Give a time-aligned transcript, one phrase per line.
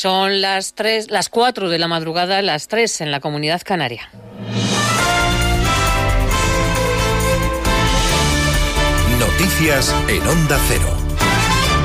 [0.00, 4.08] Son las tres, las cuatro de la madrugada, las tres en la comunidad canaria.
[9.18, 10.96] Noticias en Onda Cero.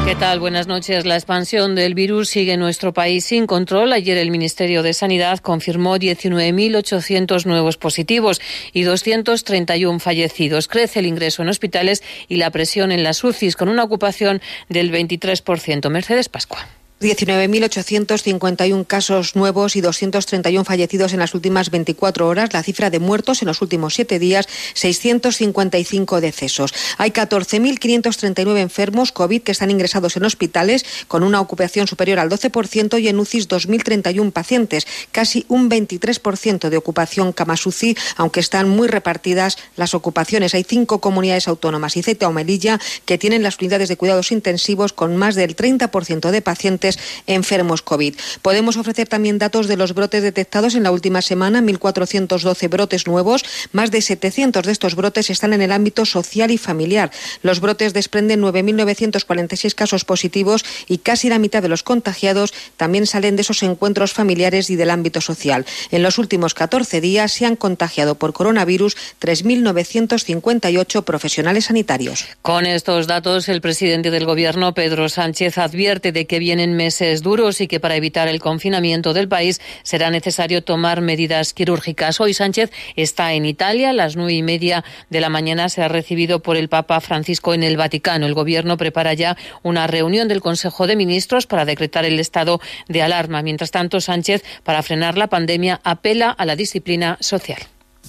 [0.06, 0.40] ¿Qué tal?
[0.40, 1.08] Buenas noches.
[1.08, 3.92] La expansión del virus sigue en nuestro país sin control.
[3.92, 8.40] Ayer el Ministerio de Sanidad confirmó 19.800 nuevos positivos
[8.74, 10.68] y 231 fallecidos.
[10.68, 14.40] Crece el ingreso en hospitales y la presión en las UCIs con una ocupación
[14.70, 15.90] del 23%.
[15.90, 16.60] Mercedes Pascua.
[17.04, 22.54] 19.851 casos nuevos y 231 fallecidos en las últimas 24 horas.
[22.54, 26.74] La cifra de muertos en los últimos siete días, 655 decesos.
[26.98, 33.02] Hay 14.539 enfermos COVID que están ingresados en hospitales con una ocupación superior al 12%
[33.02, 38.88] y en UCIs 2.031 pacientes, casi un 23% de ocupación camas UCI, aunque están muy
[38.88, 40.56] repartidas las ocupaciones.
[40.56, 44.94] Hay cinco comunidades autónomas y Zeta o Melilla que tienen las unidades de cuidados intensivos
[44.94, 46.93] con más del 30% de pacientes
[47.28, 48.16] enfermos COVID.
[48.42, 53.44] Podemos ofrecer también datos de los brotes detectados en la última semana, 1.412 brotes nuevos.
[53.72, 57.12] Más de 700 de estos brotes están en el ámbito social y familiar.
[57.42, 63.36] Los brotes desprenden 9.946 casos positivos y casi la mitad de los contagiados también salen
[63.36, 65.66] de esos encuentros familiares y del ámbito social.
[65.92, 72.26] En los últimos 14 días se han contagiado por coronavirus 3.958 profesionales sanitarios.
[72.42, 77.62] Con estos datos, el presidente del Gobierno, Pedro Sánchez, advierte de que vienen meses duros
[77.62, 82.20] y que para evitar el confinamiento del país será necesario tomar medidas quirúrgicas.
[82.20, 83.92] Hoy Sánchez está en Italia.
[83.92, 87.64] A las nueve y media de la mañana será recibido por el Papa Francisco en
[87.64, 88.26] el Vaticano.
[88.26, 93.02] El Gobierno prepara ya una reunión del Consejo de Ministros para decretar el estado de
[93.02, 93.42] alarma.
[93.42, 97.60] Mientras tanto, Sánchez, para frenar la pandemia, apela a la disciplina social.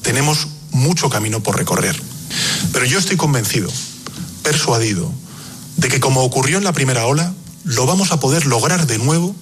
[0.03, 1.97] Tenemos mucho camino por recorrer,
[2.73, 3.71] pero yo estoy convencido,
[4.43, 5.11] persuadido,
[5.77, 7.33] de que como ocurrió en la primera ola,
[7.65, 9.35] lo vamos a poder lograr de nuevo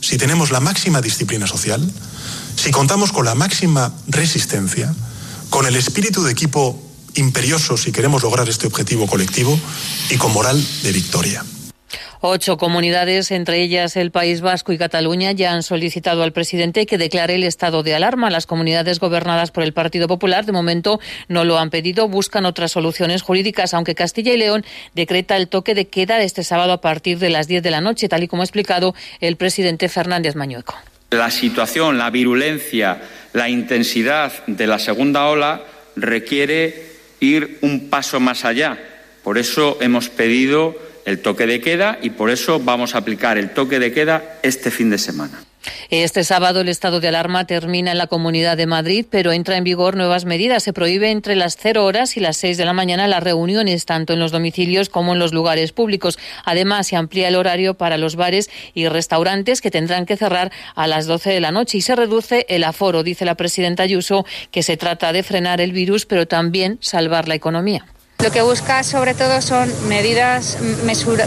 [0.00, 1.80] si tenemos la máxima disciplina social,
[2.56, 4.94] si contamos con la máxima resistencia,
[5.50, 6.80] con el espíritu de equipo
[7.14, 9.58] imperioso si queremos lograr este objetivo colectivo
[10.10, 11.44] y con moral de victoria.
[12.20, 16.98] Ocho comunidades, entre ellas el País Vasco y Cataluña, ya han solicitado al presidente que
[16.98, 18.30] declare el estado de alarma.
[18.30, 22.08] Las comunidades gobernadas por el Partido Popular, de momento, no lo han pedido.
[22.08, 26.72] Buscan otras soluciones jurídicas, aunque Castilla y León decreta el toque de queda este sábado
[26.72, 29.88] a partir de las 10 de la noche, tal y como ha explicado el presidente
[29.88, 30.74] Fernández Mañueco.
[31.10, 33.00] La situación, la virulencia,
[33.32, 35.62] la intensidad de la segunda ola
[35.96, 36.86] requiere
[37.20, 38.78] ir un paso más allá.
[39.22, 43.50] Por eso hemos pedido el toque de queda y por eso vamos a aplicar el
[43.50, 45.40] toque de queda este fin de semana.
[45.90, 49.64] Este sábado el estado de alarma termina en la Comunidad de Madrid, pero entra en
[49.64, 50.62] vigor nuevas medidas.
[50.62, 54.12] Se prohíbe entre las 0 horas y las 6 de la mañana las reuniones, tanto
[54.12, 56.18] en los domicilios como en los lugares públicos.
[56.44, 60.86] Además, se amplía el horario para los bares y restaurantes que tendrán que cerrar a
[60.86, 64.62] las 12 de la noche y se reduce el aforo, dice la presidenta Ayuso, que
[64.62, 67.86] se trata de frenar el virus, pero también salvar la economía.
[68.20, 70.58] Lo que busca sobre todo son medidas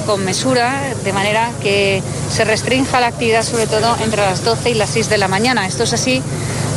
[0.05, 4.73] con mesura, de manera que se restrinja la actividad sobre todo entre las 12 y
[4.73, 5.65] las 6 de la mañana.
[5.65, 6.21] Esto es así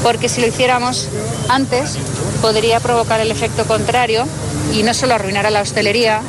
[0.05, 1.09] porque si lo hiciéramos
[1.49, 1.97] antes
[2.41, 4.25] podría provocar el efecto contrario
[4.73, 6.21] y no solo arruinar a la hostelería,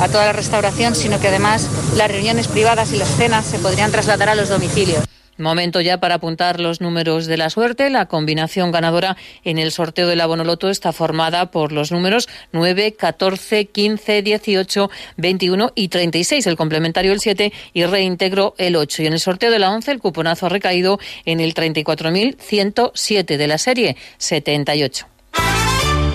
[0.00, 3.92] a toda la restauración, sino que además las reuniones privadas y las cenas se podrían
[3.92, 5.04] trasladar a los domicilios.
[5.38, 7.90] Momento ya para apuntar los números de la suerte.
[7.90, 12.92] La combinación ganadora en el sorteo del abono loto está formada por los números 9,
[12.92, 16.46] 14, 15, 18, 21 y 36.
[16.46, 19.02] El complementario el 7 y reintegro el 8.
[19.02, 23.46] Y en el sorteo de la 11 el cuponazo ha recaído en el 34.107 de
[23.46, 25.13] la serie 78.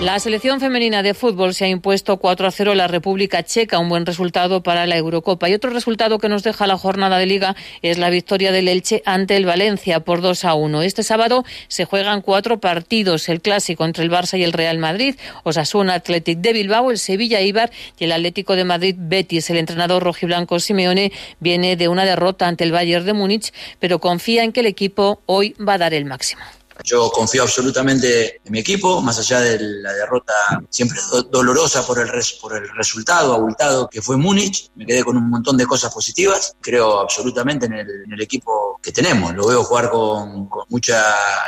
[0.00, 3.78] La selección femenina de fútbol se ha impuesto 4 a 0 a la República Checa,
[3.78, 5.50] un buen resultado para la Eurocopa.
[5.50, 9.02] Y otro resultado que nos deja la jornada de liga es la victoria del Elche
[9.04, 10.80] ante el Valencia por 2 a 1.
[10.82, 15.16] Este sábado se juegan cuatro partidos, el clásico entre el Barça y el Real Madrid,
[15.42, 19.50] Osasuna Athletic de Bilbao, el Sevilla Ibar y el Atlético de Madrid Betis.
[19.50, 24.44] El entrenador rojiblanco Simeone viene de una derrota ante el Bayern de Múnich, pero confía
[24.44, 26.40] en que el equipo hoy va a dar el máximo.
[26.84, 30.32] Yo confío absolutamente en mi equipo, más allá de la derrota
[30.68, 30.98] siempre
[31.30, 32.10] dolorosa por el,
[32.40, 34.70] por el resultado abultado que fue Múnich.
[34.74, 36.56] Me quedé con un montón de cosas positivas.
[36.60, 39.34] Creo absolutamente en el, equipo que tenemos.
[39.34, 41.02] Lo veo jugar con, mucha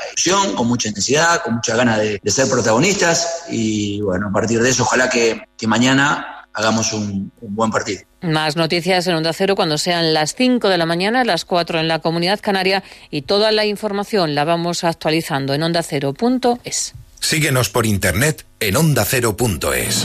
[0.08, 3.44] ilusión, con mucha intensidad, con mucha ganas de, ser protagonistas.
[3.50, 8.02] Y bueno, a partir de eso, ojalá que mañana hagamos un, buen partido.
[8.20, 11.88] Más noticias en Onda Cero cuando sean las 5 de la mañana, las 4 en
[11.88, 16.94] la Comunidad Canaria y toda la información la vamos actualizando en ondacero.es.
[17.20, 20.04] Síguenos por internet en ondacero.es.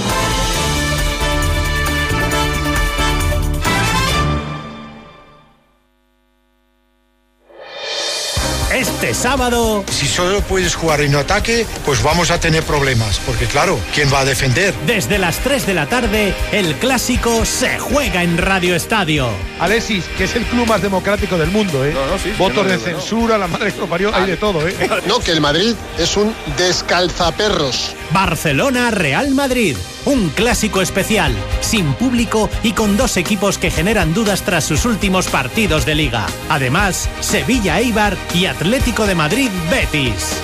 [8.97, 9.85] Este sábado...
[9.91, 14.21] Si solo puedes jugar en ataque, pues vamos a tener problemas, porque claro, ¿quién va
[14.21, 14.73] a defender?
[14.88, 19.29] Desde las 3 de la tarde, el clásico se juega en Radio Estadio.
[19.59, 21.94] Alexis, que es el club más democrático del mundo, ¿eh?
[22.39, 24.75] Votos de censura, la madre que lo parió, hay de todo, ¿eh?
[25.07, 27.95] No, que el Madrid es un descalzaperros.
[28.11, 34.41] Barcelona Real Madrid, un clásico especial, sin público y con dos equipos que generan dudas
[34.41, 36.25] tras sus últimos partidos de liga.
[36.50, 40.38] Además, Sevilla Eibar y Atlético de Madrid Betis.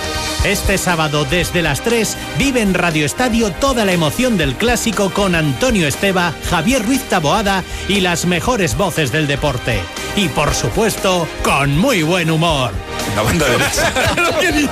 [0.44, 5.34] Este sábado desde las 3 vive en Radio Estadio toda la emoción del clásico con
[5.34, 9.80] Antonio Esteba, Javier Ruiz Taboada y las mejores voces del deporte.
[10.14, 12.70] Y por supuesto, con muy buen humor.
[13.16, 13.92] La banda derecha.
[14.14, 14.70] ¿Pero qué dices?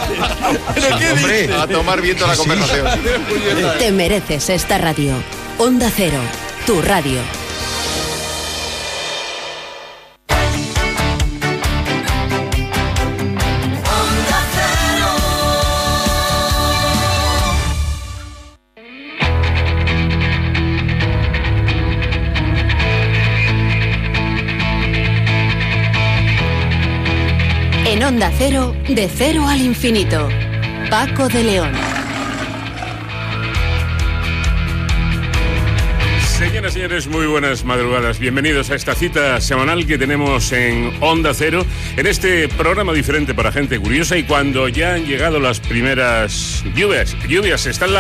[0.75, 1.57] ¿Pero qué Hombre, dices?
[1.57, 2.39] a tomar viento la Sí.
[2.41, 2.87] conversación.
[3.79, 5.15] Te mereces esta radio.
[5.57, 6.21] Onda Cero,
[6.67, 7.21] tu radio.
[28.23, 30.29] Onda Cero, de cero al infinito.
[30.89, 31.73] Paco de León.
[36.39, 38.21] Señoras y señores, muy buenas madrugadas.
[38.21, 41.67] Bienvenidos a esta cita semanal que tenemos en Onda Cero,
[41.97, 47.17] en este programa diferente para gente curiosa y cuando ya han llegado las primeras lluvias,
[47.27, 47.91] lluvias, están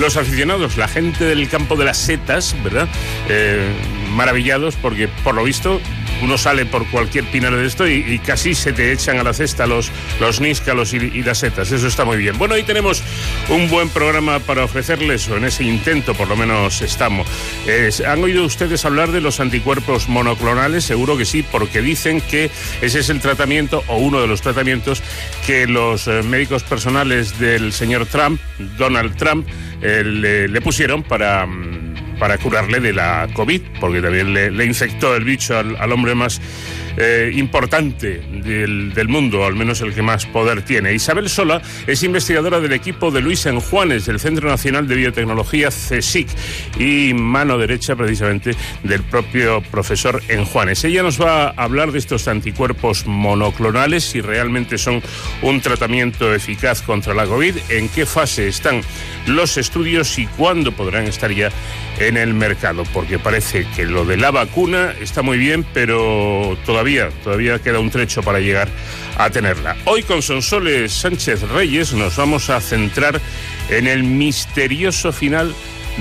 [0.00, 2.88] los aficionados, la gente del campo de las setas, ¿verdad?
[3.28, 3.68] Eh,
[4.16, 5.80] maravillados porque por lo visto
[6.22, 9.32] uno sale por cualquier pinar de esto y, y casi se te echan a la
[9.32, 9.90] cesta los,
[10.20, 11.70] los níscalos y, las setas.
[11.72, 12.36] Eso está muy bien.
[12.38, 13.02] Bueno, hoy tenemos
[13.48, 17.26] un buen programa para ofrecerles, o en ese intento por lo menos estamos.
[17.66, 20.84] Es- ¿Han oído ustedes hablar de los anticuerpos monoclonales?
[20.84, 22.50] Seguro que sí, porque dicen que
[22.82, 25.02] ese es el tratamiento o uno de los tratamientos
[25.46, 28.40] que los eh, médicos personales del señor Trump,
[28.78, 29.46] Donald Trump,
[29.82, 31.46] eh, le, le pusieron para...
[31.46, 31.79] mm,
[32.20, 36.40] para curarle de la COVID, porque también le, infectó el bicho al, hombre más
[36.98, 40.92] eh, importante del, del mundo, al menos el que más poder tiene.
[40.92, 46.28] Isabel Sola es investigadora del equipo de Luis Enjuanes, del Centro Nacional de Biotecnología CSIC,
[46.78, 50.84] y mano derecha precisamente del propio profesor Enjuanes.
[50.84, 55.02] Ella nos va a hablar de estos anticuerpos monoclonales, si realmente son
[55.40, 58.82] un tratamiento eficaz contra la COVID, en qué fase están
[59.26, 61.50] los estudios y cuándo podrán estar ya
[62.00, 67.10] en el mercado, porque parece que lo de la vacuna está muy bien, pero todavía,
[67.22, 68.68] todavía queda un trecho para llegar
[69.18, 69.76] a tenerla.
[69.84, 73.20] Hoy con Sonsoles Sánchez Reyes nos vamos a centrar
[73.68, 75.54] en el misterioso final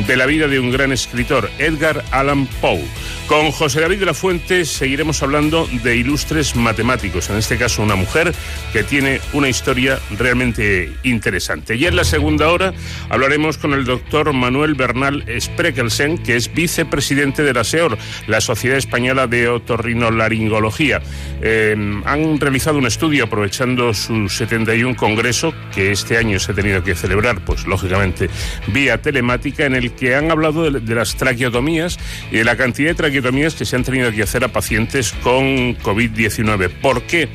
[0.07, 2.83] de la vida de un gran escritor, Edgar Allan Poe.
[3.29, 7.93] Con José David de la Fuente seguiremos hablando de ilustres matemáticos, en este caso una
[7.93, 8.33] mujer
[8.73, 11.75] que tiene una historia realmente interesante.
[11.75, 12.73] Y en la segunda hora
[13.07, 18.79] hablaremos con el doctor Manuel Bernal Sprekelsen, que es vicepresidente de la SEOR, la Sociedad
[18.79, 20.99] Española de Otorrinolaringología.
[21.43, 26.83] Eh, han realizado un estudio aprovechando su 71 congreso, que este año se ha tenido
[26.83, 28.27] que celebrar, pues lógicamente,
[28.73, 31.99] vía telemática, en el que han hablado de, de las traqueotomías
[32.31, 33.19] y de la cantidad de traqueotomías
[33.56, 36.69] que se han tenido que hacer a pacientes con COVID-19.
[36.81, 37.30] ¿Por qué?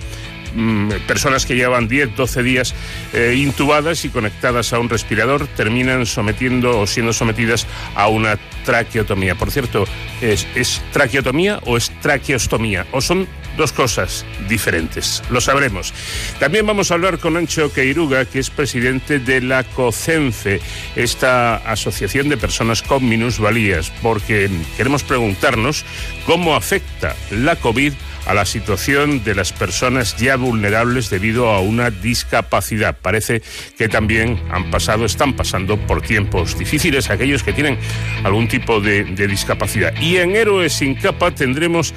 [0.54, 2.74] Mm, personas que llevan 10, 12 días
[3.12, 9.34] eh, intubadas y conectadas a un respirador terminan sometiendo o siendo sometidas a una traqueotomía.
[9.34, 9.84] Por cierto,
[10.20, 12.86] ¿es, es traqueotomía o es traqueostomía?
[12.92, 15.22] ¿O son dos cosas diferentes?
[15.30, 15.92] Lo sabremos.
[16.38, 20.60] También vamos a hablar con Ancho Queiruga, que es presidente de la COCENFE,
[20.96, 25.84] esta asociación de personas con minusvalías, porque queremos preguntarnos
[26.26, 27.92] cómo afecta la COVID
[28.26, 32.96] a la situación de las personas ya vulnerables debido a una discapacidad.
[33.00, 33.42] Parece
[33.76, 37.78] que también han pasado, están pasando por tiempos difíciles aquellos que tienen
[38.24, 39.94] algún tipo de, discapacidad.
[40.00, 41.94] Y en Héroes sin capa tendremos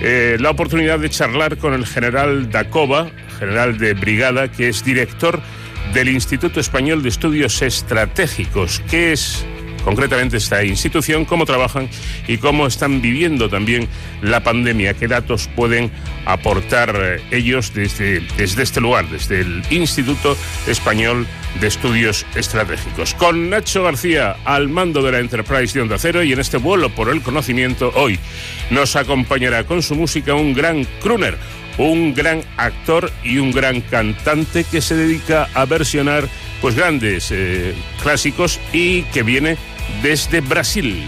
[0.00, 5.40] eh, la oportunidad de charlar con el general Dacova, general de brigada, que es director
[5.94, 9.46] del Instituto Español de Estudios Estratégicos, que es
[9.86, 11.88] concretamente esta institución, cómo trabajan
[12.26, 13.86] y cómo están viviendo también
[14.20, 15.92] la pandemia, qué datos pueden
[16.24, 21.24] aportar eh, ellos desde, desde este lugar, desde el Instituto Español
[21.60, 23.14] de Estudios Estratégicos.
[23.14, 26.90] Con Nacho García al mando de la Enterprise de Onda Cero y en este vuelo
[26.90, 28.18] por el conocimiento hoy
[28.70, 31.38] nos acompañará con su música un gran crooner,
[31.78, 36.28] un gran actor y un gran cantante que se dedica a versionar
[36.60, 39.56] pues grandes eh, clásicos y que viene
[40.02, 41.02] desde Brasil.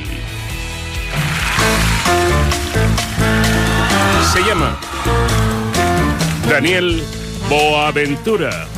[4.33, 4.79] Se llama
[6.49, 7.03] Daniel
[7.49, 8.78] Boaventura.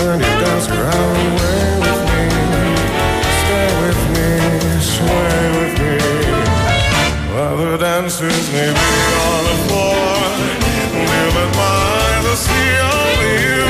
[0.00, 0.66] When you dance
[1.36, 2.24] with me,
[3.40, 4.30] stay with me,
[4.80, 5.94] sway with me.
[7.36, 8.88] Other dancers may be
[9.28, 10.16] on the floor,
[12.96, 13.68] only you.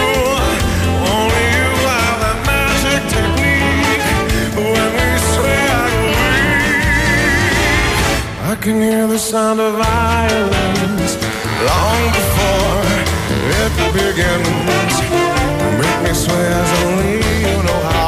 [1.10, 4.06] Only you have that magic technique.
[4.54, 5.90] When we sway, I.
[8.52, 11.12] I can hear the sound of violins
[11.66, 12.86] long before
[13.62, 15.19] it begins
[16.14, 17.99] swears only you know how.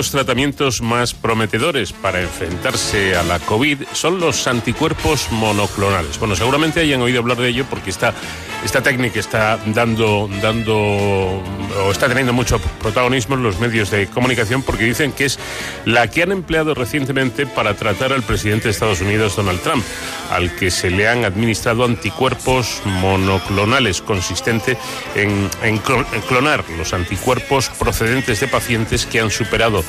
[0.00, 6.18] Los tratamientos más prometedores para enfrentarse a la COVID son los anticuerpos monoclonales.
[6.18, 8.14] Bueno, seguramente hayan oído hablar de ello porque esta,
[8.64, 14.62] esta técnica está dando, dando o está teniendo mucho protagonismo en los medios de comunicación
[14.62, 15.38] porque dicen que es
[15.84, 19.84] la que han empleado recientemente para tratar al presidente de Estados Unidos, Donald Trump,
[20.30, 24.78] al que se le han administrado anticuerpos monoclonales, consistente
[25.14, 29.84] en, en clon- en clonar los anticuerpos procedentes de pacientes que han superado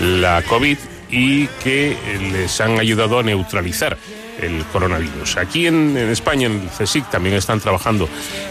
[0.00, 0.78] la COVID
[1.10, 1.96] y que
[2.32, 3.98] les han ayudado a neutralizar
[4.40, 5.36] el coronavirus.
[5.36, 8.08] Aquí en, en España, en el CSIC, también están trabajando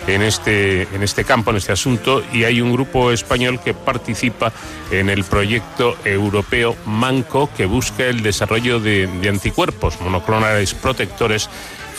[0.07, 4.53] en este, en este campo, en este asunto, y hay un grupo español que participa
[4.91, 11.49] en el proyecto europeo MANCO, que busca el desarrollo de, de anticuerpos monoclonales protectores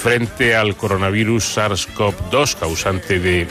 [0.02, 3.46] frente al coronavirus SARS-CoV-2 causante de,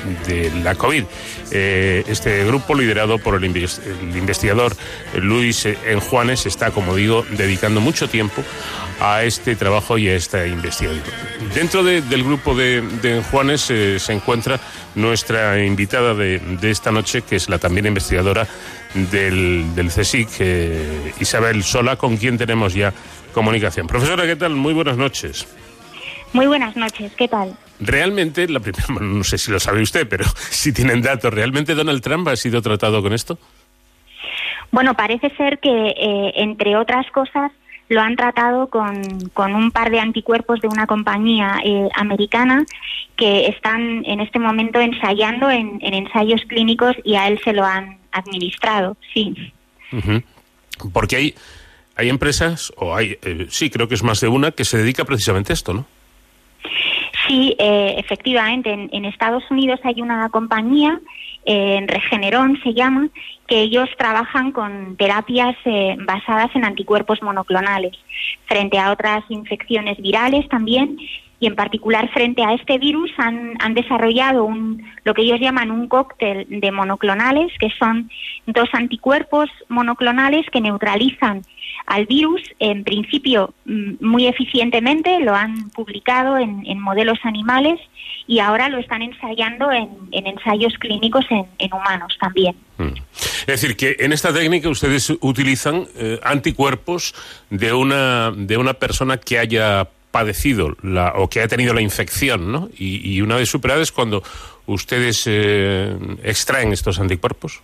[0.63, 1.05] la COVID.
[1.51, 4.75] Eh, este grupo, liderado por el, inves- el investigador
[5.15, 8.43] Luis Enjuanes, está, como digo, dedicando mucho tiempo
[8.99, 11.01] a este trabajo y a esta investigación.
[11.55, 14.59] Dentro de- del grupo de, Enjuanes eh, se encuentra
[14.95, 18.45] nuestra invitada de, de esta noche, que es la también investigadora
[18.93, 22.93] del, del CSIC, eh, Isabel Sola, con quien tenemos ya
[23.33, 23.87] comunicación.
[23.87, 24.55] Profesora, ¿qué tal?
[24.55, 25.47] Muy buenas noches.
[26.33, 27.55] Muy buenas noches, ¿qué tal?
[27.79, 31.75] Realmente, la primera, bueno, no sé si lo sabe usted, pero si tienen datos, ¿realmente
[31.75, 33.37] Donald Trump ha sido tratado con esto?
[34.71, 37.51] Bueno, parece ser que, eh, entre otras cosas,
[37.89, 42.65] lo han tratado con, con un par de anticuerpos de una compañía eh, americana
[43.17, 47.65] que están en este momento ensayando en, en ensayos clínicos y a él se lo
[47.65, 49.53] han administrado, sí.
[50.93, 51.35] Porque hay,
[51.97, 55.03] hay empresas, o hay, eh, sí, creo que es más de una, que se dedica
[55.03, 55.85] precisamente a esto, ¿no?
[57.31, 60.99] Sí, eh, efectivamente, en, Estados Unidos hay una compañía,
[61.45, 63.07] eh, en Regeneron se llama,
[63.47, 67.93] que ellos trabajan con terapias eh, basadas en anticuerpos monoclonales
[68.47, 70.97] frente a otras infecciones virales también
[71.41, 75.71] y en particular frente a este virus han, han desarrollado un, lo que ellos llaman
[75.71, 78.11] un cóctel de monoclonales, que son
[78.45, 81.41] dos anticuerpos monoclonales que neutralizan
[81.87, 87.79] al virus, en principio mm, muy eficientemente, lo han publicado en, en modelos animales
[88.27, 92.55] y ahora lo están ensayando en, en ensayos clínicos en, humanos también.
[92.77, 97.15] Es decir, que en esta técnica ustedes utilizan eh, anticuerpos
[97.49, 102.51] de una, de una persona que haya padecido la, o que haya tenido la infección,
[102.51, 102.69] ¿no?
[102.77, 104.23] Y, y una vez superada es cuando
[104.65, 107.61] ustedes eh, extraen estos anticuerpos.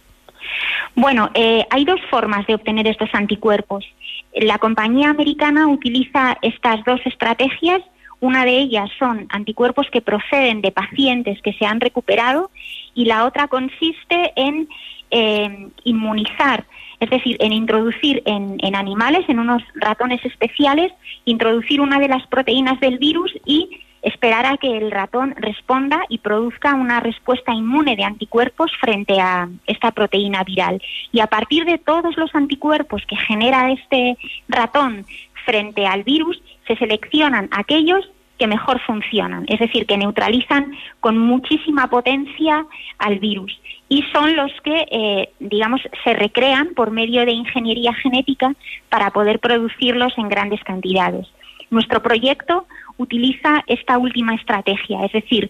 [0.96, 3.86] Bueno, eh, hay dos formas de obtener estos anticuerpos.
[4.34, 7.82] La compañía americana utiliza estas dos estrategias.
[8.20, 12.50] Una de ellas son anticuerpos que proceden de pacientes que se han recuperado
[12.96, 14.68] y la otra consiste en
[15.12, 16.66] eh, inmunizar,
[17.00, 20.92] es decir, en introducir en, en animales, en unos ratones especiales,
[21.26, 26.20] introducir una de las proteínas del virus y esperar a que el ratón responda y
[26.20, 30.82] produzca una respuesta inmune de anticuerpos frente a esta proteína viral.
[31.12, 35.06] Y a partir de todos los anticuerpos que genera este ratón
[35.46, 41.90] frente al virus, se seleccionan aquellos que mejor funcionan, es decir, que neutralizan con muchísima
[41.90, 42.66] potencia
[43.00, 48.54] al virus y son los que, eh, digamos, se recrean por medio de ingeniería genética
[48.90, 51.28] para poder producirlos en grandes cantidades.
[51.70, 52.66] Nuestro proyecto
[52.98, 55.50] utiliza esta última estrategia, es decir,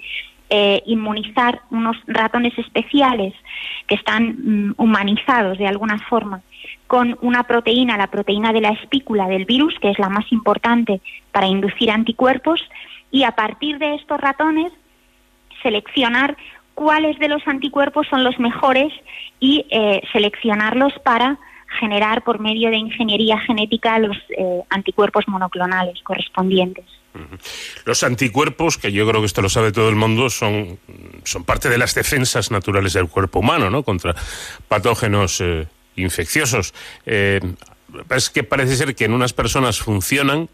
[0.50, 3.34] eh, inmunizar unos ratones especiales
[3.86, 4.38] que están
[4.70, 6.42] mm, humanizados de alguna forma
[6.88, 11.02] con una proteína, la proteína de la espícula del virus, que es la más importante
[11.34, 12.62] para inducir anticuerpos,
[13.12, 14.72] y a partir de estos ratones
[15.62, 16.38] seleccionar
[16.78, 18.94] cuáles de los anticuerpos son los mejores
[19.40, 21.40] y eh, seleccionarlos para
[21.80, 26.86] generar por medio de ingeniería genética los eh, anticuerpos monoclonales correspondientes.
[27.84, 30.78] Los anticuerpos, que yo creo que esto lo sabe todo el mundo, son,
[31.24, 33.82] son parte de las defensas naturales del cuerpo humano, ¿no?
[33.82, 34.14] Contra
[34.68, 35.66] patógenos eh,
[35.96, 36.76] infecciosos.
[37.08, 37.40] Eh,
[38.16, 40.48] es que parece ser que en unas personas funcionan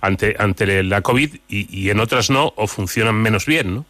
[0.00, 3.84] ante, ante la COVID y, en otras no, o funcionan menos bien, ¿no?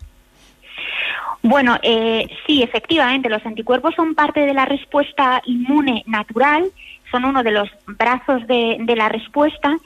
[1.48, 6.64] Bueno, eh, sí, efectivamente, los anticuerpos son parte de la respuesta inmune natural,
[7.12, 9.76] son uno de los brazos de, la respuesta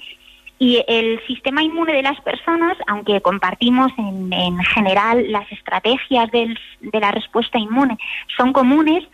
[0.59, 6.59] y el sistema inmune de las personas, aunque compartimos en, en general las estrategias del,
[6.81, 7.99] de la respuesta inmune,
[8.39, 9.05] son comunes,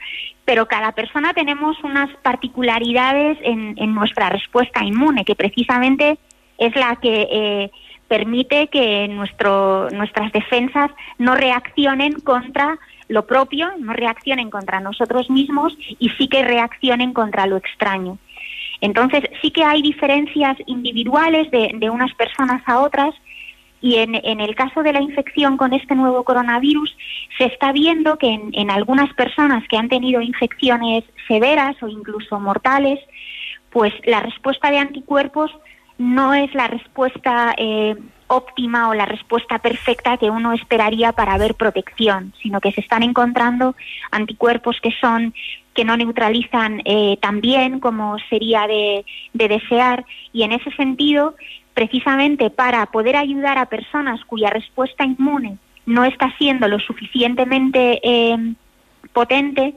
[0.45, 6.17] pero cada persona tenemos unas particularidades en, en nuestra respuesta inmune, que precisamente
[6.59, 7.71] es la que eh,
[8.09, 15.77] permite que nuestro, nuestras defensas no reaccionen contra lo propio, no reaccionen contra nosotros mismos
[15.99, 18.19] y sí que reaccionen contra lo extraño.
[18.81, 23.15] Entonces, sí que hay diferencias individuales de, de unas personas a otras,
[23.81, 26.97] y en, el caso de la infección con este nuevo coronavirus,
[27.39, 32.99] se está viendo que en, algunas personas que han tenido infecciones severas o incluso mortales,
[33.71, 35.51] pues la respuesta de anticuerpos
[35.99, 37.97] no es la respuesta eh,
[38.29, 43.03] óptima o la respuesta perfecta que uno esperaría para ver protección, sino que se están
[43.03, 43.77] encontrando
[44.11, 45.35] anticuerpos que son
[45.75, 50.07] que no neutralizan eh, tan bien como sería de, de desear.
[50.33, 51.35] Y en ese sentido
[51.77, 58.55] precisamente para poder ayudar a personas cuya respuesta inmune no está siendo lo suficientemente eh,
[59.13, 59.75] potente,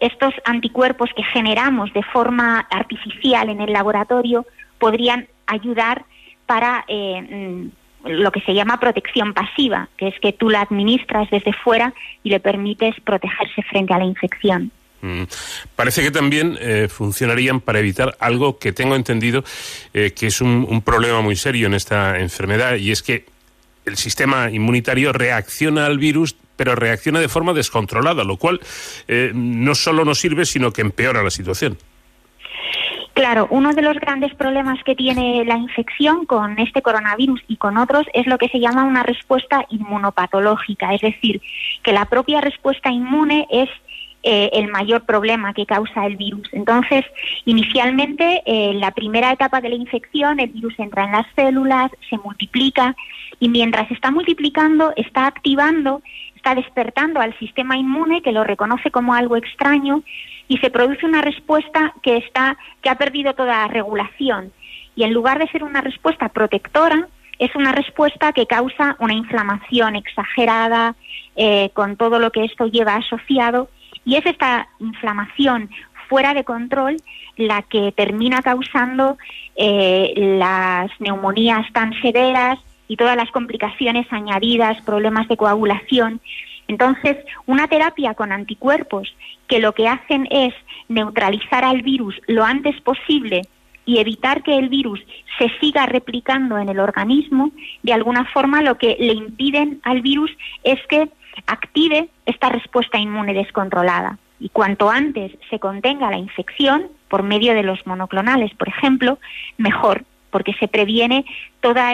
[0.00, 4.44] estos anticuerpos que generamos de forma artificial en el laboratorio
[4.80, 6.04] podrían ayudar
[6.46, 11.28] para eh, mm, lo que se llama protección pasiva, que es que tú la administras
[11.30, 14.70] desde fuera y le permites protegerse frente a la infección.
[15.02, 15.24] Mm.
[15.74, 19.44] Parece que también eh, funcionarían para evitar algo que tengo entendido
[19.92, 23.26] eh, que es un, problema muy serio en esta enfermedad y es que
[23.84, 28.60] el sistema inmunitario reacciona al virus pero reacciona de forma descontrolada, lo cual
[29.08, 31.76] eh, no solo no sirve, sino que empeora la situación.
[33.16, 37.78] Claro, uno de los grandes problemas que tiene la infección con este coronavirus y con
[37.78, 41.40] otros es lo que se llama una respuesta inmunopatológica, es decir,
[41.82, 43.70] que la propia respuesta inmune es
[44.22, 46.46] eh, el mayor problema que causa el virus.
[46.52, 47.06] Entonces,
[47.46, 51.90] inicialmente, en eh, la primera etapa de la infección, el virus entra en las células,
[52.10, 52.94] se multiplica
[53.40, 56.02] y mientras está multiplicando, está activando,
[56.34, 60.02] está despertando al sistema inmune que lo reconoce como algo extraño
[60.48, 64.52] y se produce una respuesta que está que ha perdido toda regulación
[64.94, 69.96] y en lugar de ser una respuesta protectora es una respuesta que causa una inflamación
[69.96, 70.94] exagerada
[71.36, 73.68] eh, con todo lo que esto lleva asociado
[74.04, 75.68] y es esta inflamación
[76.08, 76.96] fuera de control
[77.36, 79.18] la que termina causando
[79.56, 86.20] eh, las neumonías tan severas y todas las complicaciones añadidas, problemas de coagulación.
[86.68, 89.14] Entonces, una terapia con anticuerpos
[89.46, 90.54] que lo que hacen es
[90.88, 93.42] neutralizar al virus lo antes posible
[93.84, 95.00] y evitar que el virus
[95.38, 97.52] se siga replicando en el organismo,
[97.82, 100.30] de alguna forma lo que le impiden al virus
[100.64, 101.08] es que
[101.46, 104.18] active esta respuesta inmune descontrolada.
[104.40, 109.18] Y cuanto antes se contenga la infección, por medio de los monoclonales, por ejemplo,
[109.56, 111.24] mejor, porque se previene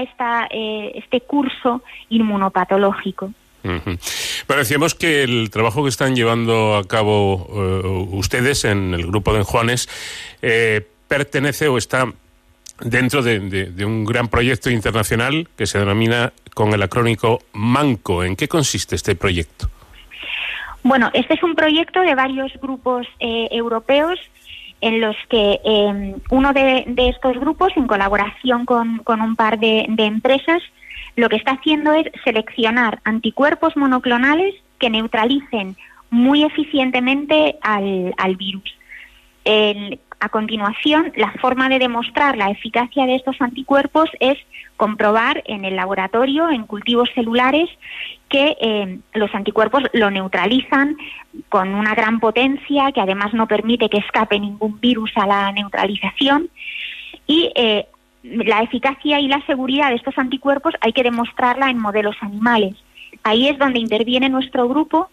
[0.01, 3.33] esta eh, este curso inmunopatológico.
[3.63, 9.33] Pero decíamos que el trabajo que están llevando a cabo eh, ustedes en el grupo
[9.35, 9.89] de Juanes
[10.43, 12.13] eh, pertenece o está
[12.81, 18.25] dentro de, un gran proyecto internacional que se denomina con el acrónico MANCO.
[18.25, 19.69] ¿En qué consiste este proyecto?
[20.83, 24.19] Bueno, este es un proyecto de varios grupos eh, europeos
[24.81, 30.61] en los que em, uno de, estos grupos, en colaboración con, un par de, empresas,
[31.17, 35.77] lo que está haciendo es seleccionar anticuerpos monoclonales que neutralicen
[36.11, 38.75] muy eficientemente al, al virus.
[40.23, 44.39] A continuación, la forma de demostrar la eficacia de estos anticuerpos es
[44.77, 47.69] comprobar en el laboratorio, en cultivos celulares,
[48.29, 50.97] que eh, los anticuerpos lo neutralizan
[51.49, 56.49] con una gran potencia, que además no permite que escape ningún virus a la neutralización.
[57.27, 57.89] Y eh,
[58.23, 62.77] la eficacia y la seguridad de estos anticuerpos hay que demostrarla en modelos animales.
[63.25, 65.11] Ahí es donde interviene nuestro grupo,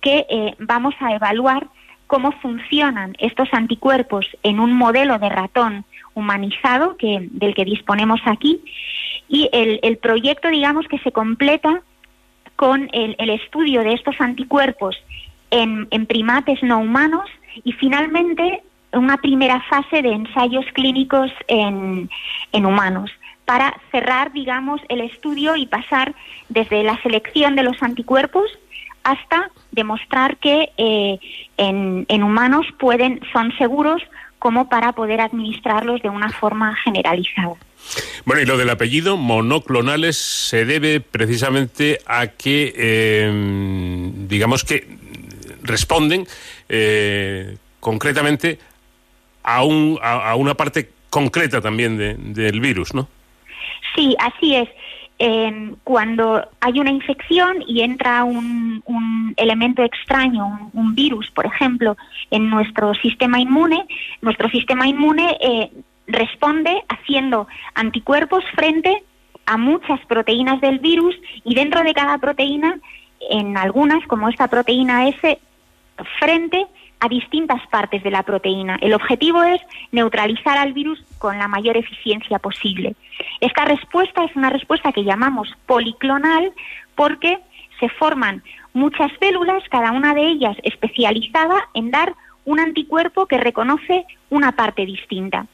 [0.00, 1.68] que eh, vamos a evaluar
[2.06, 8.60] cómo funcionan estos anticuerpos en un modelo de ratón humanizado que, del que disponemos aquí
[9.28, 11.80] y el, proyecto, digamos, que se completa
[12.54, 14.94] con el, estudio de estos anticuerpos
[15.50, 17.30] en, primates no humanos
[17.64, 22.08] y finalmente una primera fase de ensayos clínicos en,
[22.52, 23.10] humanos
[23.44, 26.14] para cerrar, digamos, el estudio y pasar
[26.48, 28.44] desde la selección de los anticuerpos
[29.02, 31.18] hasta demostrar que eh,
[31.56, 34.00] en, humanos pueden, son seguros
[34.38, 37.54] como para poder administrarlos de una forma generalizada.
[38.24, 44.86] Bueno, y lo del apellido monoclonales se debe precisamente a que, em, digamos que
[45.62, 46.26] responden
[46.68, 48.58] eh, concretamente
[49.42, 51.96] a, un, a, una parte concreta también
[52.32, 53.08] del virus, ¿no?
[53.94, 54.68] Sí, así es.
[55.18, 58.82] Em, cuando hay una infección y entra un,
[59.36, 61.96] elemento extraño, un, virus, por ejemplo,
[62.30, 63.86] en nuestro sistema inmune,
[64.20, 65.70] nuestro sistema inmune eh,
[66.06, 69.04] responde haciendo anticuerpos frente
[69.46, 72.78] a muchas proteínas del virus y dentro de cada proteína,
[73.30, 75.38] en algunas, como esta proteína S,
[76.18, 76.66] frente
[77.02, 78.78] a distintas partes de la proteína.
[78.80, 79.60] El objetivo es
[79.90, 82.94] neutralizar al virus con la mayor eficiencia posible.
[83.40, 86.52] Esta respuesta es una respuesta que llamamos policlonal
[86.94, 87.40] porque
[87.80, 94.04] se forman muchas células, cada una de ellas especializada en dar un anticuerpo que reconoce
[94.30, 95.46] una parte distinta.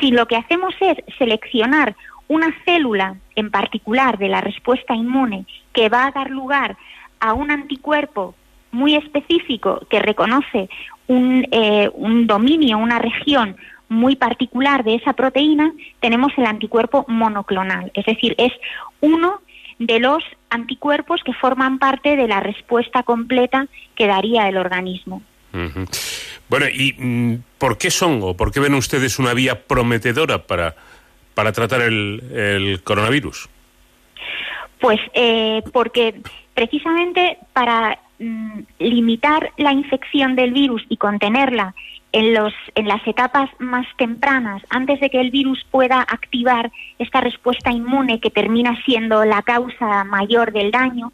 [0.00, 1.94] Si lo que hacemos es seleccionar
[2.26, 6.76] una célula en particular de la respuesta inmune que va a dar lugar
[7.20, 8.34] a un anticuerpo
[8.70, 10.68] muy específico que reconoce
[11.06, 13.56] un, eh, un dominio, una región
[13.88, 18.52] muy particular de esa proteína, tenemos el anticuerpo monoclonal, es decir, es
[19.00, 19.40] uno
[19.78, 25.22] de los anticuerpos que forman parte de la respuesta completa que daría el organismo.
[26.48, 30.74] Bueno, ¿y mm, por qué son o por qué ven ustedes una vía prometedora para,
[31.34, 33.48] para tratar el, el coronavirus?
[34.80, 36.20] Pues eh, porque
[36.54, 41.76] precisamente para Mm, limitar la infección del virus y contenerla
[42.10, 47.20] en, los, en las etapas más tempranas, antes de que el virus pueda activar esta
[47.20, 51.12] respuesta inmune que termina siendo la causa mayor del daño,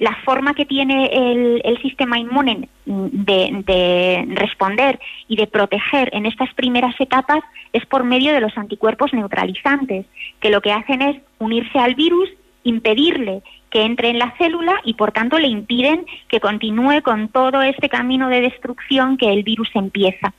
[0.00, 6.52] la forma que tiene el, sistema inmune de, de, responder y de proteger en estas
[6.54, 10.06] primeras etapas es por medio de los anticuerpos neutralizantes,
[10.40, 12.28] que lo que hacen es unirse al virus,
[12.64, 17.62] impedirle que entre en la célula y por tanto le impiden que continúe con todo
[17.62, 20.34] este camino de destrucción que el virus empieza.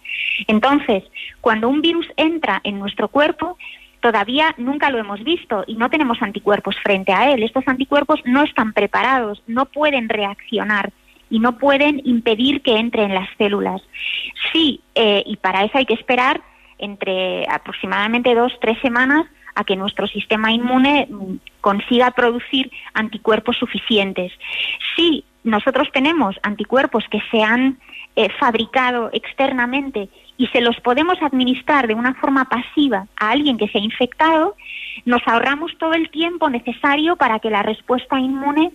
[0.48, 1.04] Entonces,
[1.42, 3.58] cuando un virus entra en nuestro cuerpo,
[4.02, 7.42] todavía nunca lo hemos visto y no tenemos anticuerpos frente a él.
[7.42, 10.94] Estos anticuerpos no están preparados, no pueden reaccionar
[11.32, 13.82] y no pueden impedir que entre en las células.
[14.52, 16.42] Sí, eh, y para eso hay que esperar
[16.78, 24.32] entre aproximadamente dos, tres semanas a que nuestro sistema inmune mm, consiga producir anticuerpos suficientes.
[24.96, 27.80] Si nosotros tenemos anticuerpos que se han
[28.16, 33.68] eh, fabricado externamente y se los podemos administrar de una forma pasiva a alguien que
[33.68, 34.56] se ha infectado,
[35.06, 38.72] nos ahorramos todo el tiempo necesario para que la respuesta inmune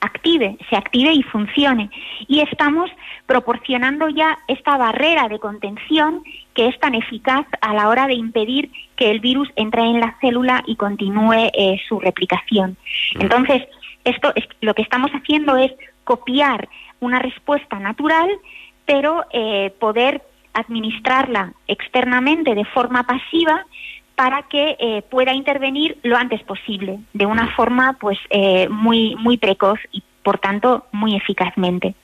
[0.00, 1.90] active, se active y funcione.
[2.26, 2.90] Y estamos
[3.26, 6.22] proporcionando ya esta barrera de contención
[6.54, 10.16] que es tan eficaz a la hora de impedir que el virus entre en la
[10.20, 12.76] célula y continúe eh, su replicación.
[13.18, 13.62] Entonces,
[14.04, 15.72] esto es, lo que estamos haciendo es
[16.04, 16.68] copiar
[17.00, 18.30] una respuesta natural,
[18.84, 23.64] pero eh, poder administrarla externamente de forma pasiva
[24.14, 28.18] para que eh, pueda intervenir lo antes posible, de una forma pues
[28.68, 31.94] muy muy precoz y por tanto muy eficazmente.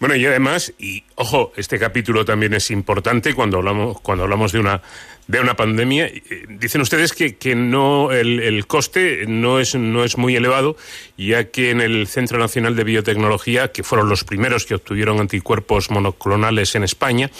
[0.00, 4.58] Bueno, y además, y ojo, este capítulo también es importante cuando hablamos, cuando hablamos de
[4.60, 4.82] una
[5.26, 6.06] de una pandemia.
[6.06, 10.76] Eh, dicen ustedes que, que no el, el, coste no es, no es muy elevado,
[11.16, 15.90] ya que en el Centro Nacional de Biotecnología, que fueron los primeros que obtuvieron anticuerpos
[15.90, 17.30] monoclonales en España,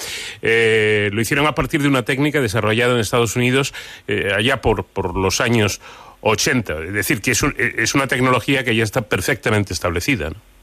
[0.42, 3.74] eh, lo hicieron a partir de una técnica desarrollada en Estados Unidos
[4.08, 5.80] eh, allá por, por los años
[6.22, 6.84] 80.
[6.84, 10.30] Es decir, que es, es una tecnología que ya está perfectamente establecida.
[10.30, 10.53] ¿no?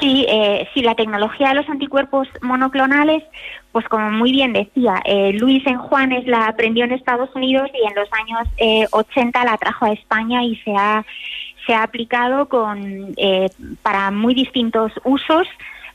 [0.00, 3.22] Sí, eh, sí, la tecnología de los anticuerpos monoclonales,
[3.72, 7.86] pues como muy bien decía, eh, Luis en Juanes la aprendió en Estados Unidos y
[7.86, 11.04] en los años eh, 80 la trajo a España y se ha,
[11.66, 13.48] se ha aplicado con, eh,
[13.82, 15.46] para muy distintos usos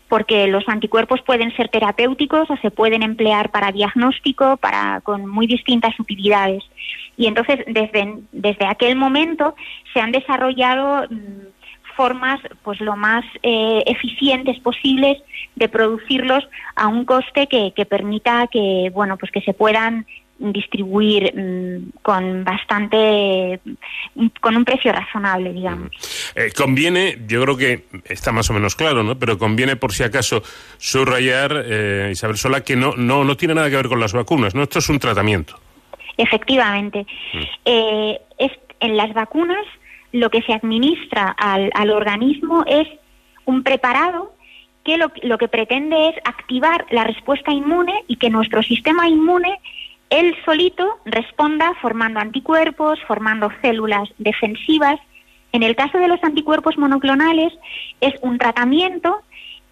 [0.08, 5.48] porque los anticuerpos pueden ser terapéuticos o se pueden emplear para diagnóstico, para con muy
[5.48, 6.64] distintas utilidades.
[7.16, 9.56] Y entonces desde, desde aquel momento
[9.94, 11.51] se han desarrollado mm,
[11.96, 15.18] formas pues lo más eh, eficientes posibles
[15.56, 20.06] de producirlos a un coste que, que permita que bueno pues que se puedan
[20.40, 23.60] distribuir mm, con bastante
[24.40, 25.92] con un precio razonable digamos
[26.36, 29.20] Eh, conviene, yo creo que está más o menos claro, ¿no?
[29.20, 30.42] Pero conviene por si acaso
[30.78, 34.56] subrayar, eh, Isabel Sola, que no, no, no tiene nada que ver con las vacunas,
[34.56, 34.64] ¿no?
[34.64, 35.60] Esto es un tratamiento.
[36.18, 37.06] Efectivamente.
[37.66, 39.66] Eh, es, en las vacunas
[40.12, 42.88] lo que se administra al, al organismo es
[43.46, 44.34] un preparado
[44.84, 49.60] que lo, lo que pretende es activar la respuesta inmune y que nuestro sistema inmune
[50.10, 55.00] él solito responda formando anticuerpos, formando células defensivas.
[55.54, 57.54] En el caso de los anticuerpos monoclonales
[58.02, 59.22] es un tratamiento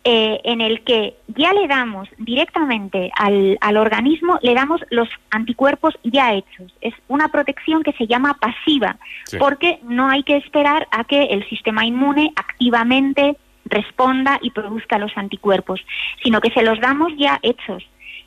[0.05, 5.93] eh, en el que ya le damos directamente al, al organismo, le damos los anticuerpos
[6.03, 6.73] ya hechos.
[6.81, 9.38] Es una protección que se llama pasiva, Sí.
[9.38, 13.35] porque no hay que esperar a que el sistema inmune activamente
[13.65, 15.79] responda y produzca los anticuerpos,
[16.23, 17.83] sino que se los damos ya hechos.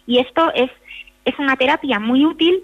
[0.06, 0.70] Y esto es,
[1.24, 2.62] es una terapia muy útil,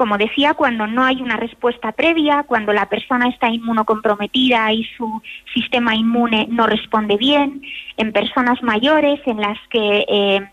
[0.00, 5.20] como decía, cuando no hay una respuesta previa, cuando la persona está inmunocomprometida y su
[5.52, 7.60] sistema inmune no responde bien,
[7.98, 10.48] en personas mayores en las que eh,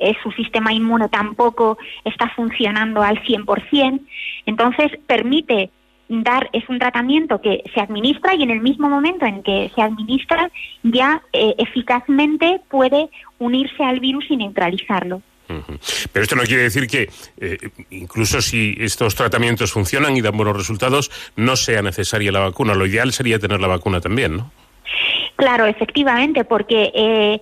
[0.00, 4.02] eh, su sistema inmune tampoco está funcionando al 100%.
[4.44, 5.70] Entonces, permite
[6.10, 9.80] dar, es un tratamiento que se administra y en el mismo momento en que se
[9.80, 10.50] administra
[10.82, 13.08] ya eh, eficazmente puede
[13.38, 15.22] unirse al virus y neutralizarlo.
[16.12, 17.58] Pero esto no quiere decir que, eh,
[17.90, 22.74] incluso si estos tratamientos funcionan y dan buenos resultados, no sea necesaria la vacuna.
[22.74, 24.50] Lo ideal sería tener la vacuna también, ¿no?
[25.36, 27.40] Claro, efectivamente, porque eh,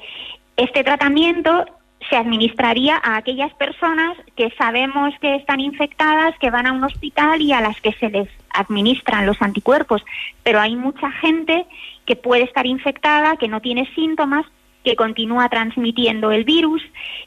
[0.57, 1.65] este tratamiento
[2.09, 7.43] se administraría a aquellas personas que sabemos que están infectadas, que van a un hospital
[7.43, 10.05] y a las que se les administran los anticuerpos.
[10.43, 11.67] Pero hay mucha gente
[12.07, 14.47] que puede estar infectada, que no tiene síntomas,
[14.89, 16.83] que continúa transmitiendo el virus,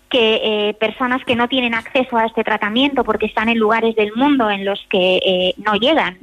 [0.09, 4.11] que eh, personas que no tienen acceso a este tratamiento porque están en lugares del
[4.15, 6.17] mundo en los que eh, no llegan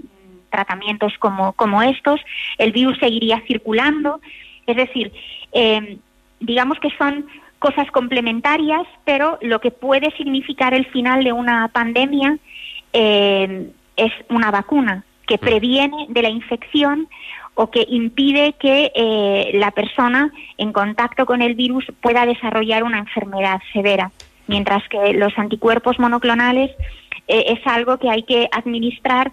[0.51, 2.21] tratamientos como, como estos,
[2.59, 4.21] el virus seguiría circulando.
[4.67, 5.13] Es decir,
[5.53, 5.99] eh,
[6.41, 7.27] digamos que son
[7.61, 12.37] cosas complementarias, pero lo que puede significar el final de una pandemia
[12.93, 17.07] eh, es una vacuna que previene de la infección
[17.61, 22.99] o que impide que eh, la persona en contacto con el virus pueda desarrollar una
[22.99, 24.13] enfermedad severa,
[24.47, 26.71] mientras que los anticuerpos monoclonales
[27.27, 29.33] eh, es algo que hay que administrar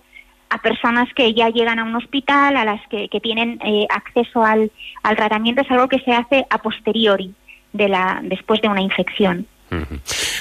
[0.50, 4.72] a personas que ya llegan a un hospital, a las que, tienen eh, acceso al,
[5.16, 7.32] tratamiento, es algo que se hace a posteriori,
[7.74, 9.46] de la, después de una infección.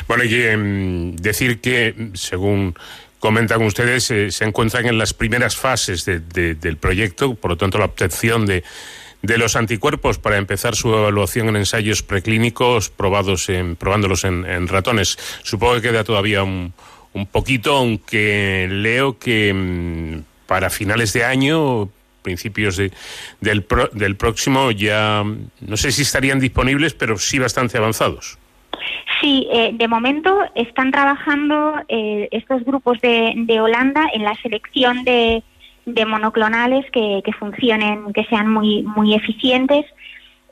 [0.08, 2.74] Bueno, hay que mm, decir que, según
[3.24, 7.56] comentan ustedes, eh, se encuentran en las primeras fases de- de- del proyecto, por lo
[7.56, 8.62] tanto, la obtención de,
[9.22, 14.68] de los anticuerpos para empezar su evaluación en ensayos preclínicos probados en, probándolos en, en
[14.68, 15.16] ratones.
[15.42, 16.74] Supongo que queda todavía un,
[17.14, 21.88] un poquito, aunque leo que mm, para finales de año,
[22.20, 22.92] principios de-
[23.40, 28.36] del, pro- del próximo, ya mm, no sé si estarían disponibles, pero sí bastante avanzados.
[29.24, 35.02] Sí, eh, de momento están trabajando eh, estos grupos de, de Holanda en la selección
[35.02, 35.42] de,
[35.86, 39.86] de monoclonales que, que funcionen, que sean muy, muy eficientes.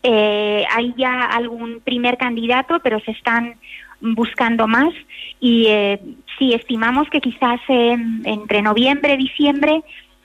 [0.02, 3.56] Eh, hay ya algún primer candidato, pero se están
[4.00, 4.94] buscando más
[5.38, 6.00] y eh,
[6.38, 9.82] sí estimamos que quizás en- entre noviembre y diciembre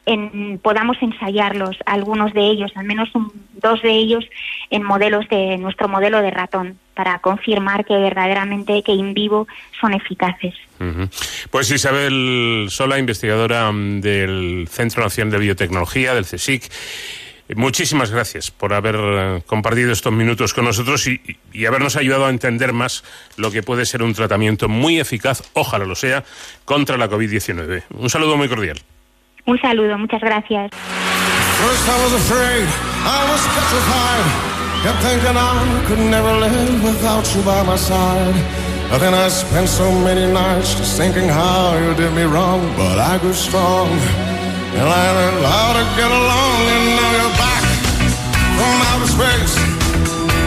[0.07, 4.25] en- podamos ensayarlos, algunos de ellos, al menos un- dos de ellos
[4.71, 9.47] en modelos de nuestro modelo de ratón para confirmar que verdaderamente que in vivo
[9.79, 10.55] son eficaces.
[10.79, 11.09] Ujú.
[11.51, 16.63] Pues Isabel Sola, investigadora mm, del Centro Nacional de Biotecnología, del CSIC.
[17.55, 21.21] Muchísimas gracias por haber eh, compartido estos minutos con nosotros y,
[21.53, 23.05] y habernos ayudado a entender más
[23.37, 26.25] lo que puede ser un tratamiento muy eficaz, ojalá lo sea,
[26.65, 27.83] contra la COVID-19.
[27.91, 28.79] Un saludo muy cordial.
[29.47, 30.71] Un saludo, muchas gracias.
[34.83, 38.35] Kept thinking I could never live without you by my side.
[38.91, 42.61] But then I spent so many nights just thinking how you did me wrong.
[42.75, 43.89] But I grew strong,
[44.75, 46.59] and I learned how to get along.
[46.75, 47.63] And now you're back
[48.57, 49.55] from outer space.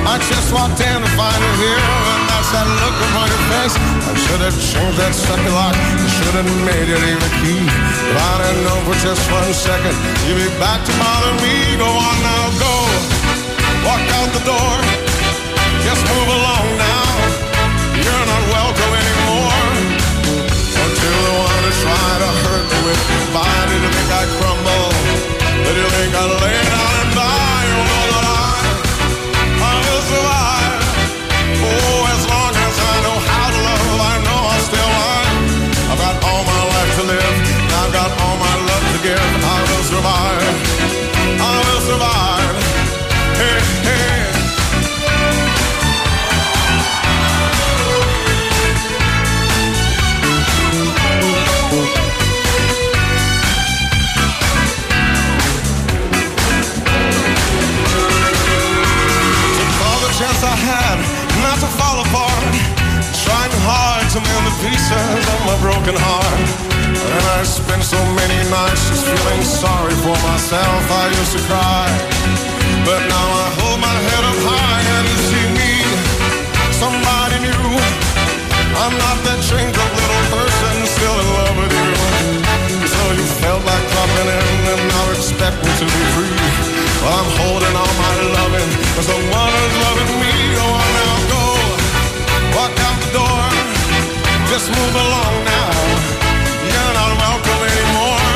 [0.07, 3.75] I just walked in to find you here, that look upon your face.
[3.79, 5.75] I should have changed that sucker lock.
[5.75, 7.63] I should have made it even key.
[7.63, 9.95] If I'd have known for just one second,
[10.27, 11.55] you'd be back to bother me.
[11.79, 12.75] Go on now, go.
[13.87, 14.75] Walk out the door.
[15.87, 16.90] Just move along now.
[65.61, 66.41] Broken heart.
[66.97, 70.83] And I spent so many nights just feeling sorry for myself.
[70.89, 71.87] I used to cry.
[72.89, 75.73] But now I hold my head up high and see me.
[76.81, 77.69] Somebody new.
[78.81, 81.93] I'm not that changed up little person still in love with you.
[82.89, 86.37] So you felt like dropping in and now expect me to be free.
[87.05, 90.33] Well, I'm holding all my loving for someone who's loving me.
[90.33, 91.20] Oh, Go on now,
[94.61, 95.73] Just move along now.
[96.69, 98.29] You're not welcome anymore.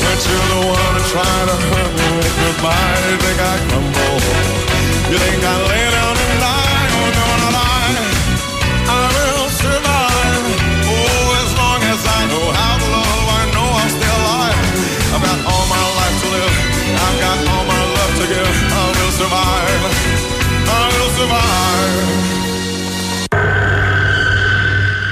[0.00, 2.96] But you're the one to try to hurt me with goodbye.
[3.04, 4.16] You think I crumble?
[5.12, 6.88] You think I lay down and die?
[6.96, 8.09] Oh, no, not I.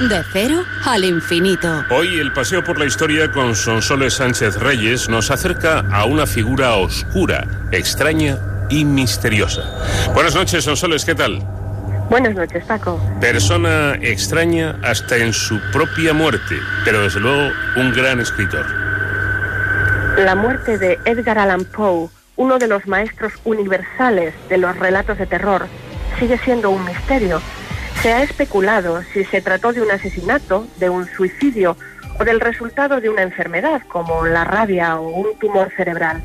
[0.07, 1.83] De cero al infinito.
[1.89, 6.75] Hoy el paseo por la historia con Sonsoles Sánchez Reyes nos acerca a una figura
[6.75, 8.37] oscura, extraña
[8.69, 9.61] y misteriosa.
[10.13, 11.39] Buenas noches, Sonsoles, ¿qué tal?
[12.09, 12.97] Buenas noches, Paco.
[13.19, 18.65] Persona extraña hasta en su propia muerte, pero desde luego un gran escritor.
[20.17, 22.07] La muerte de Edgar Allan Poe,
[22.37, 25.67] uno de los maestros universales de los relatos de terror,
[26.19, 27.41] sigue siendo un misterio.
[28.01, 31.75] Se ha especulado si se trató de un asesinato, de un suicidio
[32.17, 36.23] o del resultado de una enfermedad como la rabia o un tumor cerebral.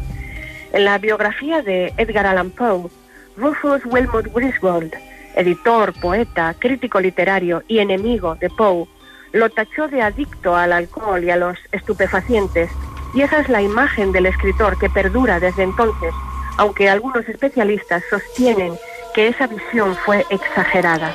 [0.72, 2.90] En la biografía de Edgar Allan Poe,
[3.36, 4.94] Rufus Wilmot Griswold,
[5.34, 8.86] editor, poeta, crítico literario y enemigo de Poe,
[9.32, 12.70] lo tachó de adicto al alcohol y a los estupefacientes,
[13.14, 16.14] y esa es la imagen del escritor que perdura desde entonces,
[16.56, 18.74] aunque algunos especialistas sostienen
[19.14, 21.14] que esa visión fue exagerada.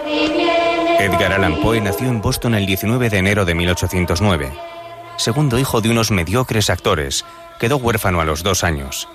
[1.00, 4.52] Edgar Allan Poe nació en Boston el 19 de enero de 1809.
[5.18, 7.26] Segundo hijo de unos mediocres actores,
[7.60, 9.08] quedó huérfano a los dos años.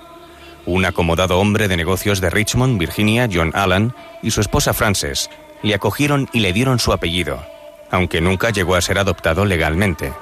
[0.66, 5.30] Un acomodado hombre de negocios de Richmond, Virginia, John Allan, y su esposa Frances,
[5.62, 7.44] le acogieron y le dieron su apellido,
[7.90, 10.12] aunque nunca llegó a ser adoptado legalmente.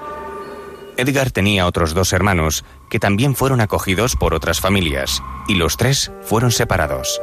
[0.96, 6.12] Edgar tenía otros dos hermanos que también fueron acogidos por otras familias, y los tres
[6.22, 7.20] fueron separados.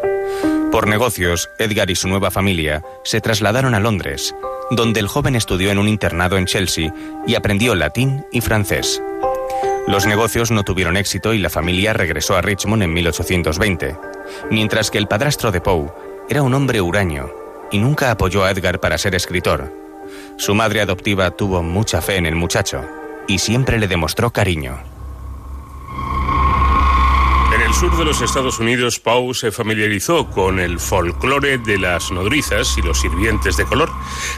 [0.71, 4.35] Por negocios, Edgar y su nueva familia se trasladaron a Londres,
[4.71, 6.93] donde el joven estudió en un internado en Chelsea
[7.27, 9.01] y aprendió latín y francés.
[9.87, 13.97] Los negocios no tuvieron éxito y la familia regresó a Richmond en 1820,
[14.51, 15.91] mientras que el padrastro de Poe
[16.29, 17.31] era un hombre huraño
[17.71, 19.73] y nunca apoyó a Edgar para ser escritor.
[20.37, 22.98] Su madre adoptiva tuvo mucha fe en el muchacho
[23.29, 24.79] y siempre le demostró cariño.
[27.53, 32.11] En el sur de los Estados Unidos, Poe se familiarizó con el folclore de las
[32.11, 33.91] nodrizas y los sirvientes de color.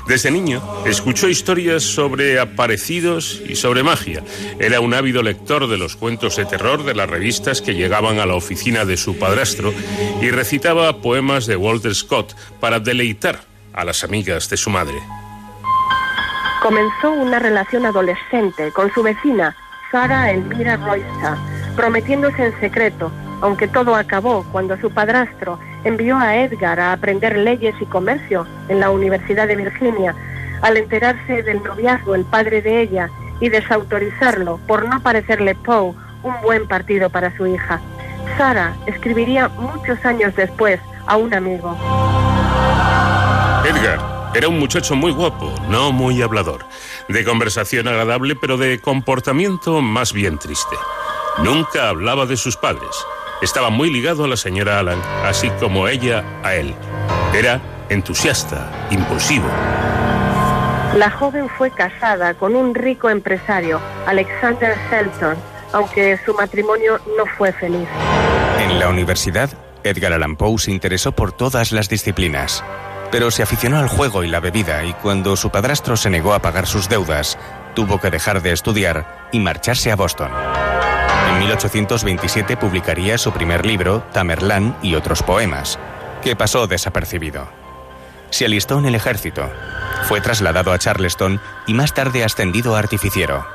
[0.08, 4.24] Desde niño, escuchó historias sobre aparecidos y sobre magia.
[4.60, 8.26] Era un ávido lector de los cuentos de terror de las revistas que llegaban a
[8.26, 9.74] la oficina de su padrastro
[10.22, 13.42] y recitaba poemas de Walter Scott para deleitar
[13.74, 15.00] a las amigas de su madre.
[16.62, 19.56] Comenzó una relación adolescente con su vecina,
[19.92, 21.34] Sara Elvira Royster,
[21.76, 27.74] prometiéndose en secreto, aunque todo acabó cuando su padrastro envió a Edgar a aprender leyes
[27.82, 30.14] y comercio en la Universidad de Virginia,
[30.62, 33.10] al enterarse del noviazgo el padre de ella
[33.40, 37.82] y desautorizarlo por no parecerle Poe un buen partido para su hija.
[38.38, 41.76] Sara escribiría muchos años después a un amigo.
[43.66, 46.66] Edgar era un muchacho muy guapo, no muy hablador,
[47.10, 50.76] de conversación agradable, pero de comportamiento más bien triste.
[51.44, 52.90] Nunca hablaba de sus padres.
[53.42, 56.76] estaba muy ligado a la señora Alan, así como ella a él.
[57.34, 57.60] Era
[57.90, 59.48] entusiasta, impulsivo.
[60.96, 65.36] La joven fue casada con un rico empresario, Alexander Selton,
[65.74, 67.88] aunque su matrimonio no fue feliz.
[68.60, 69.50] En la universidad,
[69.84, 72.64] Edgar Allan Poe se interesó por todas las disciplinas,
[73.12, 76.40] pero se aficionó al juego y la bebida y cuando su padrastro se negó a
[76.40, 77.38] pagar sus deudas,
[77.76, 80.32] tuvo que dejar de estudiar y marcharse a Boston.
[81.30, 85.78] En 1827 publicaría su primer libro, Tamerlán y otros poemas,
[86.24, 87.48] que pasó desapercibido.
[88.30, 89.50] Se alistó en el ejército,
[90.04, 93.46] fue trasladado a Charleston y más tarde ascendido a artificiero.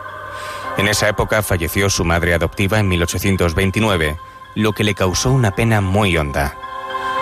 [0.76, 4.18] En esa época falleció su madre adoptiva en 1829,
[4.54, 6.54] lo que le causó una pena muy honda.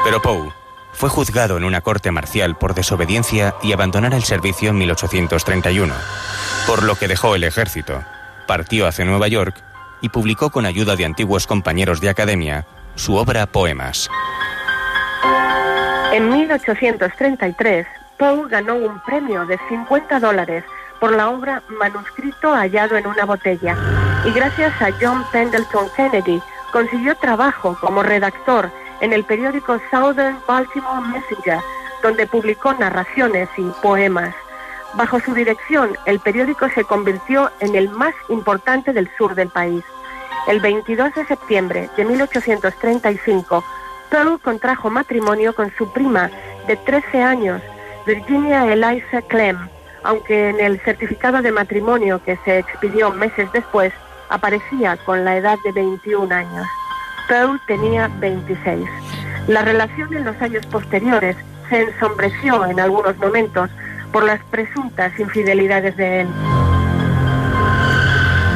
[0.04, 0.63] Pero Poe
[0.94, 5.92] fue juzgado en una corte marcial por desobediencia y abandonar el servicio en 1831,
[6.66, 8.02] por lo que dejó el ejército,
[8.46, 9.56] partió hacia Nueva York
[10.00, 14.08] y publicó con ayuda de antiguos compañeros de academia su obra Poemas.
[16.12, 17.86] En 1833,
[18.18, 20.64] Poe ganó un premio de 50 dólares
[21.00, 23.76] por la obra Manuscrito hallado en una botella
[24.24, 26.40] y gracias a John Pendleton Kennedy
[26.72, 28.70] consiguió trabajo como redactor
[29.00, 31.60] en el periódico Southern Baltimore Messenger,
[32.02, 34.34] donde publicó narraciones y poemas.
[34.94, 39.82] Bajo su dirección, el periódico se convirtió en el más importante del sur del país.
[40.46, 43.64] El 22 de septiembre de 1835,
[44.10, 46.30] Poe contrajo matrimonio con su prima
[46.66, 47.62] de 13 años,
[48.06, 49.58] Virginia Eliza Clem,
[50.04, 53.92] aunque en el certificado de matrimonio que se expidió meses después
[54.28, 56.66] aparecía con la edad de 21 años.
[57.28, 58.86] Poe tenía 26.
[59.48, 61.36] La relación en los años posteriores
[61.68, 63.70] se ensombreció en algunos momentos
[64.12, 66.28] por las presuntas infidelidades de él.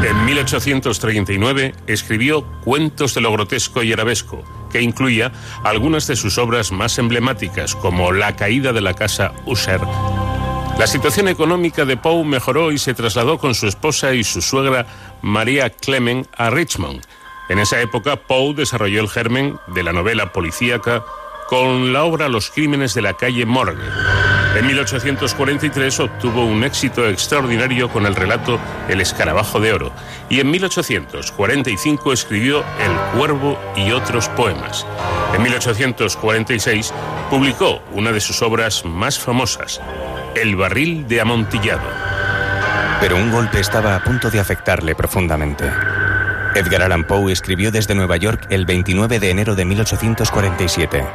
[0.05, 5.33] En 1839 escribió Cuentos de lo grotesco y arabesco, que incluía
[5.65, 9.81] algunas de sus obras más emblemáticas, como La caída de la casa Usher.
[10.79, 14.87] La situación económica de Poe mejoró y se trasladó con su esposa y su suegra
[15.23, 17.03] María Clement a Richmond.
[17.49, 21.03] En esa época, Poe desarrolló el germen de la novela policíaca
[21.49, 23.83] con la obra Los crímenes de la calle Morgue.
[24.55, 29.93] En 1843 obtuvo un éxito extraordinario con el relato El escarabajo de oro
[30.29, 34.87] y en 1845 escribió El cuervo y otros poemas.
[35.35, 36.93] En 1846
[37.31, 39.81] publicó una de sus obras más famosas,
[40.35, 41.89] El barril de amontillado.
[43.01, 45.71] Pero un golpe estaba a punto de afectarle profundamente.
[46.59, 51.07] Edgar Allan Poe escribió desde Nueva York el 29 de enero de 1847.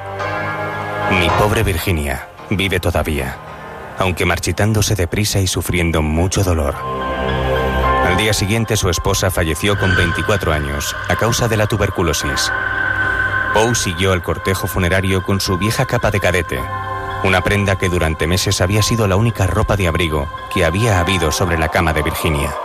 [1.19, 3.35] Mi pobre Virginia vive todavía,
[3.99, 6.75] aunque marchitándose deprisa y sufriendo mucho dolor.
[8.05, 12.49] Al día siguiente su esposa falleció con 24 años a causa de la tuberculosis.
[13.53, 16.59] Poe siguió el cortejo funerario con su vieja capa de cadete,
[17.25, 21.33] una prenda que durante meses había sido la única ropa de abrigo que había habido
[21.33, 22.55] sobre la cama de Virginia.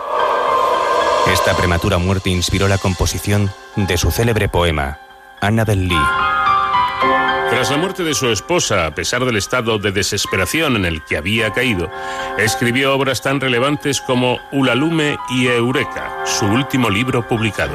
[1.31, 4.99] Esta prematura muerte inspiró la composición de su célebre poema,
[5.39, 5.95] Annabel Lee.
[7.51, 11.17] Tras la muerte de su esposa, a pesar del estado de desesperación en el que
[11.17, 11.91] había caído,
[12.39, 17.73] escribió obras tan relevantes como Ulalume y Eureka, su último libro publicado.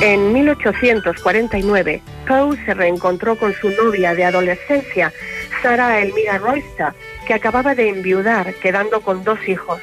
[0.00, 5.12] En 1849, Poe se reencontró con su novia de adolescencia,
[5.62, 6.92] Sarah Elmira Royster,
[7.26, 9.80] que acababa de enviudar, quedando con dos hijos.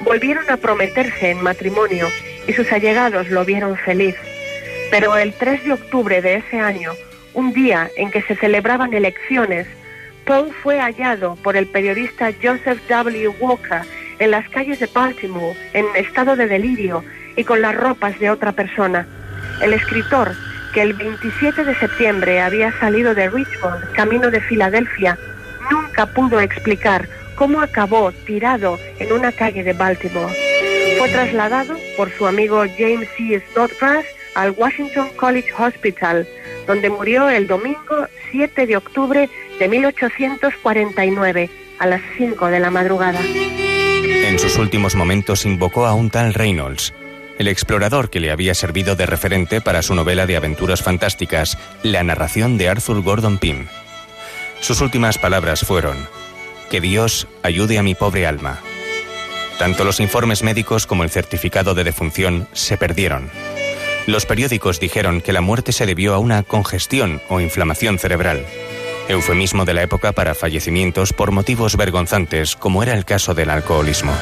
[0.00, 2.08] Volvieron a prometerse en matrimonio
[2.46, 4.16] y sus allegados lo vieron feliz.
[4.90, 6.92] Pero el 3 de octubre de ese año,
[7.32, 9.66] un día en que se celebraban elecciones,
[10.24, 13.28] Poe fue hallado por el periodista Joseph W.
[13.40, 13.82] Walker
[14.18, 17.04] en las calles de Baltimore en estado de delirio
[17.36, 19.06] y con las ropas de otra persona.
[19.60, 20.32] El escritor,
[20.72, 25.18] que el 27 de septiembre había salido de Richmond, camino de Filadelfia,
[25.70, 30.34] nunca pudo explicar cómo acabó tirado en una calle de Baltimore.
[30.98, 33.42] Fue trasladado por su amigo James C.
[33.52, 34.04] Snodgrass
[34.34, 36.26] al Washington College Hospital,
[36.66, 39.28] donde murió el domingo 7 de octubre
[39.58, 43.20] de 1849 a las 5 de la madrugada.
[43.20, 46.92] En sus últimos momentos invocó a un tal Reynolds,
[47.38, 52.02] el explorador que le había servido de referente para su novela de aventuras fantásticas, La
[52.02, 53.66] narración de Arthur Gordon Pym.
[54.60, 55.96] Sus últimas palabras fueron,
[56.74, 58.58] Que Dios ayude a mi pobre alma.
[59.60, 63.30] Tanto los informes médicos como el certificado de defunción se perdieron.
[64.08, 68.44] Los periódicos dijeron que la muerte se debió a una congestión o inflamación cerebral,
[69.06, 74.12] eufemismo de la época para fallecimientos por motivos vergonzantes, como era el caso del alcoholismo.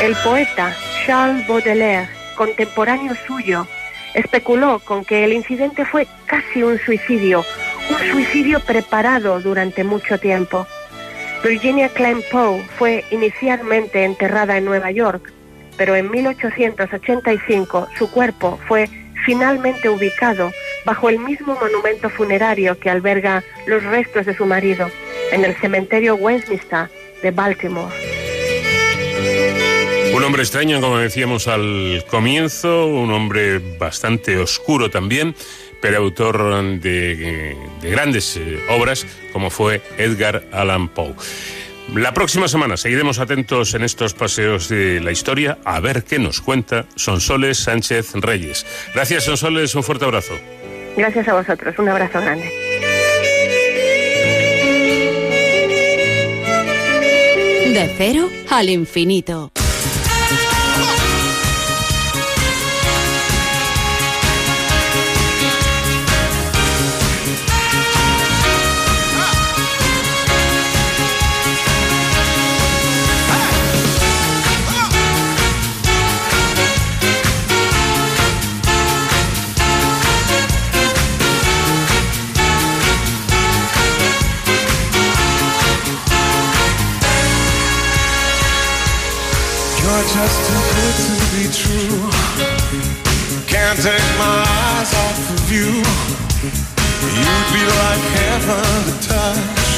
[0.00, 0.74] El poeta
[1.04, 3.66] Charles Baudelaire, contemporáneo suyo,
[4.14, 7.44] especuló con que el incidente fue casi un suicidio,
[7.90, 10.66] un suicidio preparado durante mucho tiempo.
[11.44, 15.30] Virginia Klein Poe fue inicialmente enterrada en Nueva York,
[15.76, 18.88] pero en 1885 su cuerpo fue
[19.26, 20.50] finalmente ubicado
[20.86, 24.90] bajo el mismo monumento funerario que alberga los restos de su marido,
[25.32, 26.88] en el cementerio Westminster
[27.22, 27.94] de Baltimore.
[30.14, 35.34] Un hombre extraño, como decíamos al comienzo, un hombre bastante oscuro también,
[35.84, 41.14] pero autor de, de grandes eh, obras como fue Edgar Allan Poe.
[41.94, 46.40] La próxima semana seguiremos atentos en estos paseos de la historia a ver qué nos
[46.40, 48.64] cuenta Sonsoles Sánchez Reyes.
[48.94, 50.32] Gracias, Sonsoles, un fuerte abrazo.
[50.96, 52.50] Gracias a vosotros, un abrazo grande.
[57.74, 59.52] De cero al infinito.
[90.04, 92.00] You're just too good to be true.
[93.46, 95.80] Can't take my eyes off of you.
[97.24, 99.72] You'd be like heaven to touch.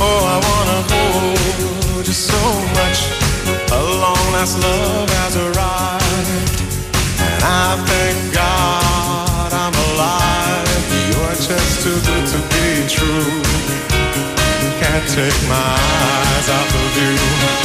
[0.00, 2.40] Oh, I wanna hold you so
[2.78, 2.98] much.
[3.72, 6.60] A long last love has arrived.
[7.20, 10.80] And I thank God I'm alive.
[11.10, 13.42] You're just too good to be true.
[14.80, 15.76] Can't take my
[16.08, 17.63] eyes off of you.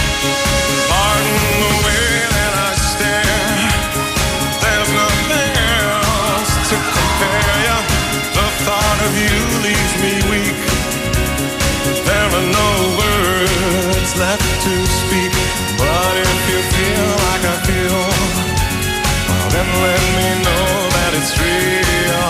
[21.30, 22.30] It's real.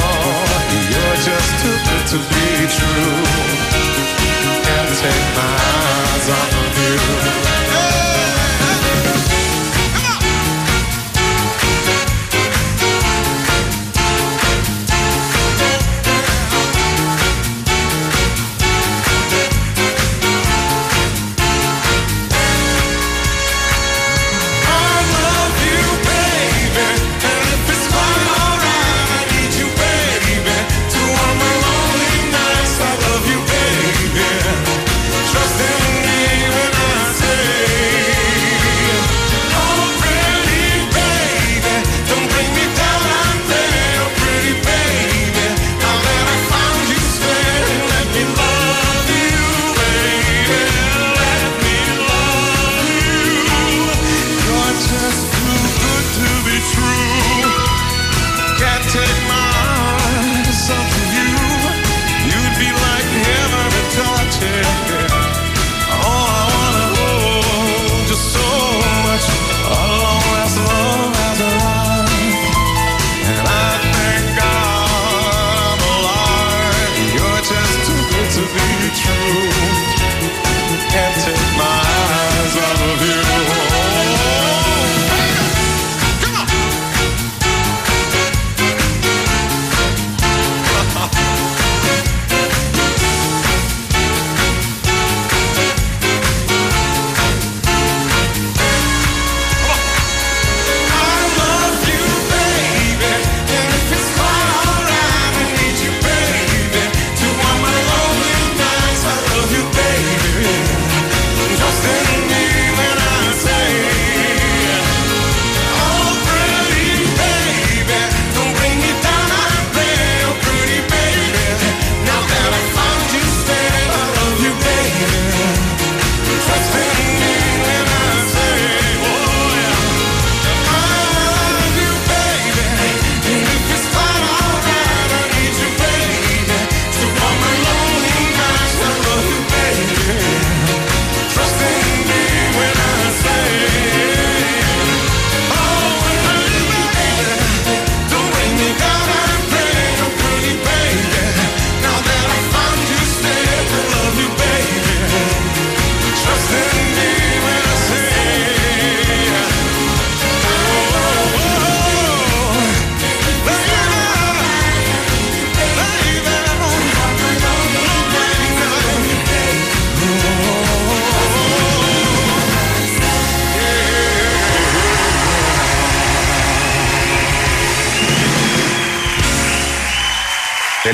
[0.92, 3.24] You're just too good to be true.
[4.64, 6.59] Can't take my eyes off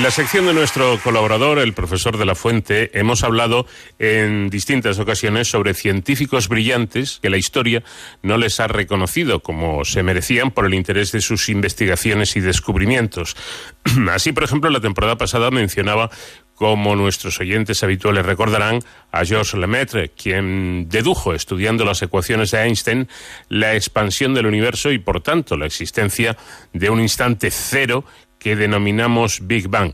[0.05, 3.65] la sección de nuestro colaborador, el profesor de la Fuente, hemos hablado
[3.97, 7.81] en distintas ocasiones sobre científicos brillantes que la historia
[8.21, 13.35] no les ha reconocido como se merecían por el interés de sus investigaciones y descubrimientos.
[14.11, 16.11] Así, por ejemplo, la temporada pasada mencionaba
[16.53, 18.79] como nuestros oyentes habituales recordarán,
[19.11, 23.07] a Georges Lemaitre, quien dedujo, estudiando las ecuaciones de Einstein,
[23.49, 26.37] la expansión del universo y, por tanto, la existencia
[26.73, 28.05] de un instante cero
[28.45, 29.91] que denominamos Big Bang.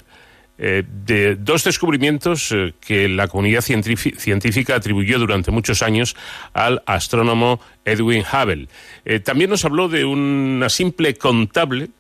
[0.58, 6.18] Eh, de dos descubrimientos eh, que la comunidad científica atribuyó durante muchos años
[6.52, 8.68] al astrónomo Edwin Hubble.
[9.06, 11.92] Eh, también nos habló de una simple contable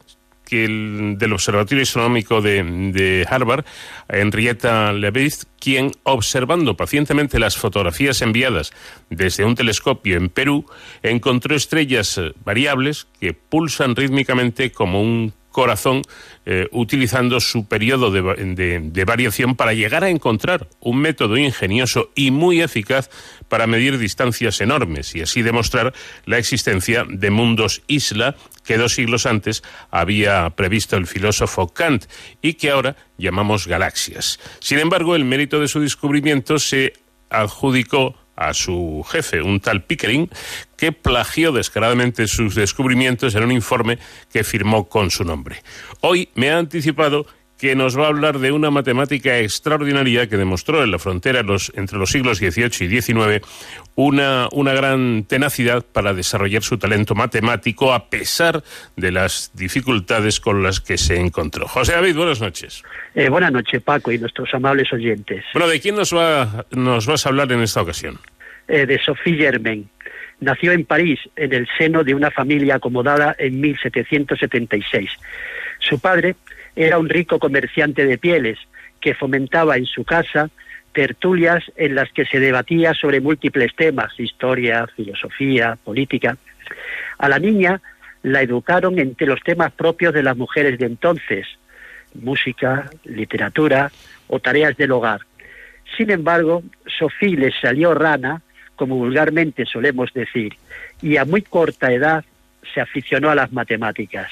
[0.49, 3.63] del Observatorio Astronómico de, Harvard,
[4.09, 8.73] Henrietta Leavitt, quien, observando pacientemente las fotografías enviadas
[9.09, 10.65] desde un telescopio en Perú,
[11.01, 16.01] encontró estrellas variables que pulsan rítmicamente como un corazón
[16.45, 22.61] eh, utilizando su periodo de, variación para llegar a encontrar un método ingenioso y muy
[22.61, 23.09] eficaz
[23.47, 25.93] para medir distancias enormes y así demostrar
[26.25, 32.05] la existencia de mundos isla que dos siglos antes había previsto el filósofo Kant
[32.41, 34.39] y que ahora llamamos galaxias.
[34.59, 36.93] Sin embargo, el mérito de su descubrimiento se
[37.29, 40.29] adjudicó a su jefe, un tal Pickering,
[40.77, 43.99] que plagió descaradamente sus descubrimientos en un informe
[44.31, 45.61] que firmó con su nombre.
[46.01, 47.25] Hoy me ha anticipado
[47.61, 51.45] que nos va a hablar de una matemática extraordinaria que demostró en la frontera
[51.75, 53.45] entre los siglos XVIII y XIX
[53.93, 58.63] una, una gran tenacidad para desarrollar su talento matemático a pesar
[58.95, 61.67] de las dificultades con las que se encontró.
[61.67, 62.81] José David, buenas noches.
[63.13, 65.45] Eh, buenas noches, Paco, y nuestros amables oyentes.
[65.53, 68.17] Bueno, ¿de quién nos, va, nos vas a hablar en esta ocasión?
[68.67, 69.87] Eh, de Sophie Germain.
[70.39, 75.11] Nació en París, en el seno de una familia acomodada en 1776.
[75.77, 76.35] Su padre
[76.75, 78.59] era un rico comerciante de pieles
[78.99, 80.49] que fomentaba en su casa
[80.93, 86.37] tertulias en las que se debatía sobre múltiples temas, historia, filosofía, política.
[87.17, 87.81] A la niña
[88.23, 91.47] la educaron entre los temas propios de las mujeres de entonces,
[92.13, 93.91] música, literatura
[94.27, 95.21] o tareas del hogar.
[95.97, 98.41] Sin embargo, Sofía le salió rana,
[98.75, 100.53] como vulgarmente solemos decir,
[101.01, 102.23] y a muy corta edad
[102.73, 104.31] se aficionó a las matemáticas.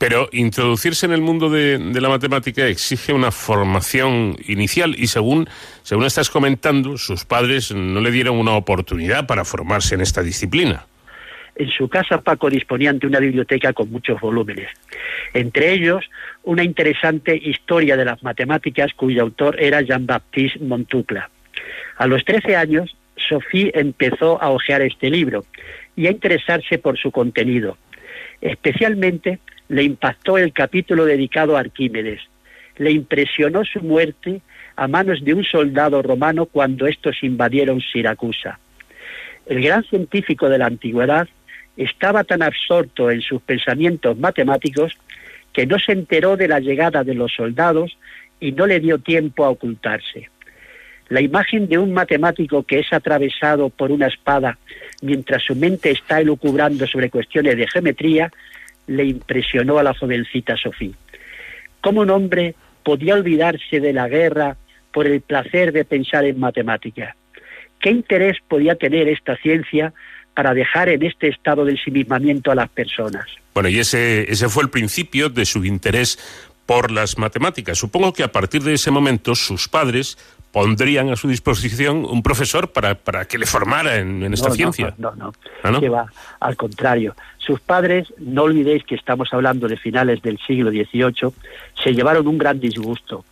[0.00, 5.46] Pero introducirse en el mundo de, la matemática exige una formación inicial y según,
[5.82, 10.86] según estás comentando, sus padres no le dieron una oportunidad para formarse en esta disciplina.
[11.54, 14.70] En su casa Paco disponían de una biblioteca con muchos volúmenes,
[15.34, 16.02] entre ellos
[16.44, 21.28] una interesante historia de las matemáticas cuyo autor era Jean-Baptiste Montucla.
[21.98, 22.96] A los 13 años,
[23.28, 25.44] Sophie empezó a hojear este libro
[25.94, 27.76] y a interesarse por su contenido.
[28.40, 29.40] Especialmente
[29.70, 32.20] le impactó el capítulo dedicado a Arquímedes.
[32.76, 34.40] Le impresionó su muerte
[34.74, 38.58] a manos de un soldado romano cuando estos invadieron Siracusa.
[39.46, 41.28] El gran científico de la antigüedad
[41.76, 44.98] estaba tan absorto en sus pensamientos matemáticos
[45.52, 47.96] que no se enteró de la llegada de los soldados
[48.40, 50.30] y no le dio tiempo a ocultarse.
[51.10, 54.58] La imagen de un matemático que es atravesado por una espada
[55.00, 58.32] mientras su mente está elucubrando sobre cuestiones de geometría
[58.90, 60.94] le impresionó a la jovencita Sofía.
[61.80, 64.56] ¿Cómo un hombre podía olvidarse de la guerra
[64.92, 67.14] por el placer de pensar en matemáticas?
[67.78, 69.92] ¿Qué interés podía tener esta ciencia
[70.34, 73.26] para dejar en este estado de ensimismamiento a las personas?
[73.54, 76.18] Bueno, y ese, ese fue el principio de su interés
[76.66, 77.78] por las matemáticas.
[77.78, 80.18] Supongo que a partir de ese momento sus padres
[80.52, 84.94] pondrían a su disposición un profesor para, para que le formara en, esta ciencia.
[84.98, 85.32] No, no,
[85.62, 85.80] ¿Ah, no.
[85.80, 86.06] Que va,
[86.40, 87.14] al contrario.
[87.38, 91.32] Sus padres, no olvidéis que estamos hablando de finales del siglo XVIII,
[91.82, 93.24] se llevaron un gran disgusto.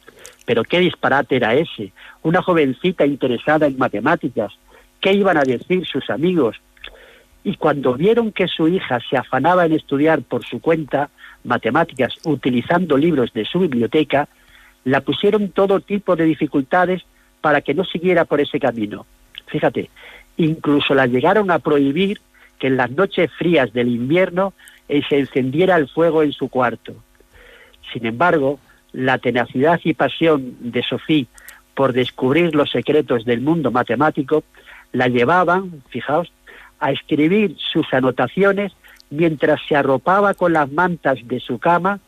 [0.45, 1.93] Pero qué disparate era ese.
[2.23, 4.53] Una jovencita interesada en matemáticas.
[5.01, 6.57] ¿Qué iban a decir sus amigos?
[7.45, 11.11] Y cuando vieron que su hija se afanaba en estudiar por su cuenta
[11.45, 14.29] matemáticas utilizando libros de su biblioteca,
[14.85, 17.03] la pusieron todo tipo de dificultades
[17.41, 19.07] para que no siguiera por ese camino.
[19.47, 19.91] Fíjate,
[20.37, 22.21] incluso la llegaron a prohibir
[22.59, 24.53] que en las noches frías del invierno
[24.89, 26.95] eh, se encendiera el fuego en su cuarto.
[27.93, 28.59] Sin embargo,
[28.93, 31.27] la tenacidad y pasión de Sofía
[31.75, 34.43] por descubrir los secretos del mundo matemático
[34.93, 36.33] la llevaban, fijaos,
[36.81, 38.73] a escribir sus anotaciones
[39.11, 42.01] mientras se arropaba con las mantas de su cama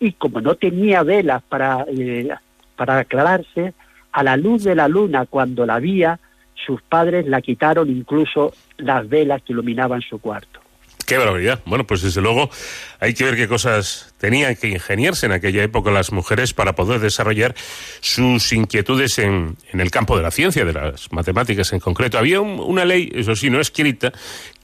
[0.00, 2.28] y como no tenía velas para, eh,
[2.76, 3.74] para aclararse,
[4.12, 6.18] a la luz de la luna cuando la vía,
[6.54, 10.60] sus padres la quitaron incluso las velas que iluminaban su cuarto.
[11.08, 11.60] Qué barbaridad.
[11.64, 12.50] Bueno, pues desde luego
[13.00, 17.00] hay que ver qué cosas tenían que ingeniarse en aquella época las mujeres para poder
[17.00, 17.54] desarrollar
[18.00, 22.18] sus inquietudes en, en el campo de la ciencia, de las matemáticas en concreto.
[22.18, 24.12] Había una ley, eso sí, no escrita,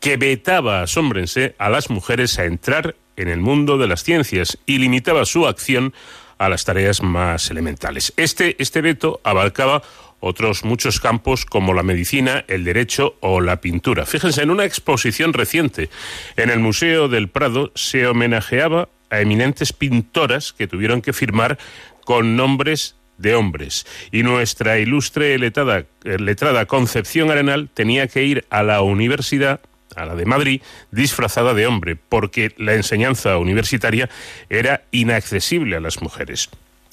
[0.00, 4.78] que vetaba, asómbrense, a las mujeres a entrar en el mundo de las ciencias y
[4.78, 5.94] limitaba su acción
[6.38, 8.12] a las tareas más elementales.
[8.16, 9.82] Este, este veto abarcaba
[10.20, 14.06] otros muchos campos como la medicina, el derecho o la pintura.
[14.06, 15.90] Fíjense, en una exposición reciente
[16.36, 21.58] en el Museo del Prado se homenajeaba a eminentes pintoras que tuvieron que firmar
[22.04, 23.86] con nombres de hombres.
[24.12, 29.60] Y nuestra ilustre letrada, letrada Concepción Arenal tenía que ir a la universidad
[29.96, 34.08] a la de Madrid, disfrazada de hombre, porque la enseñanza universitaria
[34.48, 36.50] era inaccesible a las mujeres.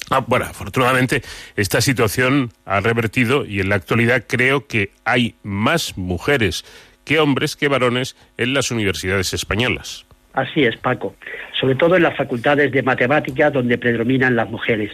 [0.10, 1.22] Ah, bueno, afortunadamente
[1.56, 6.66] esta situación ha revertido y en la actualidad creo que hay más mujeres
[7.06, 10.06] que hombres que varones en las universidades españolas.
[10.34, 11.16] Así es, Paco.
[11.60, 14.92] Sobre todo en las facultades de matemáticas donde predominan las mujeres.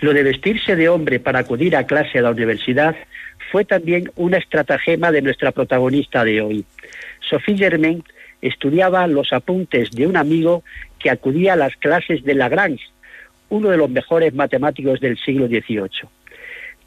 [0.00, 2.96] Lo de vestirse de hombre para acudir a clase a la universidad
[3.50, 6.64] fue también una estratagema de nuestra protagonista de hoy.
[7.28, 8.02] Sophie Germain
[8.40, 10.62] estudiaba los apuntes de un amigo
[10.98, 12.84] que acudía a las clases de Lagrange,
[13.48, 16.08] uno de los mejores matemáticos del siglo XVIII.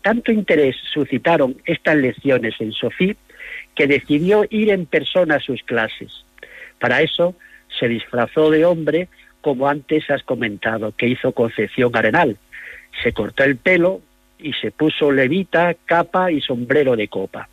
[0.01, 3.15] Tanto interés suscitaron estas lecciones en Sofía
[3.75, 6.25] que decidió ir en persona a sus clases.
[6.79, 7.35] Para eso
[7.79, 9.07] se disfrazó de hombre,
[9.41, 12.37] como antes has comentado, que hizo Concepción Arenal.
[13.03, 14.01] Se cortó el pelo
[14.39, 17.47] y se puso levita, capa y sombrero de copa.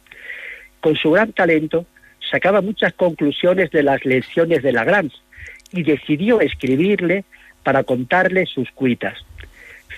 [0.81, 1.87] Con su gran talento
[2.31, 5.17] sacaba muchas conclusiones de las lecciones de Lagrange
[5.73, 7.25] y decidió escribirle
[7.63, 9.19] para contarle sus cuitas.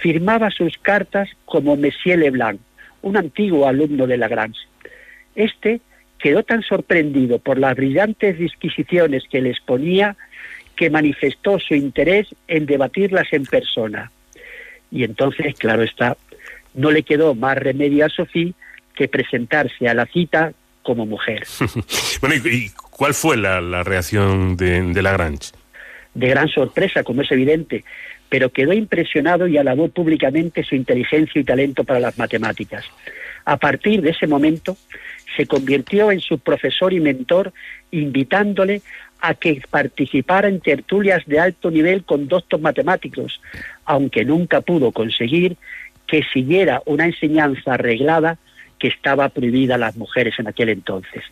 [0.00, 2.60] Firmaba sus cartas como Monsieur Leblanc,
[3.02, 4.60] un antiguo alumno de Lagrange.
[5.34, 5.80] Este
[6.18, 10.16] quedó tan sorprendido por las brillantes disquisiciones que le exponía
[10.76, 14.10] que manifestó su interés en debatirlas en persona.
[14.90, 16.16] Y entonces, claro está,
[16.74, 18.52] no le quedó más remedio a Sofía
[18.94, 20.52] que presentarse a la cita
[20.82, 21.46] como mujer.
[22.20, 25.52] bueno, ¿y, cuál fue la, reacción de, de Lagrange?
[26.14, 27.84] de gran sorpresa, como es evidente,
[28.28, 32.84] pero quedó impresionado y alabó públicamente su inteligencia y talento para las matemáticas.
[33.44, 34.76] A partir de ese momento,
[35.36, 37.52] se convirtió en su profesor y mentor,
[37.90, 38.82] invitándole
[39.20, 43.40] a que participara en tertulias de alto nivel con doctos matemáticos,
[43.84, 45.56] aunque nunca pudo conseguir
[46.06, 48.38] que siguiera una enseñanza arreglada
[48.80, 51.22] que estaba prohibida a las mujeres en aquel entonces.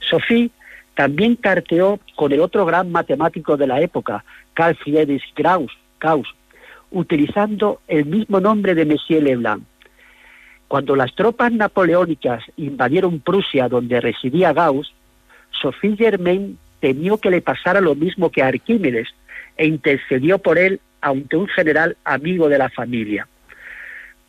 [0.00, 0.50] Sophie
[0.94, 4.24] también carteó con el otro gran matemático de la época,
[4.54, 6.28] Carl Friedrich Gauss,
[6.90, 9.62] utilizando el mismo nombre de Monsieur Leblanc.
[10.66, 14.92] Cuando las tropas napoleónicas invadieron Prusia, donde residía Gauss,
[15.50, 19.08] Sophie Germain temió que le pasara lo mismo que a Arquímedes
[19.56, 23.28] e intercedió por él ante un general amigo de la familia.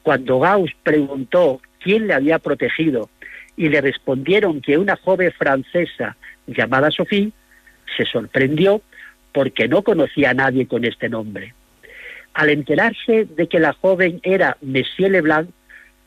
[0.03, 3.09] Cuando Gauss preguntó quién le había protegido
[3.57, 6.15] y le respondieron que una joven francesa
[6.47, 7.31] llamada Sophie,
[7.97, 8.81] se sorprendió
[9.33, 11.53] porque no conocía a nadie con este nombre.
[12.33, 15.49] Al enterarse de que la joven era Monsieur Leblanc,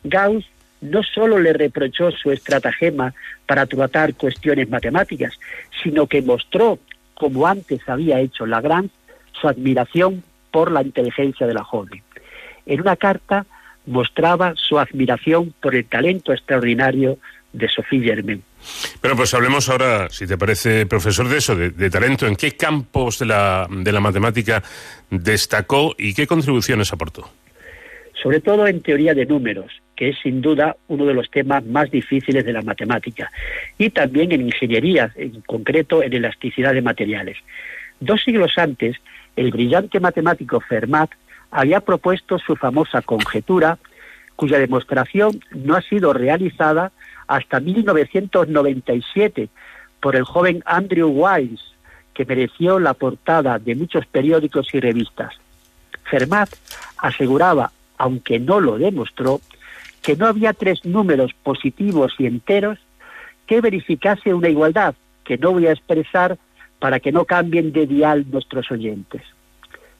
[0.05, 0.47] Gauss
[0.81, 3.14] no solo le reprochó su estratagema
[3.47, 5.39] para tratar cuestiones matemáticas,
[5.83, 6.79] sino que mostró,
[7.14, 8.95] como antes había hecho Lagrange,
[9.33, 12.03] su admiración por la inteligencia de la joven.
[12.66, 13.47] En una carta
[13.87, 17.18] mostraba su admiración por el talento extraordinario
[17.53, 18.43] de Sophie Germain.
[19.01, 22.26] Pero pues hablemos ahora, si te parece, profesor, de eso, de, talento.
[22.26, 24.62] ¿En qué campos de la, de la matemática
[25.11, 27.28] destacó y qué contribuciones aportó?
[28.20, 31.91] Sobre todo en teoría de números, que es sin duda uno de los temas más
[31.91, 33.30] difíciles de la matemática,
[33.76, 37.37] y también en ingeniería, en concreto en elasticidad de materiales.
[38.01, 38.97] Dos siglos antes,
[39.37, 41.11] el brillante matemático Fermat
[41.55, 43.78] había propuesto su famosa conjetura,
[44.34, 46.90] cuya demostración no ha sido realizada
[47.28, 49.48] hasta 1997
[50.00, 51.61] por el joven Andrew Wiles,
[52.12, 55.32] que mereció la portada de muchos periódicos y revistas.
[56.02, 56.50] Fermat
[56.98, 59.40] aseguraba, aunque no lo demostró,
[60.02, 62.80] que no había tres números positivos y enteros
[63.46, 66.36] que verificase una igualdad, que no voy a expresar
[66.80, 69.22] para que no cambien de dial nuestros oyentes.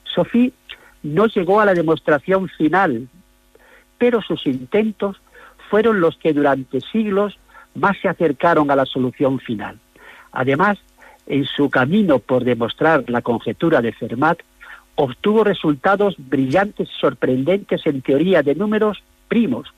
[0.03, 0.53] Sophie
[1.05, 3.09] no llegó a la demostración final,
[3.99, 5.21] pero sus intentos
[5.71, 7.39] fueron los que durante siglos
[7.75, 9.79] más se acercaron a la solución final.
[10.33, 10.79] Además,
[11.27, 14.41] en su camino por demostrar la conjetura de Fermat,
[14.97, 19.73] obtuvo resultados brillantes y sorprendentes en teoría de números primos.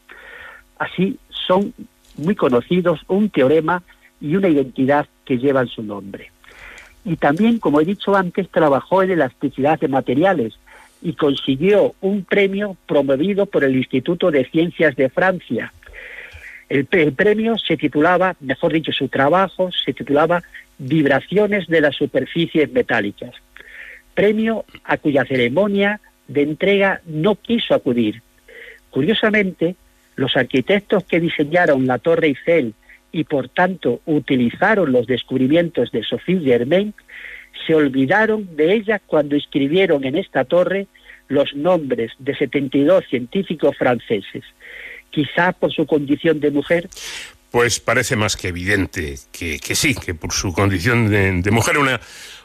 [0.78, 1.74] Así son
[2.16, 3.82] muy conocidos un teorema
[4.20, 6.30] y una identidad que llevan su nombre.
[7.04, 10.58] y también, como he dicho antes, trabajó en elasticidad de materiales
[11.02, 15.72] y consiguió un premio promovido por el Instituto de Ciencias de Francia.
[16.68, 20.42] El, premio se titulaba, mejor dicho, su trabajo se titulaba
[20.78, 23.34] Vibraciones de las superficies metálicas,
[24.14, 28.20] premio a cuya ceremonia de entrega no quiso acudir.
[28.90, 29.76] Curiosamente,
[30.16, 32.74] los arquitectos que diseñaron la Torre Eiffel
[33.12, 36.92] y por tanto utilizaron los descubrimientos de Sophie Germain,
[37.66, 40.86] se olvidaron de ella cuando escribieron en esta torre
[41.28, 44.44] los nombres de 72 científicos franceses.
[45.10, 46.88] Quizá por su condición de mujer.
[47.50, 52.00] Pues parece más que evidente que, que sí, que por su condición de, mujer, una,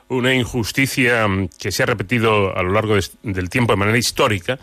[0.07, 1.27] una injusticia
[1.59, 4.57] que se ha repetido a lo largo de, del tiempo de manera histórica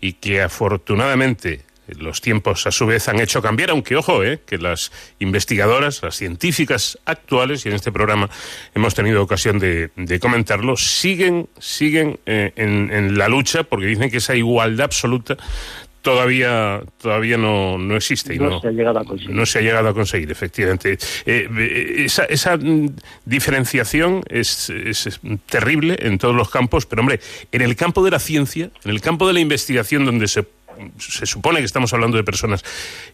[0.00, 1.60] y que afortunadamente
[1.98, 6.16] los tiempos a su vez han hecho cambiar, aunque ojo, eh, que las investigadoras, las
[6.16, 8.28] científicas actuales, y en este programa
[8.74, 14.10] hemos tenido ocasión de, de comentarlo, siguen, siguen eh, en, en, la lucha porque dicen
[14.10, 15.36] que esa igualdad absoluta
[16.02, 19.34] todavía todavía no, no existe y no, no, se ha llegado a conseguir.
[19.34, 20.98] no se ha llegado a conseguir, efectivamente.
[21.26, 22.58] Eh, esa, esa
[23.24, 27.20] diferenciación es, es, terrible en todos los campos, pero hombre,
[27.52, 30.42] en el campo de la ciencia, en el campo de la investigación donde se
[30.98, 32.64] se supone que estamos hablando de personas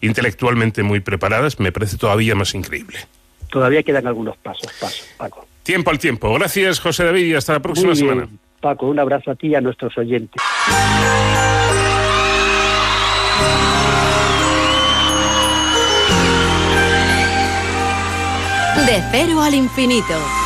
[0.00, 2.98] intelectualmente muy preparadas, me parece todavía más increíble.
[3.50, 5.46] Todavía quedan algunos pasos, pasos, Paco.
[5.62, 6.32] Tiempo al tiempo.
[6.34, 8.32] Gracias, José David, y hasta la próxima Muy bien, semana.
[8.60, 10.42] Paco, un abrazo a ti y a nuestros oyentes.
[18.86, 20.45] De cero al infinito.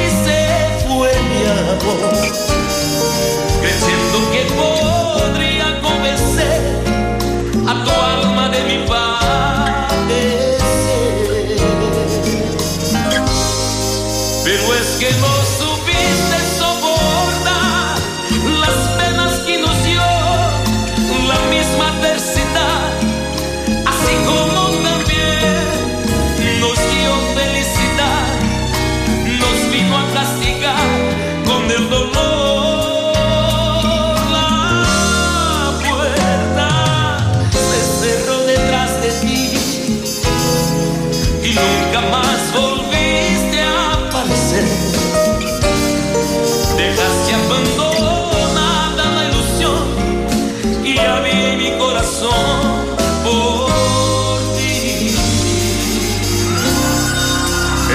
[1.51, 2.50] se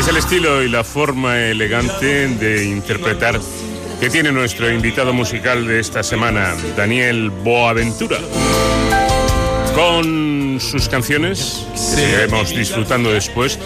[0.09, 3.40] El estilo y la forma elegante de interpretar
[3.98, 8.18] que tiene nuestro invitado musical de esta semana, Daniel Boaventura.
[9.74, 13.59] Con sus canciones, que seguiremos disfrutando después,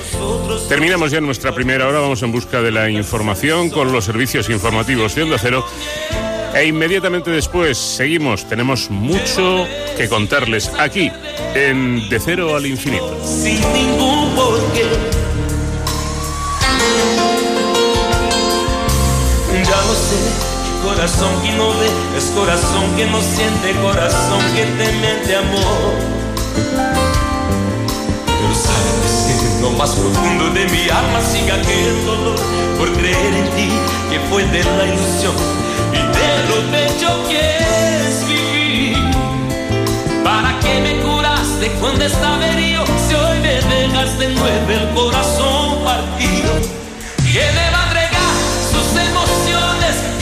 [0.68, 5.14] terminamos ya nuestra primera hora, vamos en busca de la información con los servicios informativos
[5.14, 5.66] de Onda Cero.
[6.55, 9.66] E inmediatamente después seguimos, tenemos mucho
[9.97, 11.12] que contarles aquí,
[11.55, 13.20] en De Cero al Infinito.
[13.24, 15.20] sin ningún.
[19.71, 20.18] Ya lo sé,
[20.83, 21.87] corazón que no ve,
[22.18, 25.95] es corazón que no siente, corazón que te mente amor.
[28.27, 32.37] Pero sabes que lo más profundo de mi alma sigue aquel dolor
[32.79, 33.68] por creer en ti,
[34.11, 35.37] que fue de la ilusión
[35.93, 37.59] y de lo bello que
[38.09, 38.99] es vivir.
[40.25, 42.85] ¿Para qué me curaste cuando estaba herido?
[43.07, 46.51] Si hoy me dejas de nuevo el corazón partido.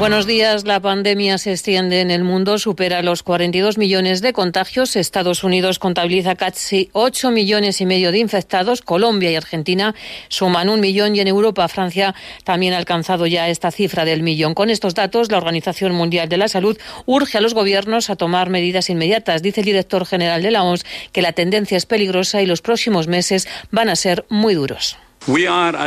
[0.00, 0.64] Buenos días.
[0.64, 4.96] La pandemia se extiende en el mundo, supera los 42 millones de contagios.
[4.96, 8.80] Estados Unidos contabiliza casi 8 millones y medio de infectados.
[8.80, 9.94] Colombia y Argentina
[10.28, 14.54] suman un millón y en Europa, Francia también ha alcanzado ya esta cifra del millón.
[14.54, 18.48] Con estos datos, la Organización Mundial de la Salud urge a los gobiernos a tomar
[18.48, 19.42] medidas inmediatas.
[19.42, 23.06] Dice el director general de la OMS que la tendencia es peligrosa y los próximos
[23.06, 24.96] meses van a ser muy duros.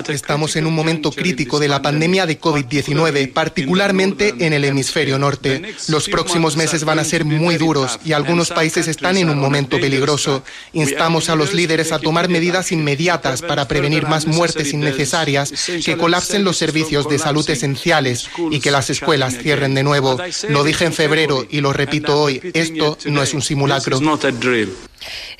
[0.10, 5.74] Estamos en un momento crítico de la pandemia de COVID-19, particularmente en el hemisferio norte.
[5.88, 9.80] Los próximos meses van a ser muy duros y algunos países están en un momento
[9.80, 10.44] peligroso.
[10.74, 15.52] Instamos a los líderes a tomar medidas inmediatas para prevenir más muertes innecesarias,
[15.84, 20.18] que colapsen los servicios de salud esenciales y que las escuelas cierren de nuevo.
[20.50, 24.00] Lo dije en febrero y lo repito hoy, esto no es un simulacro.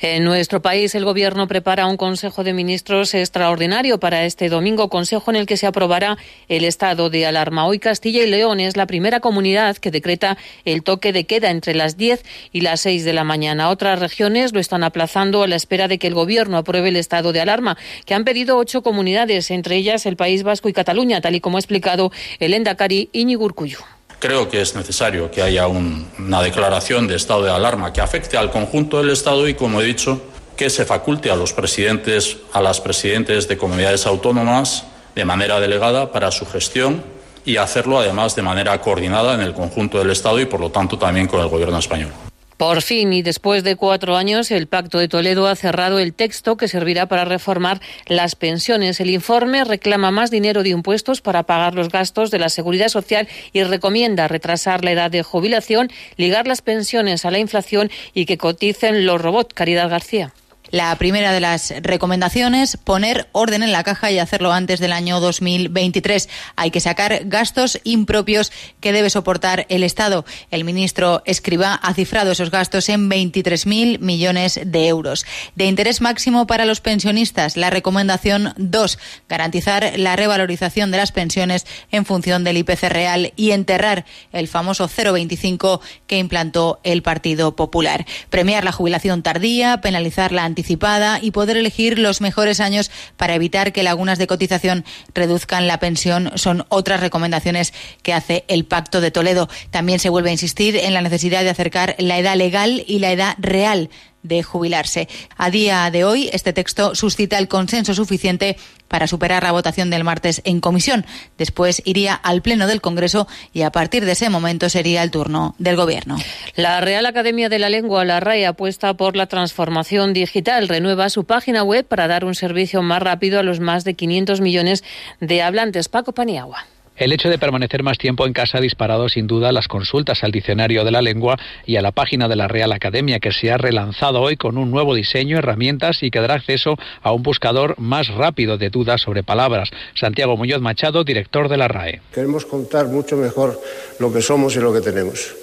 [0.00, 5.30] En nuestro país, el Gobierno prepara un Consejo de Ministros extraordinario para este domingo, consejo
[5.30, 6.16] en el que se aprobará
[6.48, 7.66] el estado de alarma.
[7.66, 11.74] Hoy Castilla y León es la primera comunidad que decreta el toque de queda entre
[11.74, 13.68] las 10 y las 6 de la mañana.
[13.68, 17.34] Otras regiones lo están aplazando a la espera de que el Gobierno apruebe el estado
[17.34, 17.76] de alarma,
[18.06, 21.58] que han pedido ocho comunidades, entre ellas el País Vasco y Cataluña, tal y como
[21.58, 22.10] ha explicado
[22.40, 23.80] el Endacari Iñigo Urcuyu.
[24.18, 28.50] Creo que es necesario que haya una declaración de estado de alarma que afecte al
[28.50, 30.22] conjunto del Estado y, como he dicho,
[30.56, 34.84] que se faculte a los presidentes, a las presidentes de comunidades autónomas
[35.14, 37.02] de manera delegada para su gestión
[37.44, 40.98] y hacerlo además de manera coordinada en el conjunto del Estado y, por lo tanto,
[40.98, 42.12] también con el Gobierno español.
[42.56, 46.56] Por fin, y después de cuatro años, el Pacto de Toledo ha cerrado el texto
[46.56, 49.00] que servirá para reformar las pensiones.
[49.00, 53.28] El informe reclama más dinero de impuestos para pagar los gastos de la seguridad social
[53.52, 58.38] y recomienda retrasar la edad de jubilación, ligar las pensiones a la inflación y que
[58.38, 59.52] coticen los robots.
[59.52, 60.32] Caridad García.
[60.74, 65.20] La primera de las recomendaciones, poner orden en la caja y hacerlo antes del año
[65.20, 66.28] 2023.
[66.56, 68.50] Hay que sacar gastos impropios
[68.80, 70.24] que debe soportar el Estado.
[70.50, 75.24] El ministro Escriba ha cifrado esos gastos en 23.000 millones de euros.
[75.54, 78.98] De interés máximo para los pensionistas, la recomendación 2,
[79.28, 84.88] garantizar la revalorización de las pensiones en función del IPC real y enterrar el famoso
[84.88, 88.04] 0,25 que implantó el Partido Popular.
[88.28, 93.72] Premiar la jubilación tardía, penalizar la anticipación y poder elegir los mejores años para evitar
[93.72, 94.84] que lagunas de cotización
[95.14, 99.48] reduzcan la pensión son otras recomendaciones que hace el Pacto de Toledo.
[99.70, 103.12] También se vuelve a insistir en la necesidad de acercar la edad legal y la
[103.12, 103.90] edad real
[104.24, 105.08] de jubilarse.
[105.36, 108.56] A día de hoy, este texto suscita el consenso suficiente
[108.88, 111.06] para superar la votación del martes en comisión.
[111.38, 115.54] Después iría al Pleno del Congreso y a partir de ese momento sería el turno
[115.58, 116.16] del Gobierno.
[116.56, 120.68] La Real Academia de la Lengua, la RAE, apuesta por la transformación digital.
[120.68, 124.40] Renueva su página web para dar un servicio más rápido a los más de 500
[124.40, 124.84] millones
[125.20, 125.88] de hablantes.
[125.88, 126.66] Paco Paniagua.
[126.96, 130.30] El hecho de permanecer más tiempo en casa ha disparado sin duda las consultas al
[130.30, 131.36] diccionario de la lengua
[131.66, 134.70] y a la página de la Real Academia, que se ha relanzado hoy con un
[134.70, 139.24] nuevo diseño, herramientas y que dará acceso a un buscador más rápido de dudas sobre
[139.24, 139.70] palabras.
[139.94, 142.00] Santiago Muñoz Machado, director de la RAE.
[142.12, 143.60] Queremos contar mucho mejor
[143.98, 145.34] lo que somos y lo que tenemos.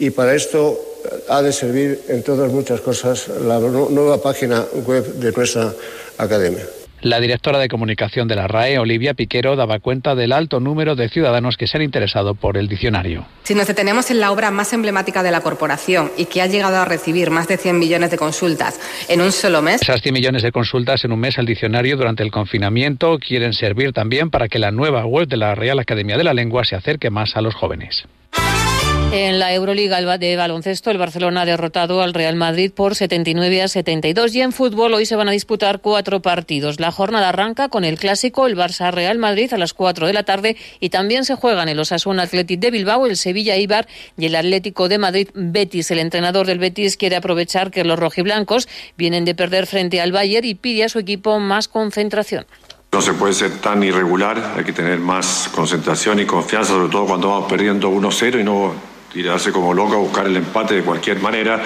[0.00, 0.76] Y para esto
[1.28, 5.72] ha de servir, entre otras muchas cosas, la nueva página web de nuestra
[6.18, 6.66] academia.
[7.06, 11.08] La directora de comunicación de la RAE, Olivia Piquero, daba cuenta del alto número de
[11.08, 13.24] ciudadanos que se han interesado por el diccionario.
[13.44, 16.78] Si nos detenemos en la obra más emblemática de la corporación y que ha llegado
[16.78, 19.82] a recibir más de 100 millones de consultas en un solo mes.
[19.82, 23.92] Esas 100 millones de consultas en un mes al diccionario durante el confinamiento quieren servir
[23.92, 27.10] también para que la nueva web de la Real Academia de la Lengua se acerque
[27.10, 28.04] más a los jóvenes.
[29.12, 33.68] En la Euroliga de baloncesto, el Barcelona ha derrotado al Real Madrid por 79 a
[33.68, 36.80] 72 y en fútbol hoy se van a disputar cuatro partidos.
[36.80, 40.24] La jornada arranca con el clásico, el Barça Real Madrid a las 4 de la
[40.24, 43.86] tarde y también se juegan el Osasuna Athletic de Bilbao, el Sevilla Ibar
[44.18, 45.90] y el Atlético de Madrid Betis.
[45.90, 50.46] El entrenador del Betis quiere aprovechar que los rojiblancos vienen de perder frente al Bayern
[50.46, 52.44] y pide a su equipo más concentración.
[52.92, 57.06] No se puede ser tan irregular, hay que tener más concentración y confianza, sobre todo
[57.06, 61.20] cuando vamos perdiendo 1-0 y no tirarse como loco a buscar el empate de cualquier
[61.20, 61.62] manera,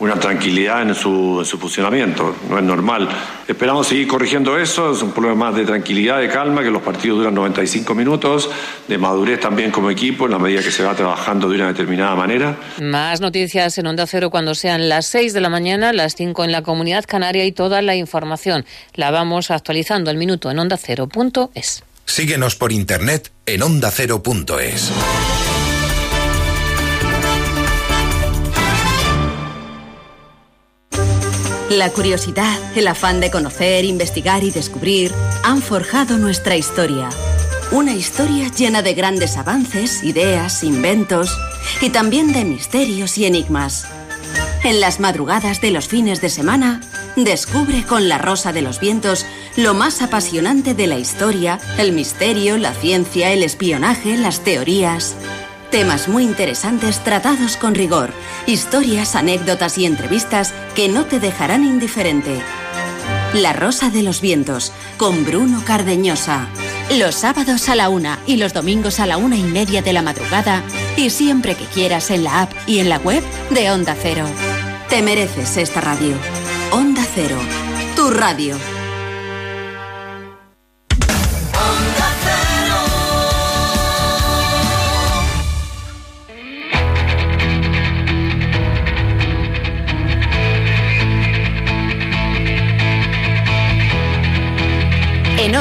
[0.00, 3.08] una tranquilidad en su, en su funcionamiento, no es normal.
[3.48, 7.18] Esperamos seguir corrigiendo eso, es un problema más de tranquilidad, de calma, que los partidos
[7.18, 8.50] duran 95 minutos,
[8.86, 12.14] de madurez también como equipo, en la medida que se va trabajando de una determinada
[12.14, 12.56] manera.
[12.82, 16.52] Más noticias en Onda Cero cuando sean las 6 de la mañana, las 5 en
[16.52, 21.82] la Comunidad Canaria y toda la información la vamos actualizando al minuto en ondacero.es.
[22.04, 24.92] Síguenos por internet en ondacero.es.
[31.70, 35.12] La curiosidad, el afán de conocer, investigar y descubrir
[35.42, 37.08] han forjado nuestra historia.
[37.72, 41.36] Una historia llena de grandes avances, ideas, inventos
[41.80, 43.86] y también de misterios y enigmas.
[44.62, 46.82] En las madrugadas de los fines de semana,
[47.16, 49.24] descubre con La Rosa de los Vientos
[49.56, 55.16] lo más apasionante de la historia, el misterio, la ciencia, el espionaje, las teorías.
[55.74, 58.12] Temas muy interesantes tratados con rigor,
[58.46, 62.40] historias, anécdotas y entrevistas que no te dejarán indiferente.
[63.32, 66.46] La Rosa de los Vientos, con Bruno Cardeñosa.
[66.96, 70.02] Los sábados a la una y los domingos a la una y media de la
[70.02, 70.62] madrugada
[70.96, 74.28] y siempre que quieras en la app y en la web de Onda Cero.
[74.88, 76.14] Te mereces esta radio.
[76.70, 77.38] Onda Cero,
[77.96, 78.56] tu radio.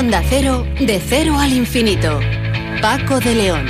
[0.03, 2.19] Onda Cero, de cero al infinito.
[2.81, 3.65] Paco de León.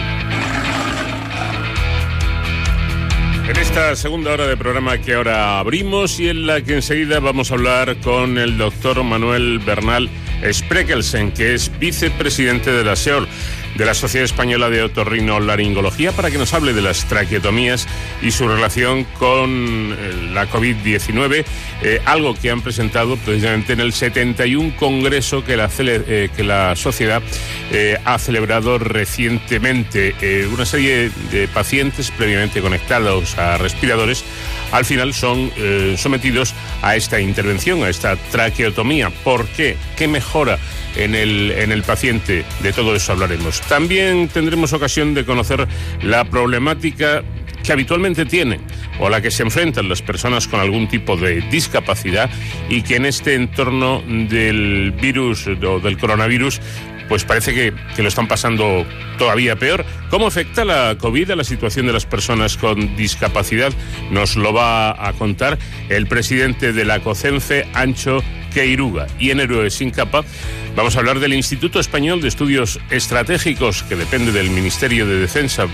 [3.48, 7.52] En esta segunda hora de programa que ahora abrimos y en la que enseguida vamos
[7.52, 10.10] a hablar con el doctor Manuel Bernal
[10.52, 13.28] Sprekelsen, que es vicepresidente de la SEOL
[13.76, 17.88] de la Sociedad Española de Otorrinolaringología para que nos hable de las traqueotomías
[18.22, 21.46] y su relación con eh, la COVID-19,
[21.82, 26.76] eh, algo que han presentado precisamente en el 71 Congreso que la, eh, que la
[26.76, 27.22] sociedad
[28.06, 30.16] ha celebrado recientemente.
[30.54, 34.24] una serie de pacientes previamente conectados a respiradores
[34.72, 35.52] al final son
[35.98, 39.10] sometidos a esta intervención, a esta traqueotomía.
[39.24, 39.76] ¿Por qué?
[39.98, 40.60] ¿Qué mejora?
[40.96, 42.46] En el, en el paciente.
[42.62, 43.62] De todo eso hablaremos.
[43.62, 45.68] También tendremos ocasión de conocer
[46.02, 47.24] la problemática
[47.64, 48.62] que habitualmente tienen
[49.00, 52.30] o a la que se enfrentan las personas con algún tipo de discapacidad
[52.70, 56.60] y que en este entorno del virus o del coronavirus
[57.08, 58.86] pues parece que, que, lo están pasando
[59.18, 59.86] todavía peor.
[60.10, 63.74] ¿Cómo afecta la COVID a la situación de las personas con discapacidad?
[64.10, 68.24] Nos lo va a contar el presidente de la COCENFE, Ancho
[68.54, 69.08] Queiruga.
[69.20, 70.24] Y en Héroes sin capa
[70.76, 75.68] vamos a hablar del Instituto Español de Estudios Estratégicos, que depende del Ministerio de Defensa.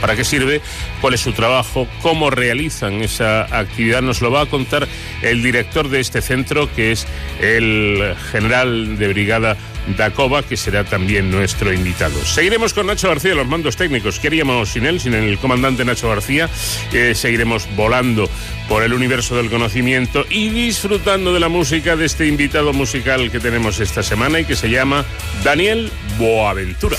[0.00, 0.60] ¿Para qué sirve?
[1.00, 1.88] ¿Cuál es su trabajo?
[2.02, 4.02] ¿Cómo realizan esa actividad?
[4.02, 4.86] Nos lo va a contar
[5.22, 7.06] el director de este centro, que es
[7.40, 9.56] el general de brigada
[9.96, 12.24] Dacoba, que será también nuestro invitado.
[12.24, 14.18] Seguiremos con Nacho García, los mandos técnicos.
[14.18, 16.48] ¿Qué haríamos sin él, sin el comandante Nacho García?
[16.92, 18.28] Eh, seguiremos volando
[18.68, 23.40] por el universo del conocimiento y disfrutando de la música de este invitado musical que
[23.40, 25.04] tenemos esta semana y que se llama
[25.42, 26.98] Daniel Boaventura.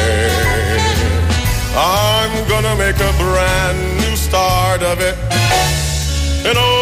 [1.74, 5.16] I'm gonna make a brand new start of it.
[6.46, 6.75] And oh,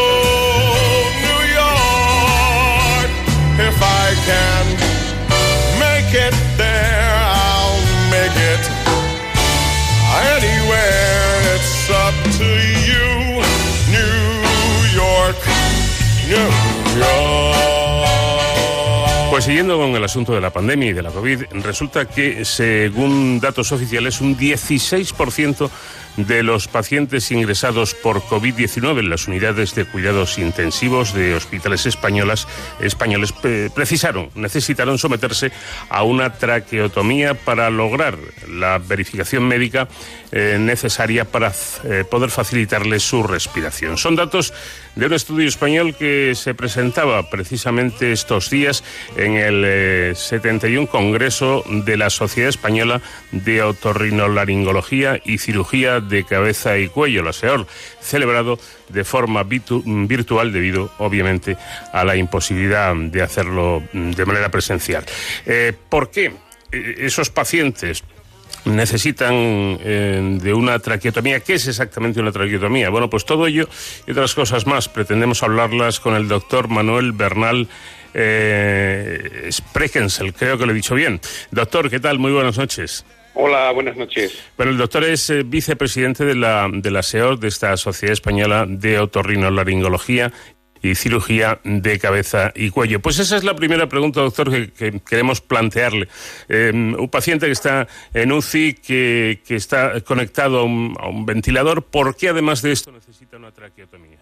[19.45, 23.73] siguiendo con el asunto de la pandemia y de la COVID, resulta que según datos
[23.73, 25.69] oficiales un 16%
[26.17, 32.47] de los pacientes ingresados por COVID-19 en las unidades de cuidados intensivos de hospitales españolas,
[32.81, 33.33] españoles
[33.75, 35.51] precisaron, necesitaron someterse
[35.89, 38.17] a una traqueotomía para lograr
[38.49, 39.89] la verificación médica
[40.33, 41.53] eh, necesaria para
[41.85, 43.99] eh, poder facilitarles su respiración.
[43.99, 44.53] Son datos
[44.95, 48.85] de un estudio español que se presentaba precisamente estos días
[49.17, 53.01] en el 71 eh, Congreso de la Sociedad Española
[53.33, 57.67] de Otorrinolaringología y Cirugía de Cabeza y Cuello, la SEOR,
[58.01, 58.59] celebrado
[58.89, 61.57] de forma virtual debido, obviamente,
[61.93, 65.05] a la imposibilidad de hacerlo mm, de manera presencial.
[65.47, 66.33] Eh, ¿Por qué
[66.73, 68.05] eh, esos pacientes
[68.65, 71.41] necesitan eh, de una traqueotomía.
[71.41, 72.89] ¿Qué es exactamente una traqueotomía?
[72.89, 73.69] Bueno, pues todo ello
[74.07, 77.69] y otras cosas más pretendemos hablarlas con el doctor Manuel Bernal
[78.15, 79.51] eh,
[80.39, 81.21] creo que lo he dicho bien.
[81.51, 82.19] Doctor, ¿qué tal?
[82.19, 83.05] Muy buenas noches.
[83.35, 84.53] Hola, buenas noches.
[84.57, 88.65] Bueno, el doctor es eh, vicepresidente de la, de la SEOR, de esta Sociedad Española
[88.69, 90.33] de Otorrinolaringología
[90.85, 93.01] y cirugía de cabeza y cuello.
[93.01, 96.09] Pues esa es la primera pregunta, doctor, que, queremos plantearle.
[96.49, 102.29] Em, un paciente que está en UCI, que, está conectado a un, ventilador, ¿por qué
[102.29, 104.19] además de esto necesita una traqueotomía?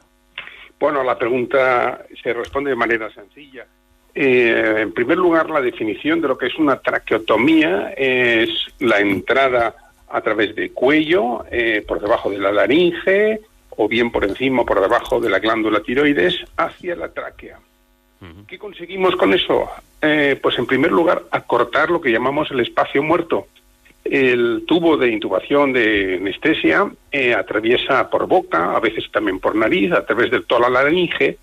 [0.78, 3.66] Bueno, la pregunta se responde de manera sencilla.
[4.14, 9.74] Eh, en primer lugar, la definición de lo que es una traqueotomía es la entrada
[10.10, 13.40] a través del cuello, eh, por debajo de la laringe,
[13.70, 17.59] o bien por encima o por debajo de la glándula tiroides hacia la tráquea.
[18.47, 19.68] ¿Qué conseguimos con eso?
[20.01, 23.48] Eh, pues en primer lugar, acortar lo que llamamos el espacio muerto.
[24.05, 26.89] El tubo de intubación de anestesia
[27.36, 31.39] atraviesa por boca, a veces también por nariz, a través de toda la laringe,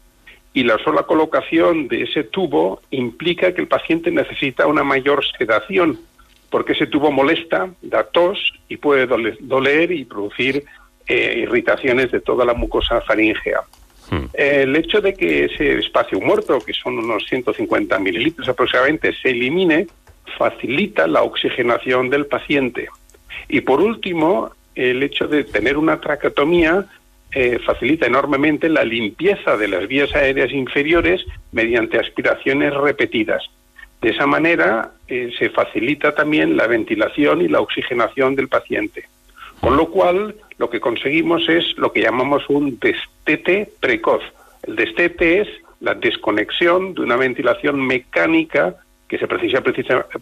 [0.60, 5.98] y la sola colocación de ese tubo implica que el paciente necesita una mayor sedación,
[6.49, 8.38] porque ese tubo molesta, da tos
[8.68, 9.07] y puede
[9.40, 10.65] doler y producir
[11.07, 13.61] eh, irritaciones de toda la mucosa faríngea.
[14.11, 14.26] Hmm.
[14.34, 19.88] El hecho de que ese espacio muerto, que son unos 150 mililitros aproximadamente, se elimine,
[20.38, 22.90] facilita la oxigenación del paciente.
[23.48, 26.86] Y por último, el hecho de tener una traqueotomía
[27.31, 33.43] eh, facilita enormemente la limpieza de las vías aéreas inferiores mediante aspiraciones repetidas.
[34.01, 39.06] De esa manera eh, se facilita también la ventilación y la oxigenación del paciente.
[39.60, 44.23] Con lo cual, lo que conseguimos es lo que llamamos un destete precoz.
[44.64, 45.47] El destete es
[45.81, 48.76] la desconexión de una ventilación mecánica
[49.07, 49.61] que se precisa,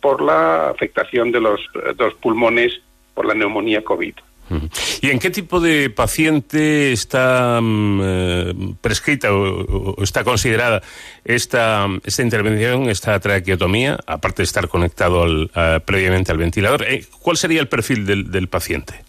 [0.02, 1.60] por la afectación de los
[1.96, 2.82] dos pulmones
[3.14, 4.14] por la neumonía COVID.
[5.02, 10.82] ¿Y en qué tipo de paciente está mm, eh, prescrita o, está considerada
[11.26, 15.26] esta, esta intervención, esta traqueotomía, aparte de estar conectado
[15.86, 16.84] previamente al ventilador?
[16.84, 19.08] Eh, ¿Cuál sería el perfil del paciente?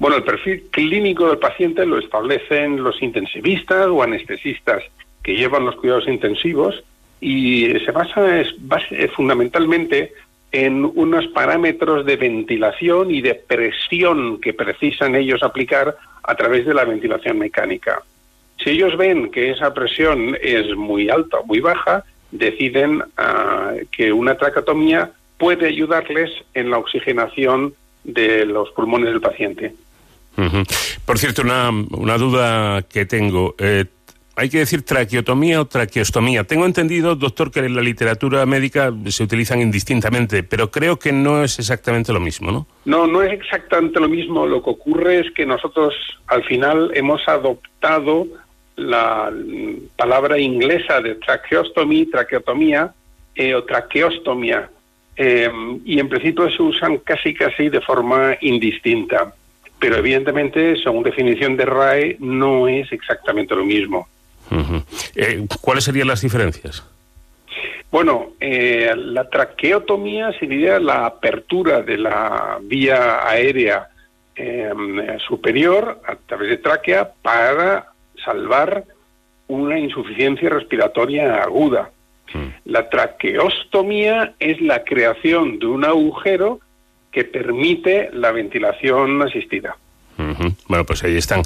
[0.00, 4.82] Bueno, el perfil clínico del paciente lo establecen los intensivistas o anestesistas
[5.22, 6.82] que llevan los cuidados intensivos
[7.20, 8.48] y se basa, es,
[9.14, 10.14] fundamentalmente
[10.52, 16.74] en unos parámetros de ventilación y de presión que precisan ellos aplicar a través de
[16.74, 18.02] la ventilación mecánica.
[18.62, 24.12] Si ellos ven que esa presión es muy alta o muy baja, deciden ah, que
[24.12, 27.74] una tracatomía puede ayudarles en la oxigenación
[28.04, 29.72] de los pulmones del paciente.
[31.04, 33.54] Por cierto, una, una duda que tengo.
[33.58, 33.84] Eh,
[34.40, 36.44] ¿Hay que decir traqueotomía o traqueostomía?
[36.44, 41.44] Tengo entendido, doctor, que en la literatura médica se utilizan indistintamente, pero creo que no
[41.44, 42.66] es exactamente lo mismo, ¿no?
[42.86, 44.46] No, no es exactamente lo mismo.
[44.46, 45.94] Lo que ocurre es que nosotros
[46.26, 48.28] al final hemos adoptado
[48.76, 49.30] la
[49.98, 52.94] palabra inglesa de tracheostomy, traqueotomía
[53.34, 54.70] eh, o traqueostomía.
[55.18, 55.50] Eh,
[55.84, 59.34] y en principio se usan casi casi de forma indistinta
[59.78, 64.06] pero evidentemente, según definición de RAE, no es exactamente lo mismo.
[65.14, 66.84] Eh, ¿Cuáles serían las diferencias?
[67.90, 73.88] Bueno, eh, la traqueotomía sería la apertura de la vía aérea
[74.36, 77.88] em, superior a través de tráquea para
[78.24, 78.84] salvar
[79.48, 81.90] una insuficiencia respiratoria aguda.
[82.64, 86.60] La traqueostomía es la creación de un agujero
[87.10, 89.76] que permite la ventilación asistida.
[90.68, 91.42] Bueno, pues ahí están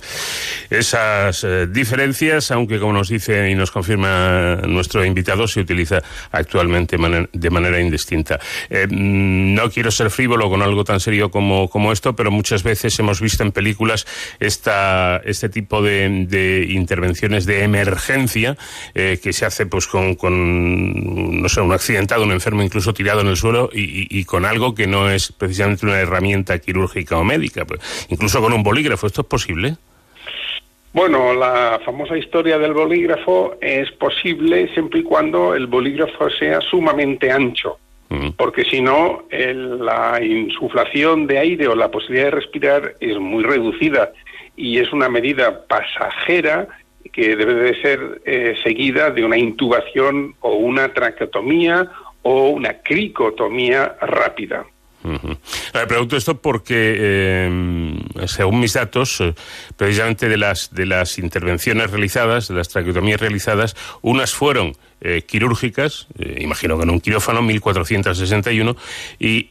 [0.71, 6.03] esas eh, diferencias, aunque como nos dice y nos confirma nuestro invitado, se utiliza
[6.33, 6.97] actualmente
[7.33, 8.39] de manera indistinta.
[8.71, 12.63] Eh, mm, no quiero ser frívolo con algo tan serio como, como esto, pero muchas
[12.63, 14.07] veces hemos visto en películas
[14.41, 18.57] esta, este tipo de, intervenciones de emergencia
[18.95, 23.21] eh, que se hace pues con, con, no sé, un accidentado, un enfermo incluso tirado
[23.21, 27.25] en el suelo y, y, con algo que no es precisamente una herramienta quirúrgica o
[27.25, 29.07] médica, pues, incluso con un bolígrafo.
[29.07, 29.77] ¿Esto es posible?
[30.95, 37.33] Bueno, la famosa historia del bolígrafo es posible siempre y cuando el bolígrafo sea sumamente
[37.33, 37.79] ancho,
[38.11, 38.31] mm.
[38.37, 44.13] porque si no, la insuflación de aire o la posibilidad de respirar es muy reducida
[44.57, 46.69] y es una medida pasajera
[47.13, 51.91] que debe de ser eh, seguida de una intubación o una traqueotomía
[52.23, 54.65] o una cricotomía rápida.
[55.05, 59.35] Le pregunto esto porque, eh, según mis datos, eh,
[59.77, 64.73] precisamente de las, de las intervenciones realizadas, de las traqueotomías realizadas, unas fueron
[65.03, 66.09] eh, quirúrgicas,
[66.39, 68.77] imagino que en un quirófano, 1461,
[69.19, 69.47] y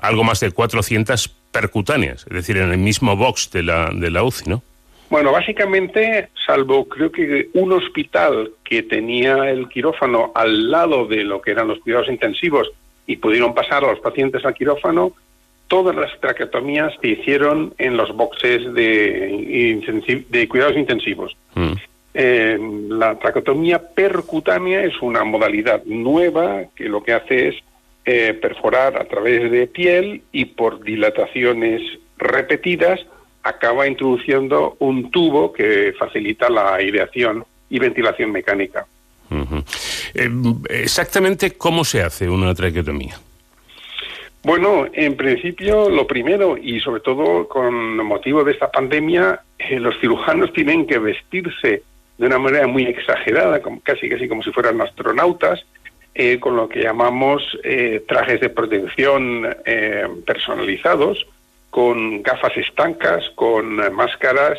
[0.00, 4.22] algo más de 400 percutáneas, es decir, en el mismo box de la, de la
[4.22, 4.62] UCI, ¿no?
[5.08, 11.40] Bueno, básicamente, salvo creo que un hospital que tenía el quirófano al lado de lo
[11.40, 12.72] que eran los cuidados intensivos
[13.06, 15.12] y pudieron pasar a los pacientes al quirófano,
[15.68, 21.36] todas las traqueotomías se hicieron en los boxes de, de cuidados intensivos.
[21.54, 21.72] Mm.
[22.14, 22.58] Eh,
[22.88, 27.56] la traqueotomía percutánea es una modalidad nueva que lo que hace es
[28.06, 31.82] eh, perforar a través de piel y por dilataciones
[32.16, 33.00] repetidas
[33.42, 38.86] acaba introduciendo un tubo que facilita la aireación y ventilación mecánica.
[40.14, 40.30] Eh,
[40.70, 43.18] exactamente cómo se hace una traqueotomía.
[44.42, 49.98] Bueno, en principio lo primero y sobre todo con motivo de esta pandemia, eh, los
[49.98, 51.82] cirujanos tienen que vestirse
[52.16, 55.66] de una manera muy exagerada, como, casi casi como si fueran astronautas,
[56.14, 57.42] eh, con lo que llamamos
[58.08, 59.54] trajes de protección
[60.24, 61.26] personalizados,
[61.68, 64.58] con gafas estancas, con máscaras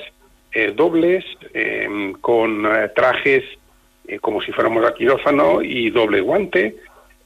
[0.75, 1.25] dobles,
[2.21, 3.43] con trajes
[4.07, 6.77] eh, como si fuéramos a quirófano y doble guante.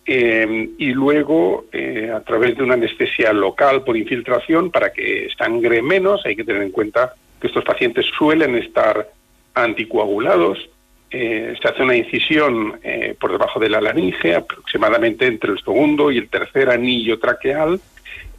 [0.04, 5.84] Eh, y luego, eh, a través de una anestesia local por infiltración, para que sangre
[5.84, 9.10] menos, hay que tener en cuenta que estos pacientes suelen estar
[9.54, 10.70] anticoagulados.
[11.12, 12.80] se hace una incisión
[13.20, 17.82] por debajo de la laringe, aproximadamente entre el segundo y el tercer anillo traqueal.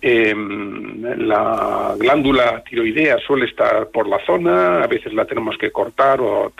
[0.00, 6.50] la glándula tiroidea suele estar por la zona, a veces la tenemos que cortar o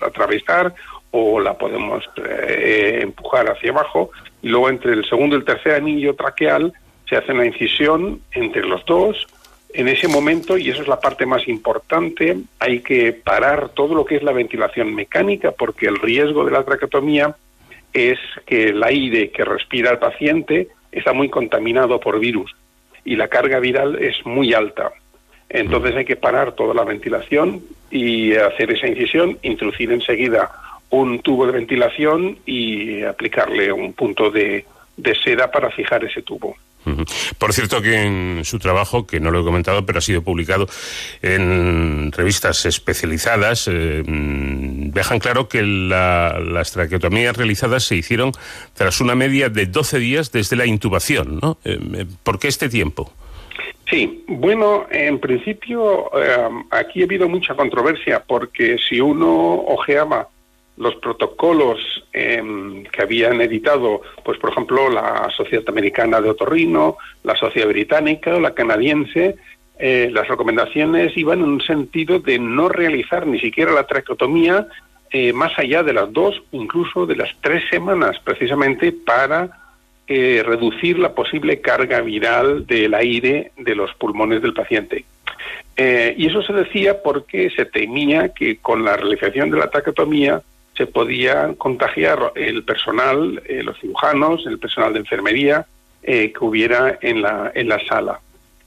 [0.00, 0.72] atravesar,
[1.10, 4.10] o la podemos eh, empujar hacia abajo
[4.42, 6.72] y luego entre el segundo y el tercer anillo traqueal
[7.08, 9.26] se hace una incisión entre los dos.
[9.72, 14.04] En ese momento, y eso es la parte más importante, hay que parar todo lo
[14.04, 17.36] que es la ventilación mecánica porque el riesgo de la traqueotomía
[17.92, 22.54] es que el aire que respira el paciente está muy contaminado por virus
[23.04, 24.92] y la carga viral es muy alta.
[25.48, 30.50] Entonces hay que parar toda la ventilación y hacer esa incisión, introducir enseguida
[30.90, 34.64] un tubo de ventilación y aplicarle un punto de,
[35.22, 36.56] seda para fijar ese tubo.
[37.38, 40.68] Por cierto que en su trabajo, que no lo he comentado, pero ha sido publicado
[41.20, 48.30] en revistas especializadas, eh, dejan claro que las traqueotomías realizadas se hicieron
[48.74, 51.58] tras una media de 12 días desde la intubación, ¿no?
[51.64, 53.12] Eh, eh, ¿Por qué este tiempo?
[53.90, 56.10] Sí, bueno, en principio
[56.70, 60.28] aquí ha habido mucha controversia porque si uno ojeaba
[60.76, 61.78] los protocolos
[62.12, 68.34] em, que habían editado, pues por ejemplo, la Sociedad Americana de Otorrino, la Sociedad Británica
[68.34, 69.36] o la canadiense,
[69.78, 74.66] eh, las recomendaciones iban en un sentido de no realizar ni siquiera la traqueotomía
[75.10, 79.50] eh, más allá de las dos, incluso de las tres semanas, precisamente para
[80.08, 85.04] eh, reducir la posible carga viral del aire de los pulmones del paciente.
[85.78, 90.42] y eso se decía porque se temía que con la realización de la traqueotomía
[90.76, 95.66] se podía contagiar el personal, eh, los cirujanos, el personal de enfermería
[96.02, 98.20] eh, que hubiera en la, en la sala.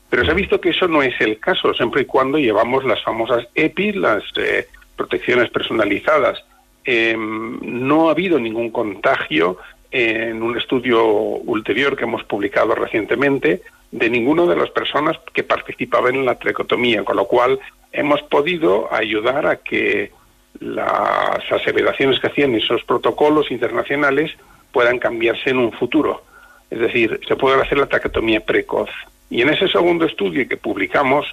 [0.10, 3.02] Pero se ha visto que eso no es el caso, siempre y cuando llevamos las
[3.04, 6.44] famosas EPI, las eh, protecciones personalizadas.
[6.84, 9.58] Em, no ha habido ningún contagio
[9.92, 13.62] en un estudio ulterior que hemos publicado recientemente
[13.92, 17.60] de ninguna de las personas que participaban en la trecotomía, con lo cual
[17.92, 20.12] hemos podido ayudar a que
[20.60, 24.32] las aseveraciones que hacían esos protocolos internacionales
[24.72, 26.24] puedan cambiarse en un futuro.
[26.70, 28.90] Es decir, se puede hacer la traqueotomía precoz.
[29.30, 31.26] Y en ese segundo estudio que publicamos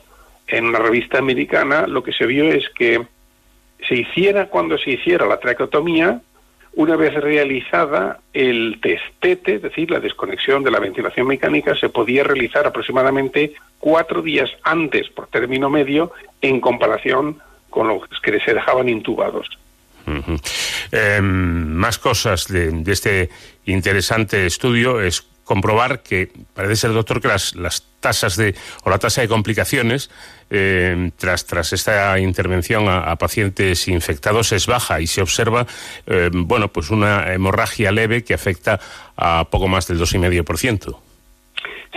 [0.47, 3.05] en una revista americana, lo que se vio es que
[3.86, 6.20] se hiciera cuando se hiciera la traqueotomía,
[6.74, 12.23] una vez realizada el testete, es decir, la desconexión de la ventilación mecánica, se podía
[12.23, 16.12] realizar aproximadamente cuatro días antes, por término medio,
[16.43, 17.39] en comparación
[17.77, 19.47] con los que se dejaban intubados.
[20.93, 23.28] Em, más cosas de, de, este
[23.66, 28.55] interesante estudio es comprobar que parece ser, doctor, que las, las tasas de
[28.85, 30.11] o la tasa de complicaciones
[30.48, 35.66] eh, tras, tras esta intervención a, a, pacientes infectados es baja y se observa,
[36.07, 38.81] eh, bueno, pues una hemorragia leve que afecta
[39.19, 40.97] a poco más del 2,5%.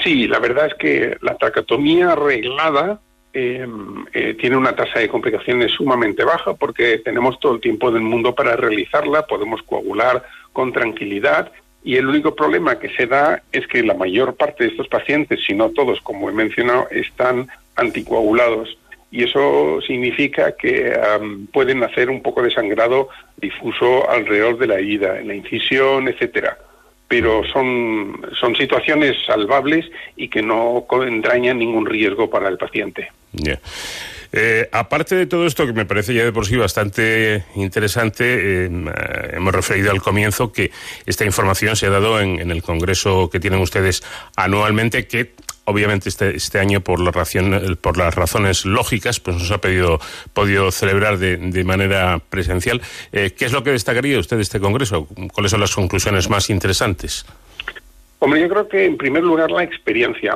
[0.03, 2.99] Sí, la verdad es que la traqueotomía arreglada
[3.33, 3.67] eh,
[4.13, 8.33] eh, tiene una tasa de complicaciones sumamente baja porque tenemos todo el tiempo del mundo
[8.33, 11.51] para realizarla, podemos coagular con tranquilidad
[11.83, 15.41] y el único problema que se da es que la mayor parte de estos pacientes,
[15.45, 18.77] si no todos, como he mencionado, están anticoagulados
[19.11, 20.93] y eso significa que
[21.53, 26.57] pueden hacer un poco de sangrado difuso alrededor de la herida, en la incisión, etcétera.
[27.09, 33.11] Pero son, son situaciones salvables y que no entrañan ningún riesgo para el paciente.
[33.33, 33.59] Yeah.
[34.31, 38.69] Eh, aparte de todo esto, que me parece ya de por sí bastante interesante, eh,
[39.33, 40.71] hemos referido al comienzo que
[41.05, 44.03] esta información se ha dado en, en el congreso que tienen ustedes
[44.35, 45.33] anualmente, que
[45.69, 50.71] obviamente este, este año por, la ración, por las razones lógicas pues nos ha podido
[50.71, 52.81] celebrar de, de manera presencial.
[53.11, 55.07] Eh, ¿Qué es lo que destacaría usted de este congreso?
[55.33, 57.25] ¿Cuáles son las conclusiones más interesantes?
[58.19, 60.35] Hombre, yo creo que en primer lugar la experiencia.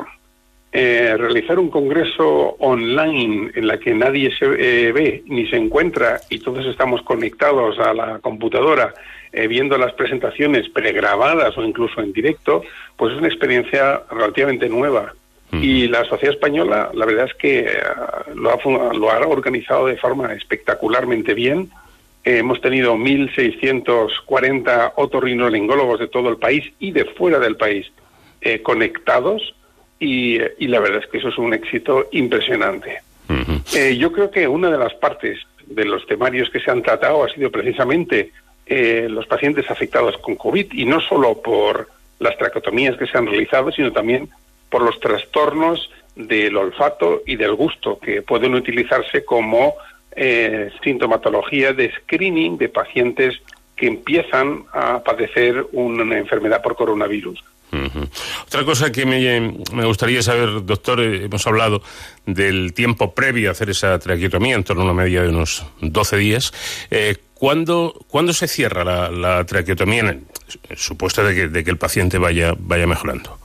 [0.76, 6.20] Eh, realizar un congreso online en la que nadie se eh, ve ni se encuentra
[6.32, 8.92] y todos estamos conectados a la computadora
[9.32, 12.64] eh, viendo las presentaciones pregrabadas o incluso en directo,
[12.96, 15.14] pues es una experiencia relativamente nueva.
[15.62, 19.98] Y la sociedad española, la verdad es que uh, lo, ha, lo, ha, organizado de
[19.98, 21.70] forma espectacularmente bien.
[22.24, 27.92] Eh, hemos tenido 1.640 otorrinolaringólogos de todo el país y de fuera del país
[28.42, 29.54] eh, conectados
[30.00, 33.02] y, y, la verdad es que eso es un éxito impresionante.
[33.30, 33.78] Uh -huh.
[33.78, 37.24] eh, yo creo que una de las partes de los temarios que se han tratado
[37.24, 38.32] ha sido precisamente
[38.66, 41.90] eh, los pacientes afectados con COVID y no solo por
[42.20, 44.30] las tracotomías que se han realizado, sino también
[44.74, 49.76] por los trastornos del olfato y del gusto que pueden utilizarse como
[50.16, 53.36] eh, sintomatología de screening de pacientes
[53.76, 57.44] que empiezan a padecer una enfermedad por coronavirus.
[58.48, 61.84] Otra cosa que me, me, gustaría saber, doctor, eh, hemos hablado
[62.26, 66.18] del tiempo previo a hacer esa traqueotomía, en torno a una media de unos 12
[66.18, 66.52] días.
[66.90, 70.08] Eh, ¿cuándo, ¿Cuándo se cierra la, la en
[70.70, 73.43] el, supuesto de que, de que, el paciente vaya, vaya mejorando?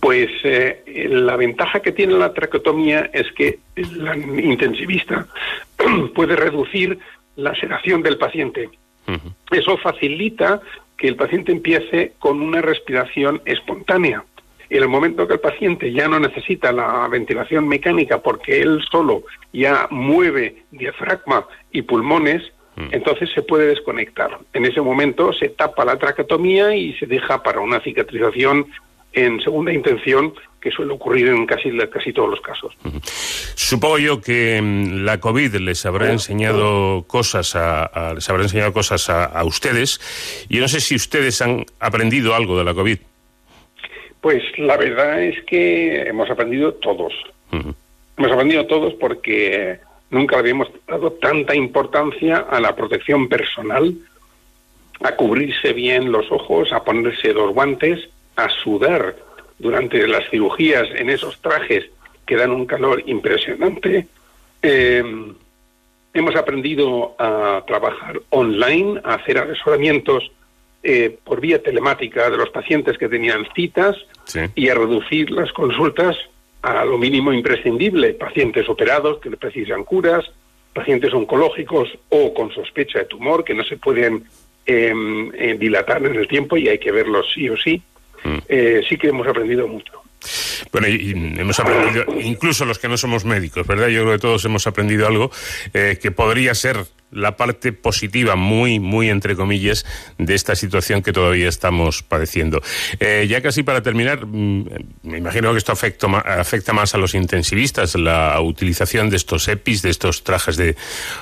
[0.00, 3.58] Pues eh, la ventaja que tiene la traqueotomía es que
[3.96, 5.26] la intensivista
[6.14, 6.98] puede reducir
[7.36, 8.68] la sedación del paciente.
[9.06, 9.58] Uh -huh.
[9.58, 10.60] Eso facilita
[10.96, 14.24] que el paciente empiece con una respiración espontánea.
[14.68, 19.22] En el momento que el paciente ya no necesita la ventilación mecánica porque él solo
[19.52, 22.42] ya mueve diafragma y pulmones,
[22.74, 22.88] mm.
[22.90, 24.38] entonces se puede desconectar.
[24.52, 28.66] En ese momento se tapa la traqueotomía y se deja para una cicatrización
[29.16, 32.76] en segunda intención que suele ocurrir en casi, casi todos los casos.
[33.54, 38.72] Supongo yo que um, la COVID les habrá enseñado cosas a, a les habrá enseñado
[38.72, 40.00] cosas a, a, ustedes.
[40.50, 42.98] Yo no sé si ustedes han aprendido algo de la COVID.
[44.20, 47.14] Pues la verdad es que hemos aprendido todos.
[47.52, 47.74] Uh -huh.
[48.18, 49.78] Hemos aprendido todos porque
[50.10, 53.94] nunca habíamos dado tanta importancia a la protección personal,
[55.00, 59.16] a cubrirse bien los ojos, a ponerse los guantes, a sudar
[59.58, 61.86] durante las cirugías en esos trajes
[62.26, 64.06] que dan un calor impresionante.
[64.62, 65.32] Eh,
[66.12, 70.30] hemos aprendido a trabajar online, a hacer asesoramientos
[70.82, 74.40] eh, por vía telemática de los pacientes que tenían citas sí.
[74.54, 76.16] y a reducir las consultas
[76.62, 78.14] a lo mínimo imprescindible.
[78.14, 80.24] Pacientes operados que precisan curas,
[80.74, 84.24] pacientes oncológicos o con sospecha de tumor que no se pueden
[84.66, 87.82] eh, dilatar en el tiempo y hay que verlos sí o sí
[88.48, 90.06] eh, sí que hemos aprendido mucho.
[90.72, 93.88] Bueno, y, y, hemos aprendido, incluso los que no somos médicos, ¿verdad?
[93.88, 95.30] Yo creo que todos hemos aprendido algo
[95.72, 99.86] eh, que podría ser la parte positiva, muy, muy entre comillas,
[100.18, 102.60] de esta situación que todavía estamos padeciendo.
[102.98, 104.64] Eh, ya casi para terminar, mmm,
[105.02, 109.82] me imagino que esto afecta, afecta, más a los intensivistas, la utilización de estos EPIs,
[109.82, 110.76] de estos trajes de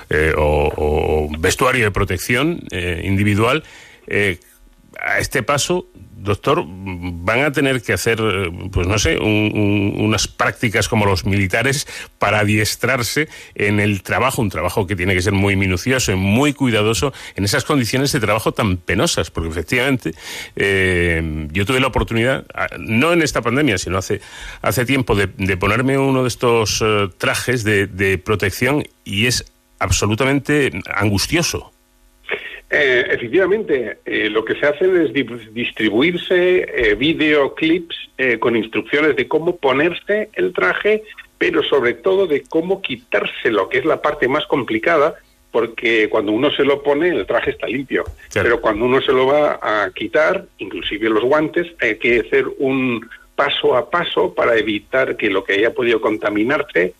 [0.08, 2.60] eh, o, o, vestuario de protección
[3.02, 3.62] individual.
[4.98, 5.86] a este paso,
[6.24, 8.18] doctor, van a tener que hacer,
[8.72, 11.86] pues no sé, unas prácticas como los militares
[12.18, 16.54] para adiestrarse en el trabajo, un trabajo que tiene que ser muy minucioso y muy
[16.54, 20.14] cuidadoso en esas condiciones de trabajo tan penosas, porque efectivamente
[20.56, 22.46] eh, yo tuve la oportunidad,
[22.78, 24.20] no en esta pandemia, sino hace,
[24.62, 29.44] hace tiempo, de, ponerme uno de estos eh, trajes de, de protección y es
[29.78, 31.73] absolutamente angustioso.
[32.76, 37.94] Eh, efectivamente, eh, lo que se hace es distribuirse eh, videoclips
[38.40, 41.04] con instrucciones de cómo ponerse el traje,
[41.38, 45.14] pero sobre todo de cómo quitárselo, que es la parte más complicada,
[45.52, 49.26] porque cuando uno se lo pone el traje está limpio, pero cuando uno se lo
[49.26, 55.16] va a quitar, inclusive los guantes, hay que hacer un paso a paso para evitar
[55.16, 56.94] que lo que haya podido contaminarse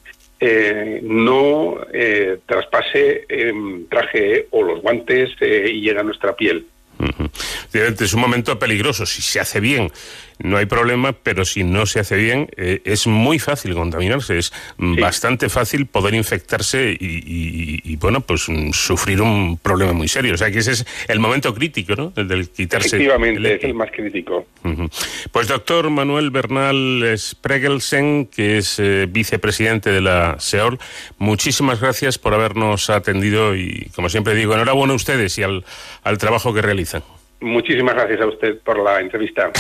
[0.46, 6.66] eh, no eh, traspase em, traje o los guantes eh, y llegue a nuestra piel.
[7.72, 9.06] Es un momento peligroso.
[9.06, 9.90] Si se hace bien,
[10.39, 14.39] no hay problema, pero si no se hace bien, eh, es muy fácil contaminarse.
[14.39, 20.35] Es bastante fácil poder infectarse y, bueno, pues mm, sufrir un problema muy serio.
[20.35, 22.12] O sea que ese es el momento crítico, ¿no?
[22.16, 22.97] El del quitarse.
[22.97, 24.47] Efectivamente, es el más crítico.
[25.32, 30.78] Pues doctor Manuel Bernal Spregelsen, que es eh, vicepresidente de la SEOL,
[31.19, 35.65] muchísimas gracias por habernos atendido y, como siempre digo, enhorabuena a ustedes y al,
[36.02, 37.02] al trabajo que realizan.
[37.40, 39.52] Muchísimas gracias a usted por la entrevista.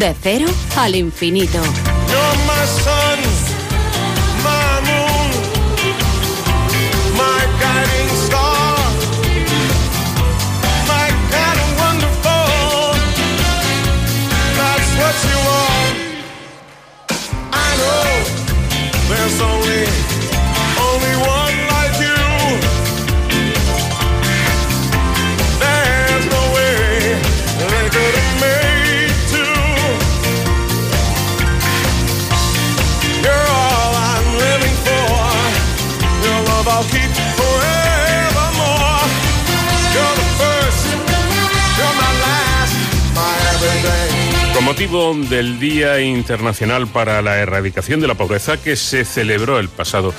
[0.00, 1.60] De cero al infinito.
[1.60, 2.46] Con
[44.80, 50.14] motivo del Día Internacional para la Erradicación de la Pobreza que se celebró el pasado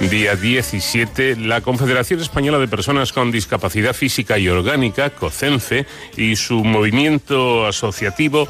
[0.00, 5.84] día 17, la Confederación Española de Personas con Discapacidad Física y Orgánica, COCENFE,
[6.16, 8.48] y su movimiento asociativo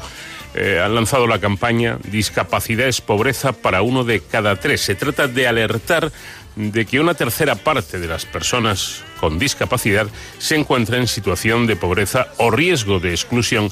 [0.55, 4.79] eh, han lanzado la campaña Discapacidad es pobreza para uno de cada tres.
[4.79, 6.13] Se trata de alertar
[6.55, 10.07] de que una tercera parte de las personas con discapacidad
[10.39, 13.69] se encuentra en situación de pobreza o riesgo de exclusión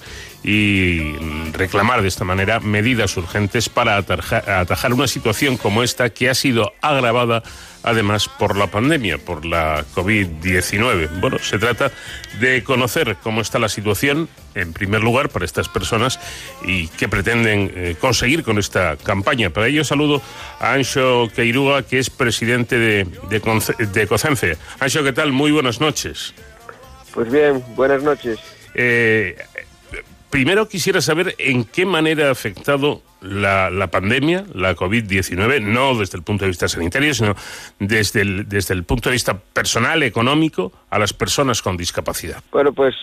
[0.47, 1.15] y
[1.53, 6.71] reclamar de esta manera medidas urgentes para atajar una situación como esta que ha sido
[6.81, 7.41] agravada
[7.81, 11.19] además por la pandemia, por la COVID-19.
[11.19, 11.91] Bueno, se trata
[12.39, 16.19] de conocer cómo está la situación, en primer lugar, para estas personas
[16.63, 19.49] y qué pretenden eh, conseguir con esta campaña.
[19.49, 20.21] Para ello saludo
[20.59, 24.57] a Ancho Queirúa, que es presidente de, de, COCENFE.
[24.79, 25.31] Ancho, ¿qué tal?
[25.31, 26.35] Muy buenas noches.
[27.13, 28.39] Pues bien, buenas noches.
[28.73, 29.37] Eh,
[30.35, 36.25] primero quisiera saber en qué manera ha afectado la, pandemia, la COVID-19, no desde el
[36.25, 37.35] punto de vista sanitario, sino
[37.79, 42.43] desde el, desde el punto de vista personal, económico, a las personas con discapacidad.
[42.51, 42.95] Bueno, pues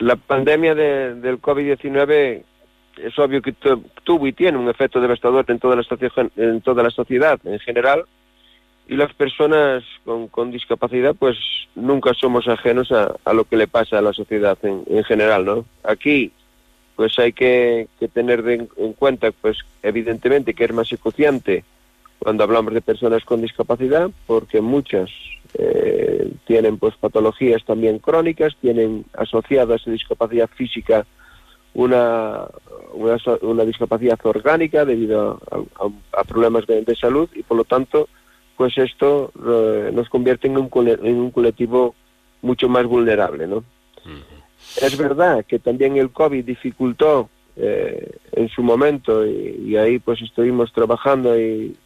[0.00, 2.42] la pandemia de, del COVID-19
[2.96, 3.54] es obvio que
[4.02, 5.84] tuvo y tiene un efecto devastador en toda la,
[6.34, 8.06] en toda la sociedad en general
[8.88, 11.36] y las personas con, discapacidad pues
[11.76, 15.44] nunca somos ajenos a, a, lo que le pasa a la sociedad en, en general,
[15.44, 15.64] ¿no?
[15.84, 16.32] Aquí
[16.96, 21.64] pues hay que, tener en cuenta, pues evidentemente que es más ecuciante
[22.18, 25.10] cuando hablamos de personas con discapacidad, porque muchas
[25.54, 31.06] eh, tienen pues patologías también crónicas, tienen asociadas a su discapacidad física
[31.74, 32.46] una,
[33.42, 35.38] una, discapacidad orgánica debido
[36.12, 38.08] a, problemas de, salud y por lo tanto
[38.56, 41.94] pues esto eh, nos convierte en un, en un colectivo
[42.40, 43.62] mucho más vulnerable, ¿no?
[44.80, 50.72] Es verdad que también el COVID dificultó eh, en su momento y, ahí pues estuvimos
[50.72, 51.76] trabajando y,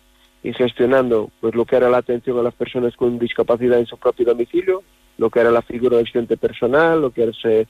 [0.43, 4.27] gestionando pues lo que era la atención a las personas con discapacidad en su propio
[4.27, 4.83] domicilio,
[5.19, 7.67] lo que era la figura de asistente personal, lo que era eh,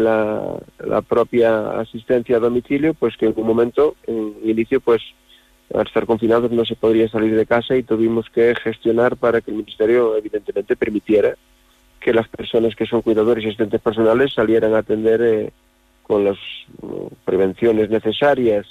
[0.00, 5.02] la, la, propia asistencia a domicilio, pues que en un momento, en inicio, pues
[5.74, 9.50] al estar confinados no se podría salir de casa y tuvimos que gestionar para que
[9.50, 11.36] el Ministerio evidentemente permitiera
[12.08, 15.52] que las personas que son cuidadores y asistentes personales salieran a atender eh,
[16.02, 16.38] con las
[16.80, 18.66] uh, prevenciones necesarias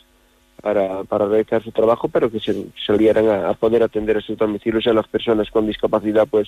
[0.59, 4.39] para, para realizar su trabajo, pero que se salieran a, a poder atender a sus
[4.39, 6.47] domicilios a las personas con discapacidad pues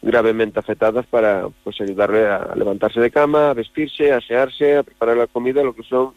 [0.00, 5.18] gravemente afectadas para pues ayudarle a levantarse de cama, a vestirse, a asearse, a preparar
[5.18, 6.14] la comida, lo que son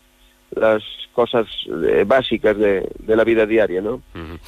[0.52, 0.84] las
[1.14, 4.02] cosas eh, básicas de, de la vida diaria, ¿no?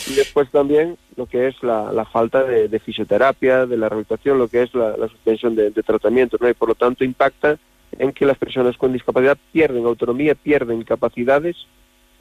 [0.07, 4.37] Y después también lo que es la, la falta de, de fisioterapia, de la rehabilitación,
[4.37, 6.49] lo que es la, la suspensión de, de tratamiento, ¿no?
[6.49, 7.57] Y por lo tanto impacta
[7.97, 11.55] en que las personas con discapacidad pierden autonomía, pierden capacidades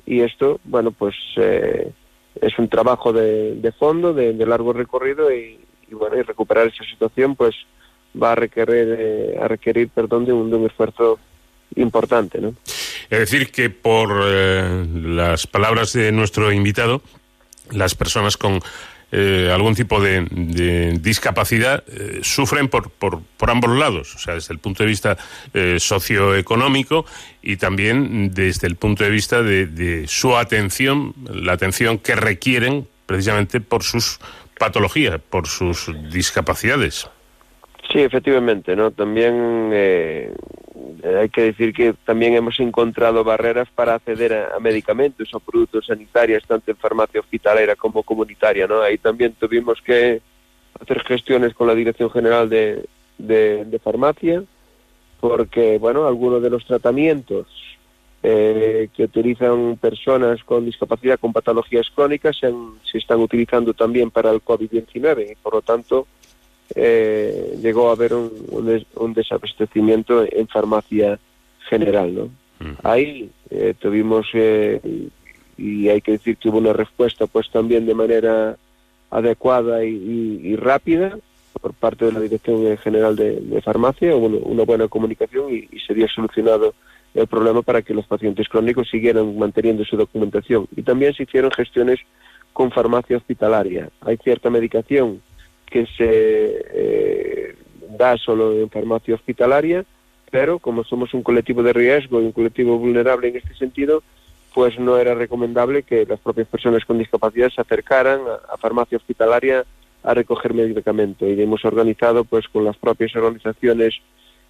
[0.07, 1.93] y esto, bueno, pues eh,
[2.41, 5.61] es un trabajo de, de fondo, de, de largo recorrido y,
[5.91, 7.55] y, bueno, y recuperar esa situación pues
[8.21, 11.19] va a requerir, eh, a requerir perdón, de un, de un esfuerzo
[11.77, 12.55] importante, ¿no?
[13.11, 17.01] Es decir, que por eh, las palabras de nuestro invitado,
[17.71, 18.61] las personas con
[19.11, 24.53] eh, algún tipo de, de discapacidad eh, sufren por, por, ambos lados, o sea, desde
[24.53, 25.17] el punto de vista
[25.79, 27.07] socioeconómico
[27.41, 32.87] y también desde el punto de vista de, de, su atención, la atención que requieren
[33.07, 34.21] precisamente por sus
[34.59, 37.09] patologías, por sus discapacidades.
[37.91, 38.91] Sí, efectivamente, ¿no?
[38.91, 39.73] También
[41.05, 46.45] hay que decir que también hemos encontrado barreras para acceder a, medicamentos o productos sanitarios,
[46.47, 48.83] tanto en farmacia hospitalera como comunitaria, ¿no?
[48.83, 50.21] Ahí también tuvimos que
[50.81, 52.87] hacer gestiones con la Dirección General de,
[53.19, 54.43] de, de Farmacia,
[55.21, 57.47] porque, bueno, algunos de los tratamientos
[58.23, 64.11] eh, que utilizan personas con discapacidad, con patologías crónicas, se, han, se están utilizando también
[64.11, 66.07] para el COVID-19 y, por lo tanto,
[66.75, 71.19] eh, llegó a haber un, un, un, desabastecimiento en farmacia
[71.69, 72.15] general.
[72.15, 72.23] ¿no?
[72.23, 72.77] Uh -huh.
[72.83, 74.81] Ahí eh, tuvimos, eh,
[75.57, 78.57] y hay que decir que hubo una respuesta pues también de manera
[79.11, 81.19] adecuada y, y, y rápida
[81.61, 85.81] por parte de la Dirección General de, de Farmacia, hubo una buena comunicación y, y
[85.81, 86.75] se había solucionado
[87.15, 90.69] el problema para que los pacientes crónicos siguieran manteniendo su documentación.
[90.77, 91.99] Y también se hicieron gestiones
[92.53, 93.89] con farmacia hospitalaria.
[94.03, 95.21] Hay cierta medicación
[95.69, 97.55] que se eh,
[97.91, 99.85] da solo en farmacia hospitalaria,
[100.31, 104.03] pero como somos un colectivo de riesgo y un colectivo vulnerable en este sentido,
[104.55, 108.21] pues no era recomendable que las propias personas con discapacidad se acercaran
[108.51, 109.65] a, farmacia hospitalaria
[110.03, 111.27] a recoger medicamento.
[111.27, 113.95] Y hemos organizado pues con las propias organizaciones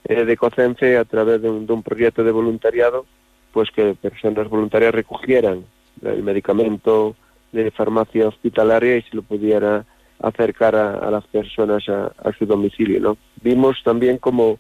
[0.05, 3.07] eh, de COCENFE a través de un, de un proyecto de voluntariado
[3.53, 5.65] pues que personas voluntarias recogieran
[6.03, 7.17] el medicamento
[7.53, 9.85] de farmacia hospitalaria y se lo pudiera
[10.21, 13.01] acercar a, a las personas a, su domicilio.
[13.01, 13.17] ¿no?
[13.43, 14.59] Vimos también como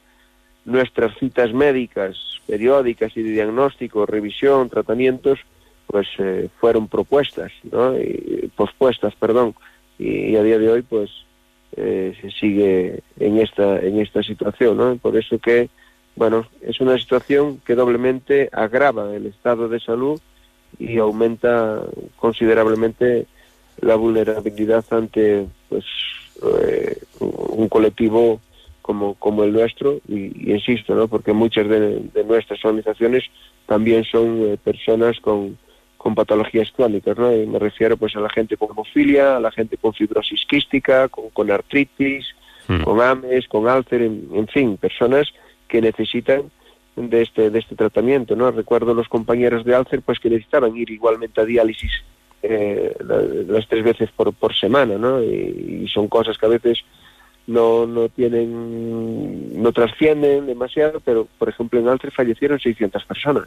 [0.65, 2.17] nuestras citas médicas
[2.47, 5.39] periódicas y de diagnóstico, revisión, tratamientos,
[5.87, 7.99] pues eh, fueron propuestas, ¿no?
[7.99, 9.55] y, pospuestas, perdón,
[9.99, 11.11] y, y, a día de hoy pues
[11.77, 14.97] eh, se sigue en esta en esta situación, ¿no?
[14.97, 15.69] Por eso que
[16.17, 20.21] bueno es una situación que doblemente agrava el estado de salud
[20.79, 21.83] y aumenta
[22.17, 23.27] considerablemente
[23.81, 25.85] la vulnerabilidad ante pues
[26.43, 28.41] eh, un colectivo
[28.83, 31.09] como, como el nuestro y, y, insisto, ¿no?
[31.09, 33.25] porque muchas de, de nuestras organizaciones
[33.67, 35.59] también son eh, personas con,
[35.99, 37.35] con patologías crónicas, ¿no?
[37.35, 41.09] Y me refiero pues a la gente con hemofilia, a la gente con fibrosis quística,
[41.09, 42.27] con, con artritis,
[42.69, 42.83] mm.
[42.83, 45.29] con AMES, con Alcer, en, en, fin, personas
[45.67, 46.51] que necesitan
[46.97, 48.51] de este, de este tratamiento, ¿no?
[48.51, 51.93] Recuerdo los compañeros de Alcer pues que necesitaban ir igualmente a diálisis
[52.43, 52.97] eh,
[53.49, 55.23] las tres veces por, por semana, ¿no?
[55.23, 56.85] Y, y, son cosas que a veces
[57.47, 63.45] no, no tienen, no trascienden demasiado, pero por ejemplo en Alcer fallecieron 600 personas.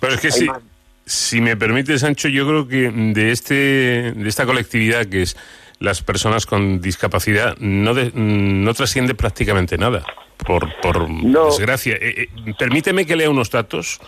[0.00, 0.44] Pero es que Hay sí.
[0.46, 0.62] Más.
[1.04, 3.54] Si me permite, Sancho, yo creo que de, este,
[4.12, 5.36] de esta colectividad que es
[5.80, 10.04] las personas con discapacidad no, de, no trasciende prácticamente nada,
[10.36, 11.46] por, por no.
[11.46, 11.96] desgracia.
[11.96, 13.98] Eh, eh, permíteme que lea unos datos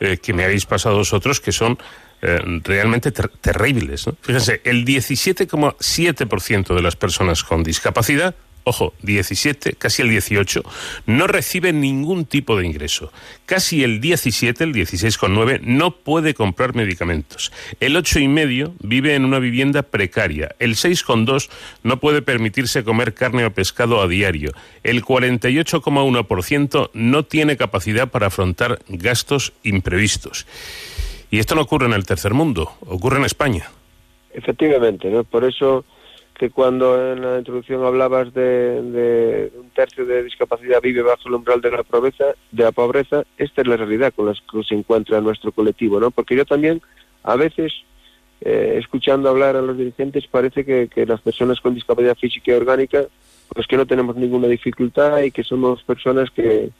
[0.00, 1.78] eh, que me habéis pasado vosotros que son
[2.22, 4.06] eh, realmente ter terribles.
[4.06, 4.16] ¿no?
[4.20, 8.34] Fíjense, el 17,7% de las personas con discapacidad
[8.64, 10.62] ojo, 17, casi el 18,
[11.06, 13.12] no recibe ningún tipo de ingreso.
[13.46, 17.52] Casi el 17, el 16,9, no puede comprar medicamentos.
[17.80, 20.54] El 8,5 vive en una vivienda precaria.
[20.58, 21.48] El 6,2
[21.82, 24.52] no puede permitirse comer carne o pescado a diario.
[24.82, 30.46] El 48,1% no tiene capacidad para afrontar gastos imprevistos.
[31.30, 33.70] Y esto no ocurre en el tercer mundo, ocurre en España.
[34.32, 35.24] Efectivamente, ¿no?
[35.24, 35.84] Por eso
[36.34, 41.60] que cuando en la introducción hablabas de, un tercio de discapacidad vive bajo el umbral
[41.60, 45.20] de la pobreza, de la pobreza, esta es la realidad con la que se encuentra
[45.20, 46.10] nuestro colectivo, ¿no?
[46.10, 46.80] Porque yo también,
[47.24, 47.72] a veces,
[48.40, 52.54] eh, escuchando hablar a los dirigentes, parece que, que, las personas con discapacidad física y
[52.54, 53.04] orgánica
[53.52, 56.70] pues que no tenemos ninguna dificultad y que somos personas que,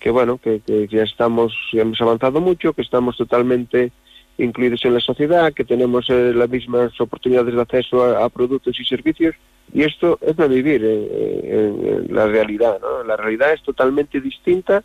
[0.00, 3.92] que bueno, que, que ya estamos, hemos avanzado mucho, que estamos totalmente
[4.38, 8.84] incluidos en la sociedad, que tenemos eh, las mismas oportunidades de acceso a, productos y
[8.84, 9.34] servicios,
[9.72, 13.02] y esto es de vivir eh, en la realidad, ¿no?
[13.02, 14.82] La realidad es totalmente distinta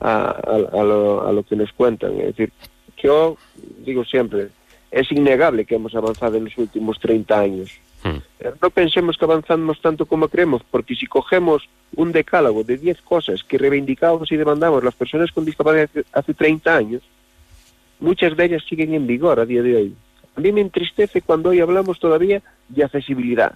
[0.00, 2.18] a lo que nos cuentan.
[2.20, 2.52] Es decir,
[3.02, 3.36] yo
[3.84, 4.48] digo siempre,
[4.90, 7.70] es innegable que hemos avanzado en los últimos 30 años.
[8.02, 13.02] Pero no pensemos que avanzamos tanto como creemos, porque si cogemos un decálogo de 10
[13.02, 17.02] cosas que reivindicamos y demandamos las personas con discapacidad hace, hace 30 años,
[17.98, 19.94] muchas de ellas siguen en vigor a día de hoy.
[20.36, 23.54] A mí me entristece cuando hoy hablamos todavía de accesibilidad.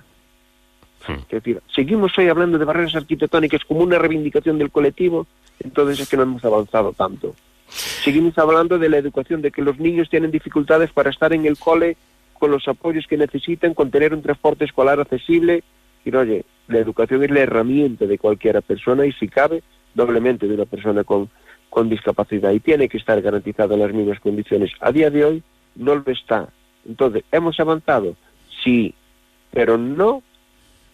[1.08, 5.26] Es decir, seguimos hoy hablando de barreras arquitectónicas como una reivindicación del colectivo,
[5.60, 7.34] entonces es que no hemos avanzado tanto.
[7.68, 11.58] Seguimos hablando de la educación, de que los niños tienen dificultades para estar en el
[11.58, 11.96] cole
[12.44, 15.64] con los apoyos que necesitan, con tener un transporte escolar accesible.
[16.04, 19.62] Y oye, la educación es la herramienta de cualquiera persona y si cabe,
[19.94, 21.30] doblemente de una persona con,
[21.70, 24.72] con discapacidad y tiene que estar garantizada las mismas condiciones.
[24.80, 25.42] A día de hoy
[25.74, 26.50] no lo está.
[26.86, 28.14] Entonces, ¿hemos avanzado?
[28.62, 28.92] Sí,
[29.50, 30.22] pero no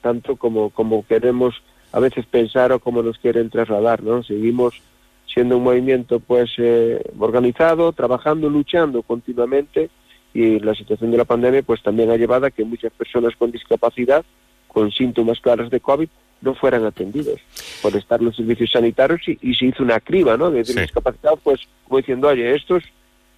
[0.03, 1.61] tanto como, como queremos
[1.91, 4.23] a veces pensar o como nos quieren trasladar, ¿no?
[4.23, 4.81] Seguimos
[5.27, 9.91] siendo un movimiento pues eh, organizado, trabajando, luchando continuamente
[10.33, 13.51] y la situación de la pandemia pues también ha llevado a que muchas personas con
[13.51, 14.25] discapacidad
[14.69, 16.09] con síntomas claros de COVID
[16.43, 17.41] no fueran atendidos
[17.83, 20.51] por estar los servicios sanitarios y, y se hizo una criba, ¿no?
[20.51, 22.85] De decir, discapacitados, pues como diciendo, oye, estos,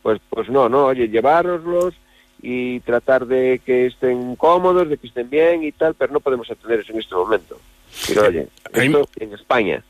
[0.02, 1.94] pues pues no, no, oye, llevároslos
[2.43, 6.51] y tratar de que estén cómodos, de que estén bien y tal, pero no podemos
[6.51, 7.59] atenderlos en este momento.
[8.06, 9.82] Pero oye, esto en España.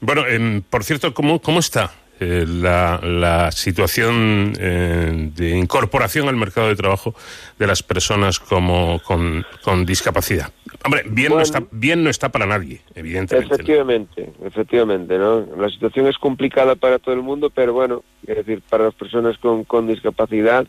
[0.00, 6.36] Bueno, em, por cierto, ¿cómo, cómo está eh, la, la situación eh, de incorporación al
[6.36, 7.14] mercado de trabajo
[7.58, 10.52] de las personas como con, con discapacidad?
[10.84, 13.48] Hombre, bien, no está, bien no está para nadie, evidentemente.
[13.48, 13.54] ¿no?
[13.54, 15.46] Efectivamente, efectivamente, ¿no?
[15.56, 19.38] La situación es complicada para todo el mundo, pero bueno, es decir, para las personas
[19.38, 20.66] con, con discapacidad,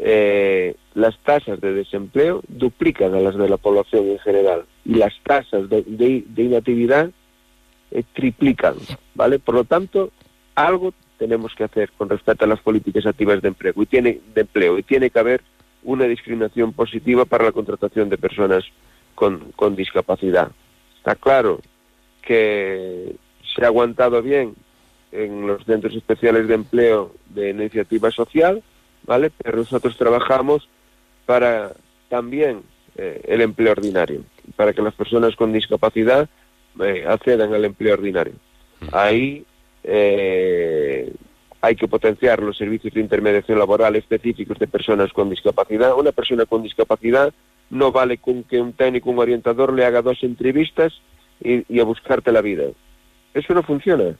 [0.00, 5.12] eh, las tasas de desempleo duplican a las de la población en general y las
[5.24, 7.10] tasas de, de- de inactividad
[7.90, 8.74] eh, triplican,
[9.14, 9.38] ¿vale?
[9.40, 10.10] Por lo tanto,
[10.66, 14.40] algo tenemos que hacer con respecto a las políticas activas de empleo y tiene de
[14.42, 15.42] empleo y tiene que haber
[15.84, 18.64] una discriminación positiva para la contratación de personas
[19.14, 20.50] con, con discapacidad.
[20.96, 21.60] Está claro
[22.22, 23.16] que
[23.54, 24.54] se ha aguantado bien
[25.12, 28.62] en los centros especiales de empleo de iniciativa social,
[29.04, 29.30] ¿vale?
[29.30, 30.68] Pero nosotros trabajamos
[31.24, 31.72] para
[32.08, 32.62] también
[32.96, 34.22] eh, el empleo ordinario,
[34.56, 36.28] para que las personas con discapacidad
[36.80, 38.34] eh, accedan al empleo ordinario.
[38.92, 39.44] Ahí
[39.90, 41.12] eh,
[41.60, 45.96] hay que potenciar los servicios de intermediación laboral específicos de personas con discapacidad.
[45.96, 47.32] Una persona con discapacidad
[47.70, 50.92] no vale con que un técnico, un orientador le haga dos entrevistas
[51.40, 52.64] y, a buscarte la vida.
[53.32, 54.16] Eso no funciona.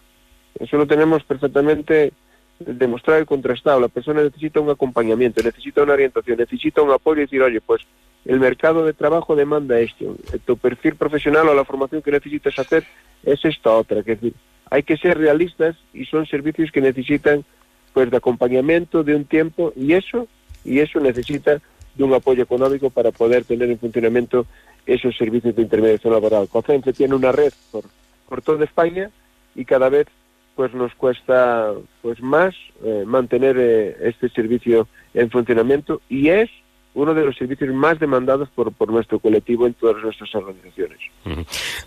[0.58, 2.12] Eso lo tenemos perfectamente
[2.58, 3.78] demostrado y contrastado.
[3.78, 7.82] La persona necesita un acompañamiento, necesita una orientación, necesita un apoyo y decir, oye, pues
[8.24, 12.84] el mercado de trabajo demanda esto, tu perfil profesional o la formación que necesitas hacer
[13.22, 14.02] es esta otra.
[14.02, 14.34] Que es decir,
[14.70, 17.44] hay que ser realistas y son servicios que necesitan
[17.92, 20.28] pues de acompañamiento de un tiempo y eso
[20.64, 21.60] y eso necesita
[21.94, 24.46] de un apoyo económico para poder tener en funcionamiento
[24.86, 26.48] esos servicios de intermediación laboral.
[26.48, 27.84] COCENFE tiene una red por,
[28.28, 29.10] por toda España
[29.54, 30.06] y cada vez
[30.54, 31.72] pues nos cuesta
[32.02, 32.54] pues más
[32.84, 36.50] eh, mantener eh, este servicio en funcionamiento y es
[36.98, 40.98] uno de los servicios más demandados por, por nuestro colectivo en todas nuestras organizaciones.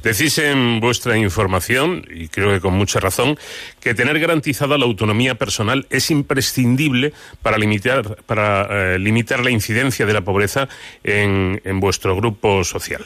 [0.02, 3.36] Decís en vuestra información, y creo que con mucha razón,
[3.82, 10.06] que tener garantizada la autonomía personal es imprescindible para limitar, para, eh, limitar la incidencia
[10.06, 10.70] de la pobreza
[11.04, 13.04] en, en vuestro grupo social.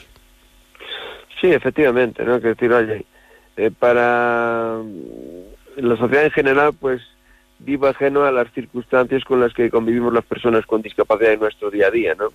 [1.42, 2.40] Sí, efectivamente, ¿no?
[2.40, 3.06] Que decir, oye,
[3.58, 4.78] eh, para
[5.78, 7.02] la sociedad en general, pues
[7.60, 11.72] vivo ajeno a las circunstancias con las que convivimos las personas con discapacidad en nuestro
[11.72, 12.30] día a día, ¿no?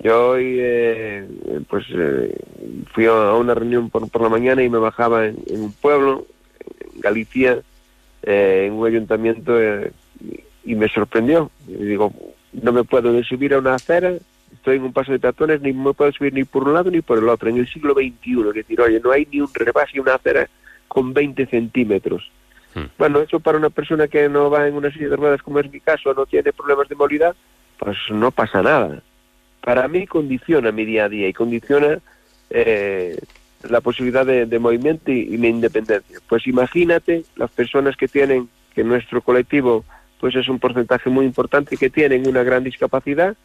[0.00, 1.28] Yo hoy, eh,
[1.68, 2.36] pues, eh,
[2.92, 6.26] fui a una reunión por, por la mañana y me bajaba en, un pueblo,
[6.94, 7.60] en Galicia,
[8.22, 11.50] eh, en un ayuntamiento, eh, y, y me sorprendió.
[11.68, 12.12] Y digo,
[12.52, 14.14] no me puedo subir a una acera,
[14.52, 17.00] estoy en un paso de peatones, ni me puedo subir ni por un lado ni
[17.00, 17.48] por el otro.
[17.48, 20.48] En el siglo XXI, es decir, oye, no hay ni un rebase, una acera
[20.88, 22.30] con 20 centímetros.
[22.98, 25.70] Bueno, eso para una persona que no va en una silla de ruedas, como es
[25.70, 27.36] mi caso, no tiene problemas de movilidad,
[27.78, 29.02] pues no pasa nada.
[29.60, 31.98] Para mí condiciona mi día a día y condiciona
[32.50, 33.18] eh,
[33.68, 36.18] la posibilidad de, movimiento y, y mi independencia.
[36.28, 39.84] Pues imagínate las personas que tienen, que nuestro colectivo
[40.20, 43.36] pues es un porcentaje muy importante, que tienen una gran discapacidad,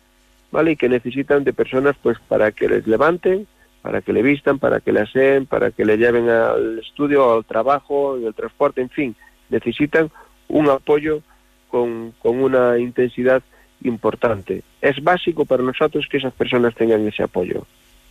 [0.51, 0.71] ¿vale?
[0.71, 3.47] Y que necesitan de personas pues para que les levanten,
[3.81, 7.45] para que le vistan, para que le aseen, para que le lleven al estudio, al
[7.45, 9.15] trabajo, al transporte, en fin,
[9.49, 10.11] necesitan
[10.47, 11.21] un apoyo
[11.69, 13.41] con, con una intensidad
[13.83, 14.63] importante.
[14.81, 17.65] Es básico para nosotros que esas personas tengan ese apoyo,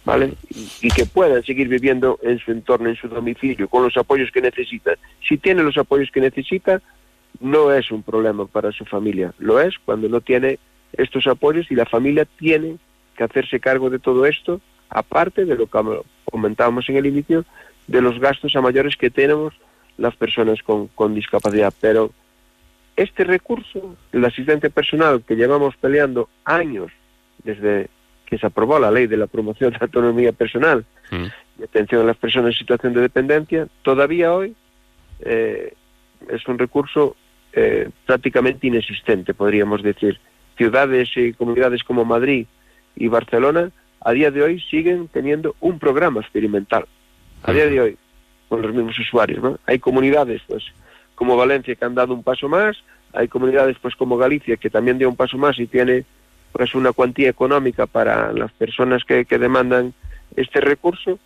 [0.05, 0.33] ¿vale?
[0.81, 4.41] Y que puedan seguir viviendo en su entorno, en su domicilio, con los apoyos que
[4.41, 4.97] necesitan.
[5.27, 6.81] Si tiene los apoyos que necesita,
[7.41, 9.35] no es un problema para su familia.
[9.39, 10.59] Lo es cuando no tiene
[10.93, 12.77] estos apoyos y la familia tiene
[13.17, 17.45] que hacerse cargo de todo esto, aparte de lo que comentábamos en el inicio,
[17.87, 19.55] de los gastos a mayores que tenemos
[19.97, 21.73] las personas con, con discapacidad.
[21.81, 22.13] Pero
[22.97, 26.91] este recurso, el asistente personal que llevamos peleando años
[27.45, 27.89] desde
[28.27, 30.85] que se aprobó la ley de la promoción de la autonomía personal
[31.59, 34.55] y atención a las personas en situación de dependencia, todavía hoy
[35.21, 35.73] eh,
[36.29, 37.17] es un recurso
[37.53, 40.21] eh, prácticamente inexistente, podríamos decir.
[40.57, 42.47] Ciudades y comunidades como Madrid
[42.97, 43.71] y Barcelona
[44.01, 46.87] a día de hoy siguen teniendo un programa experimental.
[47.43, 47.97] A día de hoy,
[48.49, 49.43] con los mismos usuarios.
[49.43, 49.59] ¿no?
[49.67, 50.65] Hay comunidades pues
[51.15, 52.77] como Valencia que han dado un paso más,
[53.13, 56.05] hay comunidades pues como Galicia que también dio un paso más y tiene
[56.53, 59.93] pues una cuantía económica para las personas que, que demandan
[60.37, 61.19] este recurso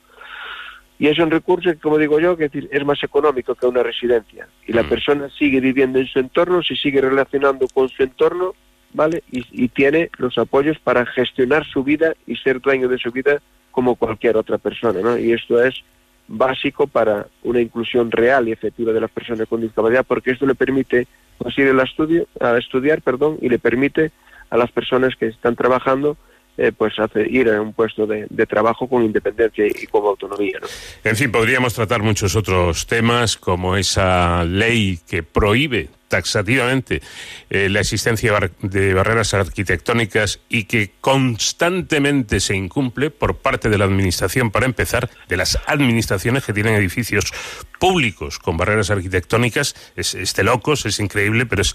[1.02, 3.66] y es un recurso que, como digo yo, que es, decir, es más económico que
[3.66, 4.46] una residencia.
[4.68, 8.54] Y la persona sigue viviendo en su entorno, se sigue relacionando con su entorno,
[8.92, 9.22] ¿vale?
[9.30, 13.40] Y, y, tiene los apoyos para gestionar su vida y ser dueño de su vida
[13.70, 15.18] como cualquier otra persona, ¿no?
[15.18, 15.82] Y esto es
[16.28, 20.54] básico para una inclusión real y efectiva de las personas con discapacidad, porque esto le
[20.54, 21.06] permite
[21.38, 24.12] pues, ir estudio, a estudiar, perdón, y le permite
[24.50, 26.16] a las personas que están trabajando
[26.58, 30.58] eh, pues hace, ir a un puesto de, trabajo con independencia y con autonomía.
[30.60, 30.68] ¿no?
[31.02, 37.00] En fin, podríamos tratar muchos otros temas, como esa ley que prohíbe taxativamente
[37.48, 43.86] eh, la existencia de barreras arquitectónicas y que constantemente se incumple por parte de la
[43.86, 47.32] Administración, para empezar, de las administraciones que tienen edificios
[47.80, 49.74] públicos con barreras arquitectónicas.
[49.96, 51.74] Es, locos, es increíble, pero es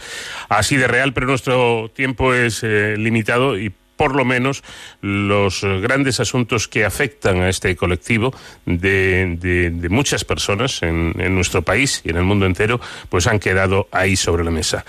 [0.50, 4.64] así de real, pero nuestro tiempo es eh, limitado y por lo menos
[5.02, 8.34] los grandes asuntos que afectan a este colectivo
[8.66, 12.80] de, muchas personas en, en, nuestro país y en el mundo entero,
[13.10, 14.86] pues han quedado ahí sobre la mesa.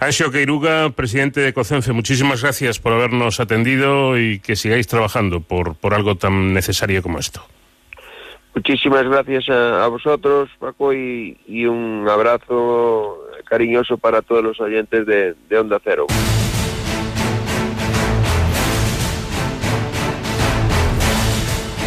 [0.00, 5.76] Anxio Queiruga, presidente de COCENFE, muchísimas gracias por habernos atendido y que sigáis trabajando por,
[5.92, 7.42] algo tan necesario como esto.
[8.54, 15.34] Muchísimas gracias a, vosotros, Paco, y, y, un abrazo cariñoso para todos los oyentes de,
[15.48, 16.06] de Onda Cero.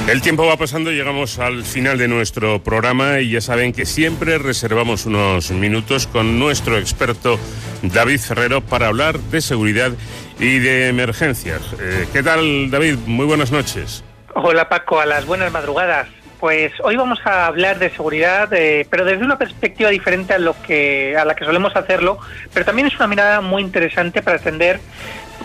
[0.08, 4.38] El tiempo va pasando, llegamos al final de nuestro programa y ya saben que siempre
[4.38, 7.40] reservamos unos minutos con nuestro experto
[7.82, 9.94] David Ferrero para hablar de seguridad
[10.40, 11.62] y de emergencias.
[11.82, 12.98] Eh, ¿Qué tal, David?
[13.08, 14.04] Muy buenas noches.
[14.36, 16.08] Hola, Paco, a las buenas madrugadas.
[16.40, 20.56] Pues hoy vamos a hablar de seguridad, eh, pero desde una perspectiva diferente a lo
[20.62, 22.20] que a la que solemos hacerlo,
[22.54, 24.80] pero también es una mirada muy interesante para atender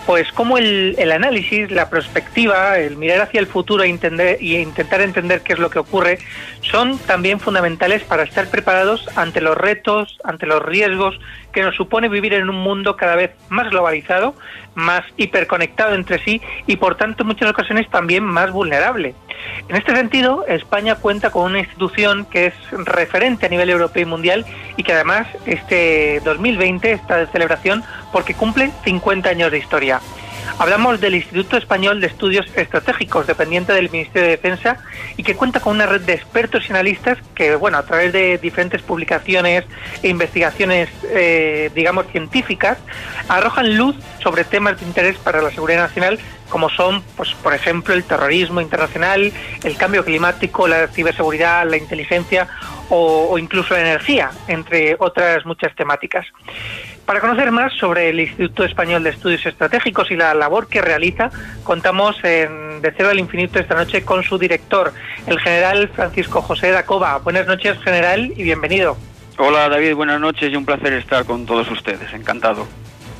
[0.05, 4.57] pues cómo el, el, análisis, la perspectiva, el mirar hacia el futuro e, entender, y
[4.57, 6.19] intentar entender qué es lo que ocurre,
[6.61, 11.19] son también fundamentales para estar preparados ante los retos, ante los riesgos
[11.51, 14.35] que nos supone vivir en un mundo cada vez más globalizado,
[14.75, 19.15] más hiperconectado entre sí y por tanto en muchas ocasiones también más vulnerable.
[19.67, 24.05] En este sentido, España cuenta con una institución que es referente a nivel europeo y
[24.05, 24.45] mundial
[24.77, 29.99] y que además este 2020 está de celebración porque cumple 50 años de historia.
[30.57, 34.77] Hablamos del Instituto Español de Estudios Estratégicos, dependiente del Ministerio de Defensa,
[35.17, 38.37] y que cuenta con una red de expertos y analistas que, bueno, a través de
[38.37, 39.65] diferentes publicaciones
[40.03, 42.77] e investigaciones, eh, digamos, científicas,
[43.27, 46.19] arrojan luz sobre temas de interés para la seguridad nacional,
[46.49, 49.31] como son, pues, por ejemplo, el terrorismo internacional,
[49.63, 52.47] el cambio climático, la ciberseguridad, la inteligencia
[52.89, 56.25] o, o incluso la energía, entre otras muchas temáticas.
[57.11, 61.29] Para conocer más sobre el Instituto Español de Estudios Estratégicos y la labor que realiza,
[61.61, 64.93] contamos en De Cero al Infinito esta noche con su director,
[65.27, 67.17] el general Francisco José Dacova.
[67.17, 68.95] Buenas noches, general, y bienvenido.
[69.37, 72.13] Hola, David, buenas noches y un placer estar con todos ustedes.
[72.13, 72.65] Encantado.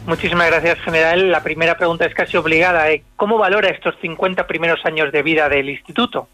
[0.07, 1.29] Muchísimas gracias, general.
[1.29, 2.85] La primera pregunta es casi obligada.
[3.17, 6.29] ¿Cómo valora estos 50 primeros años de vida del instituto?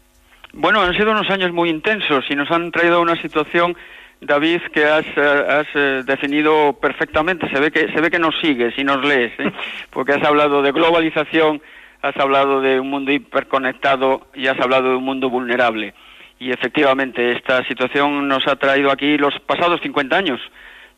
[0.52, 3.76] Bueno, han sido unos años muy intensos y nos han traído una situación
[4.20, 7.48] David, que has, has uh, definido perfectamente.
[7.50, 9.52] Se ve que se ve que nos sigues y nos lees, ¿eh?
[9.90, 11.62] porque has hablado de globalización,
[12.02, 15.94] has hablado de un mundo hiperconectado y has hablado de un mundo vulnerable.
[16.40, 20.40] Y efectivamente, esta situación nos ha traído aquí los pasados 50 años,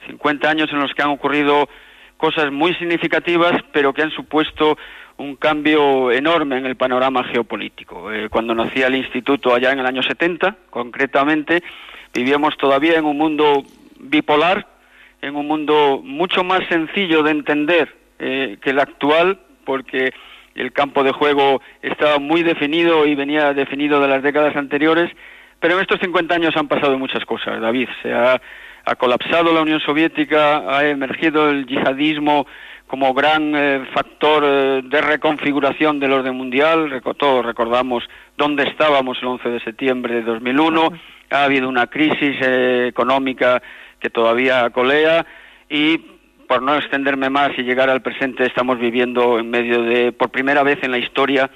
[0.06, 1.68] 50 años en los que han ocurrido
[2.16, 4.76] cosas muy significativas, pero que han supuesto
[5.16, 8.12] un cambio enorme en el panorama geopolítico.
[8.12, 11.62] Eh, cuando nacía el instituto allá en el año 70, concretamente,
[12.12, 13.62] vivíamos todavía en un mundo
[13.98, 14.66] bipolar,
[15.22, 20.12] en un mundo mucho más sencillo de entender eh, que el actual, porque
[20.54, 25.10] el campo de juego estaba muy definido y venía definido de las décadas anteriores,
[25.58, 27.88] pero en estos 50 años han pasado muchas cosas, David.
[28.02, 28.40] Se ha,
[28.98, 32.46] colapsado la Unión Soviética, ha emergido el yihadismo
[32.88, 37.00] como gran eh, factor eh, de reconfiguración del orden mundial.
[37.16, 38.02] todos recordamos
[38.36, 40.92] dónde estábamos el 11 de septiembre de 2001.
[41.30, 43.62] Ha habido una crisis eh, económica
[43.98, 45.26] que todavía colea
[45.68, 45.98] y
[46.48, 50.62] por no extenderme más y llegar al presente estamos viviendo en medio de por primera
[50.62, 51.50] vez en la historia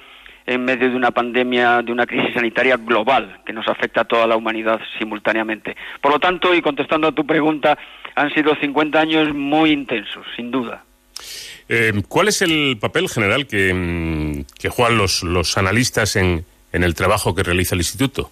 [0.45, 4.27] en medio de una pandemia, de una crisis sanitaria global que nos afecta a toda
[4.27, 5.75] la humanidad simultáneamente.
[6.01, 7.77] Por lo tanto, y contestando a tu pregunta,
[8.15, 10.83] han sido 50 años muy intensos, sin duda.
[11.67, 17.41] Eh, ¿Cuál es el papel general que, mm, juegan los, analistas en, el trabajo que
[17.41, 18.31] realiza el instituto?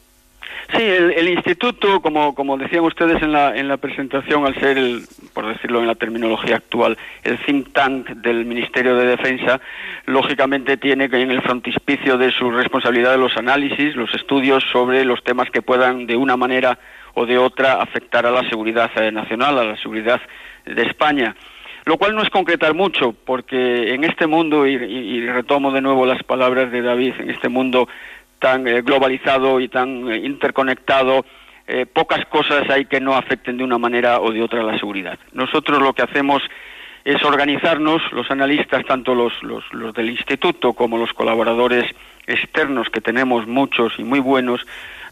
[0.71, 5.03] Sí, el, instituto, como, como decían ustedes en la, en la presentación, al ser, el,
[5.33, 9.59] por decirlo en la terminología actual, el think tank del Ministerio de Defensa,
[10.05, 15.49] lógicamente tiene en el frontispicio de su responsabilidad los análisis, los estudios sobre los temas
[15.51, 16.79] que puedan de una manera
[17.13, 20.21] o de otra afectar a la seguridad eh, nacional, a la seguridad
[20.65, 21.35] de España.
[21.85, 26.23] Lo cual no es concretar mucho, porque en este mundo, y, retomo de nuevo las
[26.23, 27.89] palabras de David, en este mundo
[28.43, 31.25] tan eh, globalizado y tan eh, interconectado,
[31.65, 35.17] eh, pocas cosas hay que no afecten de una manera o de otra la seguridad.
[35.31, 36.43] Nosotros lo que hacemos
[37.05, 41.85] es organizarnos, los analistas, tanto los, los, los del instituto como los colaboradores
[42.27, 44.59] externos, que tenemos muchos y muy buenos,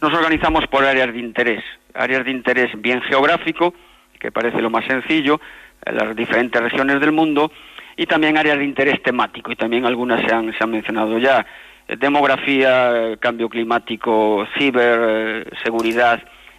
[0.02, 1.64] nos organizamos por áreas de interés,
[1.94, 3.74] áreas de interés bien geográfico,
[4.20, 5.40] que parece lo más sencillo,
[5.86, 7.50] en las diferentes regiones del mundo
[7.96, 11.46] y también áreas de interés temático y también algunas se han, se han mencionado ya
[11.88, 15.46] demografía, eh, cambio climático, ciber, eh,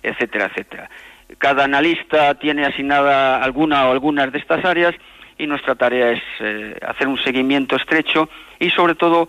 [0.02, 0.90] etcétera, etcétera.
[1.38, 4.94] Cada analista tiene asignada alguna o algunas de estas áreas
[5.38, 6.22] y nuestra tarea es
[6.86, 8.28] hacer un seguimiento estrecho
[8.58, 9.28] y sobre todo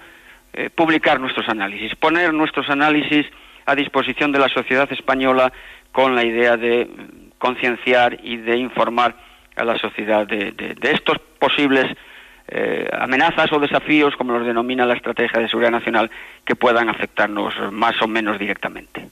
[0.76, 3.26] publicar nuestros análisis, poner nuestros análisis
[3.66, 5.54] a disposición de la sociedad española
[5.94, 6.90] con la idea de
[7.38, 9.16] concienciar y de informar
[9.56, 11.86] a la sociedad de, estos posibles
[12.48, 16.12] eh, amenazas o desafíos, como los denomina la Estrategia de Seguridad Nacional,
[16.46, 19.08] que puedan afectarnos más o menos directamente.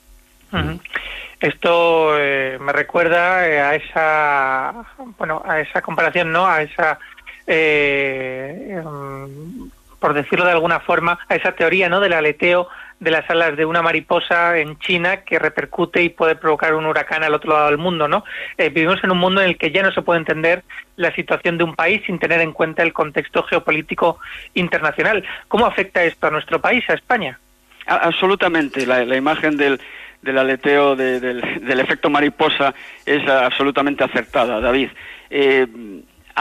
[1.39, 4.73] Esto eh, me recuerda eh, a esa,
[5.17, 6.45] bueno, a esa comparación, ¿no?
[6.45, 6.99] A esa,
[7.47, 8.81] em,
[10.01, 11.99] por decirlo de alguna forma, a esa teoría, ¿no?
[11.99, 12.67] Del aleteo
[12.99, 17.23] de las alas de una mariposa en China que repercute y puede provocar un huracán
[17.23, 18.23] al otro lado del mundo, ¿no?
[18.57, 20.63] Eh, vivimos en un mundo en el que ya no se puede entender
[20.95, 24.19] la situación de un país sin tener en cuenta el contexto geopolítico
[24.55, 25.23] internacional.
[25.47, 27.39] ¿Cómo afecta esto a nuestro país, a España?
[27.87, 28.85] absolutamente.
[28.85, 29.79] La, imagen del,
[30.21, 32.73] del aleteo del, efecto mariposa
[33.05, 34.89] es absolutamente acertada, David.
[35.29, 35.67] Eh,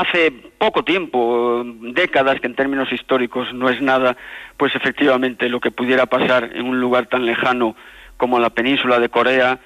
[0.01, 4.17] hace poco tiempo, décadas, que en términos históricos no es nada,
[4.57, 7.77] pues efectivamente lo que pudiera pasar en un lugar tan lejano
[8.17, 9.59] como la península de Corea,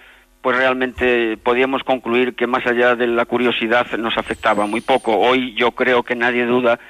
[0.42, 5.16] pues realmente podíamos concluir que más allá de la curiosidad nos afectaba muy poco.
[5.16, 6.80] Hoy yo creo que nadie duda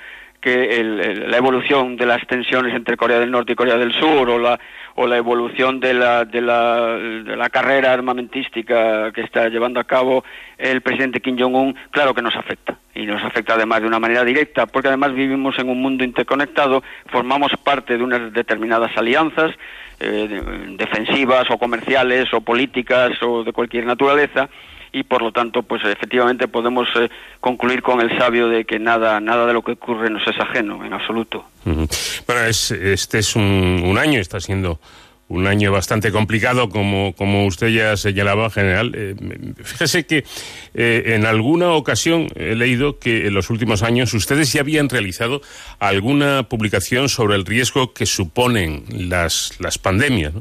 [0.41, 0.83] que
[1.27, 4.59] la evolución de las tensiones entre Corea del Norte y Corea del Sur o la,
[4.97, 9.85] o la evolución de la, de, la, de la carrera armamentística que está llevando a
[9.85, 10.25] cabo
[10.57, 12.77] el presidente Kim Jong-un, claro que nos afecta.
[12.95, 16.85] Y nos afecta además de una manera directa, porque además vivimos en un mundo interconectado,
[17.07, 19.51] formamos parte de unas determinadas alianzas
[19.99, 20.43] eh,
[20.77, 24.49] defensivas o comerciales o políticas o de cualquier naturaleza,
[24.95, 27.11] y por lo tanto pues efectivamente podemos eh,
[27.41, 30.85] concluir con el sabio de que nada nada de lo que ocurre nos es ajeno
[30.85, 31.45] en absoluto.
[31.65, 31.87] Bueno
[32.47, 34.79] este es un, un año está siendo
[35.35, 38.93] un año bastante complicado, como, como usted ya señalaba, general.
[38.95, 39.15] Eh,
[39.63, 40.25] fíjese que
[40.75, 45.43] eh, en alguna ocasión he leído que en los últimos años ustedes ya habían realizado
[45.79, 50.33] alguna publicación sobre el riesgo que suponen las, las pandemias.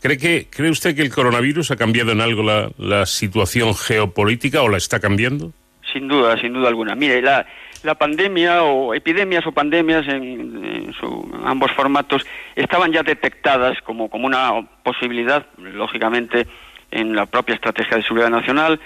[0.00, 4.62] ¿Cree, que, ¿Cree usted que el coronavirus ha cambiado en algo la, la situación geopolítica
[4.62, 5.52] o la está cambiando?
[5.92, 6.94] Sin duda, sin duda alguna.
[6.94, 7.46] Mire, la,
[7.84, 10.92] la pandemia o epidemias o pandemias en,
[11.44, 16.46] ambos formatos estaban ya detectadas como, como una posibilidad, lógicamente,
[16.90, 18.80] en la propia estrategia de seguridad nacional,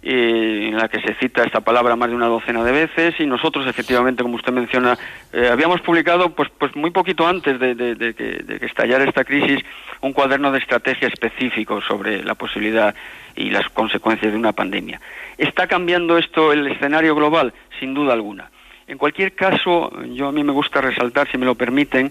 [0.00, 3.66] en la que se cita esta palabra más de una docena de veces y nosotros
[3.66, 4.96] efectivamente como usted menciona
[5.32, 9.24] eh, habíamos publicado pues pues muy poquito antes de, de, que, de, que, estallara esta
[9.24, 9.60] crisis
[10.00, 12.94] un cuaderno de estrategia específico sobre la posibilidad
[13.34, 15.00] y las consecuencias de una pandemia.
[15.36, 18.50] Está cambiando esto el escenario global sin duda alguna.
[18.86, 22.10] En cualquier caso, yo a mí me gusta resaltar, si me lo permiten,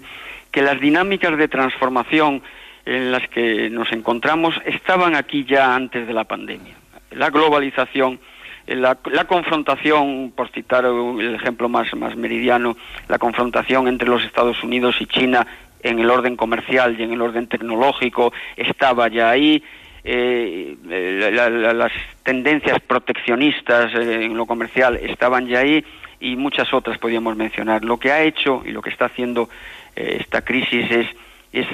[0.50, 2.42] que las dinámicas de transformación
[2.86, 6.74] en las que nos encontramos estaban aquí ya antes de la pandemia.
[7.10, 8.20] La globalización,
[8.66, 12.76] la, confrontación, por citar el ejemplo más, más meridiano,
[13.08, 15.46] la confrontación entre los Estados Unidos y China
[15.82, 19.62] en el orden comercial y en el orden tecnológico estaba ya ahí.
[20.04, 25.84] Eh, las tendencias proteccionistas eh, en lo comercial estaban ya ahí
[26.20, 27.84] y muchas otras podríamos mencionar.
[27.84, 29.48] Lo que ha hecho y lo que está haciendo
[29.96, 31.06] eh, esta crisis es,
[31.52, 31.66] es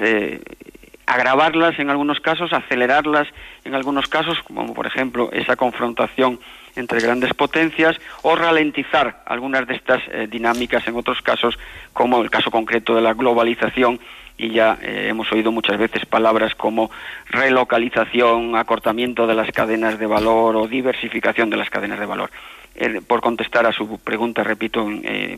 [1.07, 3.29] agravarlas en algunos casos, acelerarlas
[3.65, 6.41] en algunos casos, como por ejemplo esa confrontación
[6.77, 11.59] entre grandes potencias, o ralentizar algunas de estas eh, dinámicas en otros casos,
[11.93, 14.01] como el caso concreto de la globalización,
[14.37, 16.91] y ya eh, hemos oído muchas veces palabras como
[17.27, 22.31] relocalización, acortamiento de las cadenas de valor o diversificación de las cadenas de valor.
[22.77, 24.87] Eh, por contestar a su pregunta, repito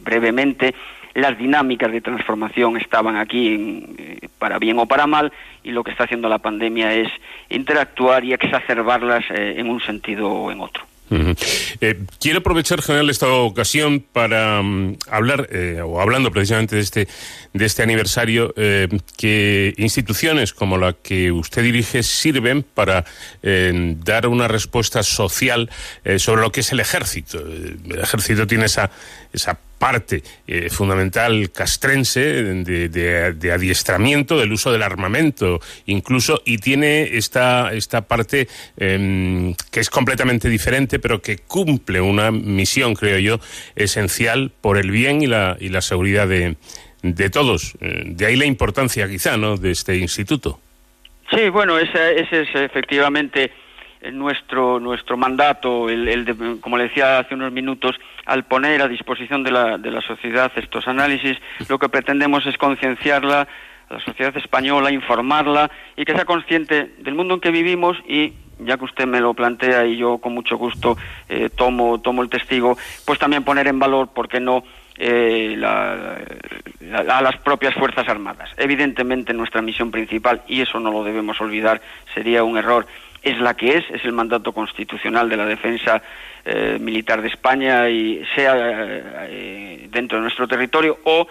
[0.00, 0.74] brevemente,
[1.14, 5.32] las dinámicas de transformación estaban aquí para bien o para mal
[5.62, 7.08] y lo que está haciendo la pandemia es
[7.48, 10.84] interactuar y exacerbarlas en un sentido o en otro.
[11.10, 17.08] Eh, quiero aprovechar, general, esta ocasión para mm, hablar, eh, o hablando precisamente de este,
[17.52, 23.04] de este aniversario, eh, que instituciones como la que usted dirige sirven para
[23.42, 25.70] dar una respuesta social
[26.18, 27.38] sobre lo que es el ejército.
[27.38, 28.90] El ejército tiene esa,
[29.32, 32.20] esa parte eh, fundamental castrense
[32.64, 39.90] de, adiestramiento del uso del armamento incluso y tiene esta esta parte em, que es
[39.90, 43.40] completamente diferente pero que cumple una misión creo yo
[43.74, 46.56] esencial por el bien y la y la seguridad de,
[47.02, 47.76] de todos.
[47.80, 50.60] Eh, de ahí la importancia quizá no de este instituto.
[51.30, 53.52] Sí bueno ese, ese es efectivamente
[54.12, 57.96] nuestro nuestro mandato el, el como le decía hace unos minutos
[58.26, 61.38] al poner a disposición de la, de la sociedad estos análisis,
[61.68, 63.48] lo que pretendemos es concienciarla,
[63.88, 68.32] a la sociedad española, informarla y que sea consciente del mundo en que vivimos y
[68.58, 70.96] ya que usted me lo plantea y yo con mucho gusto
[71.28, 74.64] eh, tomo, tomo el testigo, pues también poner en valor, ¿por qué no?,
[74.98, 78.50] eh, a las propias Fuerzas Armadas.
[78.56, 81.82] Evidentemente nuestra misión principal, y eso no lo debemos olvidar,
[82.14, 82.86] sería un error,
[83.26, 86.00] es la que es, es el mandato constitucional de la defensa
[86.44, 91.26] eh, militar de España y sea eh, dentro de nuestro territorio o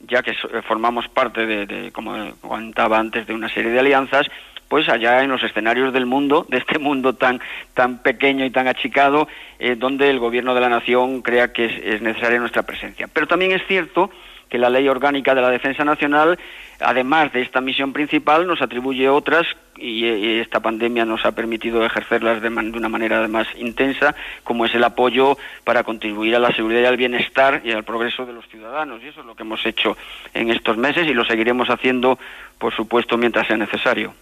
[0.00, 0.34] ya que
[0.68, 4.26] formamos parte de, como contaba antes, de una serie de alianzas,
[4.68, 7.40] pues allá en los escenarios del mundo, de este mundo tan,
[7.72, 9.26] tan pequeño y tan achicado,
[9.58, 13.08] eh, donde el gobierno de la nación crea que es necesaria nuestra presencia.
[13.10, 14.10] Pero también es cierto
[14.48, 16.38] que la Ley Orgánica de la Defensa Nacional,
[16.80, 19.46] además de esta misión principal, nos atribuye otras
[19.76, 24.14] y, esta pandemia nos ha permitido ejercerlas de, una manera más intensa,
[24.44, 28.26] como es el apoyo para contribuir a la seguridad y al bienestar y al progreso
[28.26, 29.02] de los ciudadanos.
[29.02, 29.96] Y eso es lo que hemos hecho
[30.34, 32.18] en estos meses y lo seguiremos haciendo,
[32.58, 34.14] por supuesto, mientras sea necesario.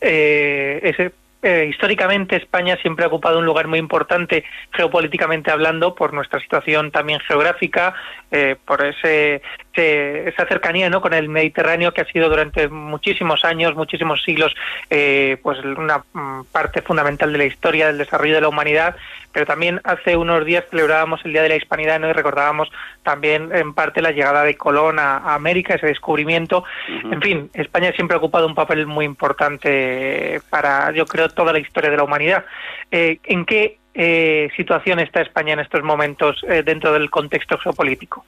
[0.00, 6.12] Eh, ese eh, históricamente España siempre ha ocupado un lugar muy importante geopolíticamente hablando por
[6.12, 7.94] nuestra situación también geográfica,
[8.32, 9.40] eh, por ese,
[9.72, 11.00] esa cercanía ¿no?
[11.00, 14.52] con el Mediterráneo que ha sido durante muchísimos años, muchísimos siglos,
[14.90, 18.96] eh, pues una mm, parte fundamental de la historia del desarrollo de la humanidad.
[19.38, 22.08] Pero también hace unos días celebrábamos el Día de la Hispanidad ¿no?
[22.08, 22.68] y recordábamos
[23.04, 26.64] también en parte la llegada de Colón a, América, ese descubrimiento.
[26.88, 31.60] En fin, España siempre ha ocupado un papel muy importante para, yo creo, toda la
[31.60, 32.46] historia de la humanidad.
[32.90, 38.24] Eh, ¿En qué eh, situación está España en estos momentos eh, dentro del contexto geopolítico?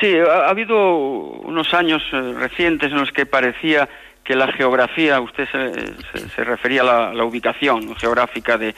[0.00, 3.90] Sí, ha, habido unos años recientes en los que parecía
[4.30, 8.76] que la geografía, usted se, refería a la, ubicación geográfica de,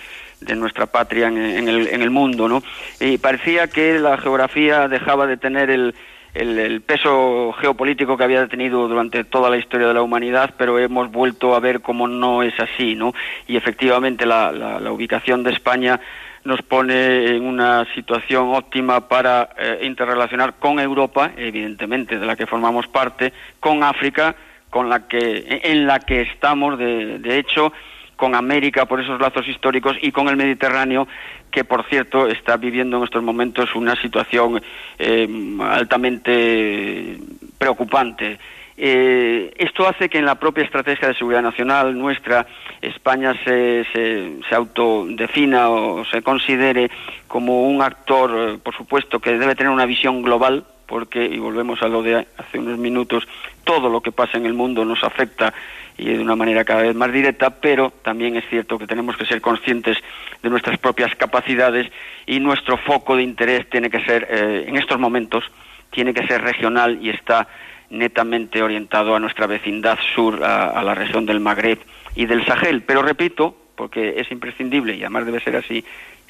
[0.57, 2.63] nuestra patria en, el, en el mundo, ¿no?
[2.99, 5.95] Y parecía que la geografía dejaba de tener el,
[6.33, 11.13] el, peso geopolítico que había tenido durante toda la historia de la humanidad, pero hemos
[11.13, 13.13] vuelto a ver cómo no es así, ¿no?
[13.47, 16.01] Y efectivamente la, la, ubicación de España
[16.45, 22.47] nos pone en una situación óptima para eh, interrelacionar con Europa, evidentemente de la que
[22.47, 24.35] formamos parte, con África,
[24.73, 27.75] con la que en la que estamos de, de hecho
[28.17, 31.07] con América por esos lazos históricos y con el Mediterráneo
[31.51, 34.63] que por cierto está viviendo en estos momentos una situación
[34.99, 35.29] eh,
[35.61, 37.19] altamente
[37.59, 38.39] preocupante.
[38.79, 42.47] Eh, esto hace que en la propia estrategia de seguridad nacional nuestra
[42.81, 46.91] España se, se, se, autodefina o se considere
[47.29, 51.81] como un actor, eh, por supuesto, que debe tener una visión global, porque, y volvemos
[51.81, 53.27] a lo de hace unos minutos,
[53.65, 55.55] todo lo que pasa en el mundo nos afecta
[55.97, 59.25] y de una manera cada vez más directa, pero también es cierto que tenemos que
[59.25, 59.97] ser conscientes
[60.43, 61.91] de nuestras propias capacidades
[62.27, 65.45] y nuestro foco de interés tiene que ser, eh, en estos momentos,
[65.91, 67.49] tiene que ser regional y está
[67.89, 71.79] netamente orientado a nuestra vecindad sur, a, la región del Magreb
[72.17, 72.83] y del Sahel.
[72.83, 75.83] Pero repito, porque es imprescindible y además debe ser así,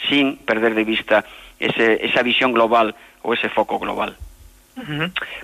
[0.09, 1.25] sin perder de vista
[1.59, 4.17] esa visión global o ese foco global.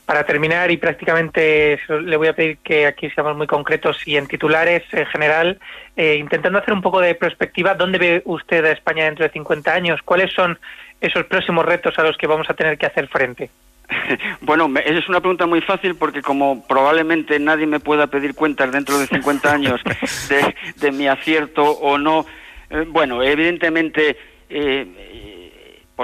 [0.06, 4.26] Para terminar, y prácticamente le voy a pedir que aquí seamos muy concretos y en
[4.26, 5.58] titulares en general,
[5.96, 9.72] eh, intentando hacer un poco de perspectiva, ¿dónde ve usted a España dentro de 50
[9.72, 10.00] años?
[10.02, 10.58] ¿Cuáles son
[11.00, 13.50] esos próximos retos a los que vamos a tener que hacer frente?
[14.40, 18.98] Bueno, es una pregunta muy fácil porque como probablemente nadie me pueda pedir cuentas dentro
[18.98, 19.80] de 50 años
[20.76, 22.26] de, mi acierto o no,
[22.70, 24.16] eh, bueno, evidentemente,
[24.48, 24.86] eh,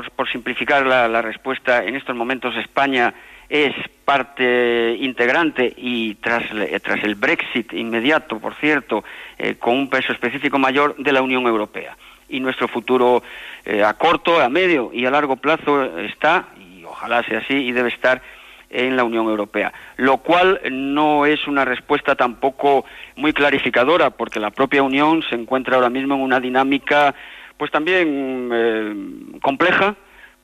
[0.02, 3.14] por, simplificar la, respuesta, en estos momentos España
[3.48, 3.72] es
[4.04, 6.44] parte integrante y tras,
[6.82, 9.04] tras el Brexit inmediato, por cierto,
[9.38, 11.96] eh, con un peso específico mayor de la Unión Europea.
[12.28, 13.22] Y nuestro futuro
[13.84, 16.48] a corto, a medio y a largo plazo está,
[16.84, 18.20] ojalá sea así, y debe estar
[18.74, 22.84] en la Unión Europea, lo cual no es una respuesta tampoco
[23.16, 27.14] muy clarificadora, porque la propia Unión se encuentra ahora mismo en una dinámica,
[27.56, 29.96] pues también eh, compleja,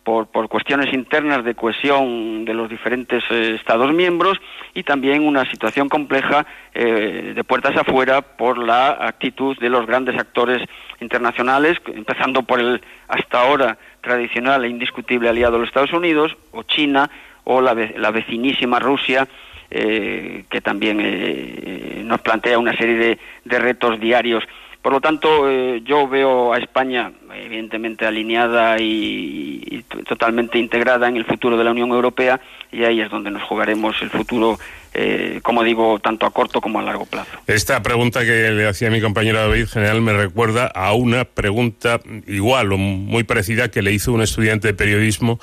[0.04, 4.40] por, por, cuestiones internas de cohesión de los diferentes eh, Estados miembros
[4.72, 10.18] y también una situación compleja eh, de puertas afuera por la actitud de los grandes
[10.18, 10.62] actores
[11.00, 16.62] internacionales, empezando por el hasta ahora tradicional e indiscutible aliado de los Estados Unidos, o
[16.62, 17.10] China,
[17.44, 19.28] o la, la vecinísima Rusia,
[19.70, 24.42] eh, que también eh, nos plantea una serie de, de, retos diarios.
[24.82, 31.24] Por lo tanto, eh, yo veo a España evidentemente alineada y, totalmente integrada en el
[31.24, 32.40] futuro de la Unión Europea
[32.72, 34.58] y ahí es donde nos jugaremos el futuro
[34.92, 37.30] eh, como digo, tanto a corto como a largo plazo.
[37.46, 42.72] Esta pregunta que le hacía mi compañero David General me recuerda a una pregunta igual
[42.72, 45.38] o muy parecida que le hizo un estudiante de periodismo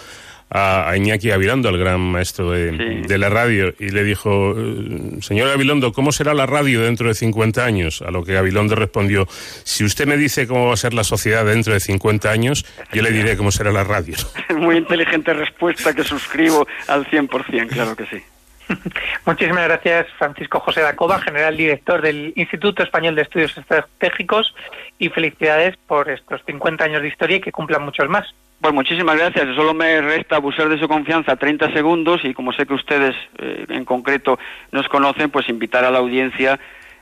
[0.49, 5.91] a, Iñaki Avilondo, el gran maestro de, la radio, y le dijo, eh, señor Avilondo,
[5.91, 8.01] ¿cómo será la radio dentro de 50 años?
[8.01, 11.45] A lo que Avilondo respondió, si usted me dice cómo va a ser la sociedad
[11.45, 14.15] dentro de 50 años, yo le diré cómo será la radio.
[14.55, 18.21] Muy inteligente respuesta que suscribo al 100%, claro que sí.
[19.25, 24.53] Muchísimas gracias, Francisco José Dacova, general director del Instituto Español de Estudios Estratégicos,
[24.99, 28.27] y felicidades por estos 50 años de historia y que cumplan muchos más.
[28.59, 29.55] Pues muchísimas gracias.
[29.55, 33.65] Solo me resta abusar de su confianza 30 segundos y como sé que ustedes eh,
[33.69, 34.39] en concreto
[34.71, 36.59] nos conocen, pues invitar a la audiencia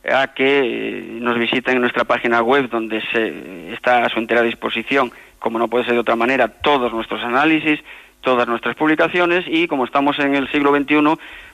[0.07, 4.41] a que eh, nos visiten en nuestra página web donde se está a su entera
[4.41, 7.79] disposición, como no puede ser de otra manera, todos nuestros análisis,
[8.21, 10.97] todas nuestras publicaciones y como estamos en el siglo XXI,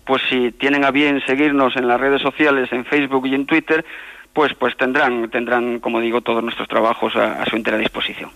[0.06, 3.86] pues si tienen a bien seguirnos en las redes sociales, en Facebook y en Twitter,
[4.34, 8.32] pues pues tendrán tendrán como digo todos nuestros trabajos a, su entera disposición.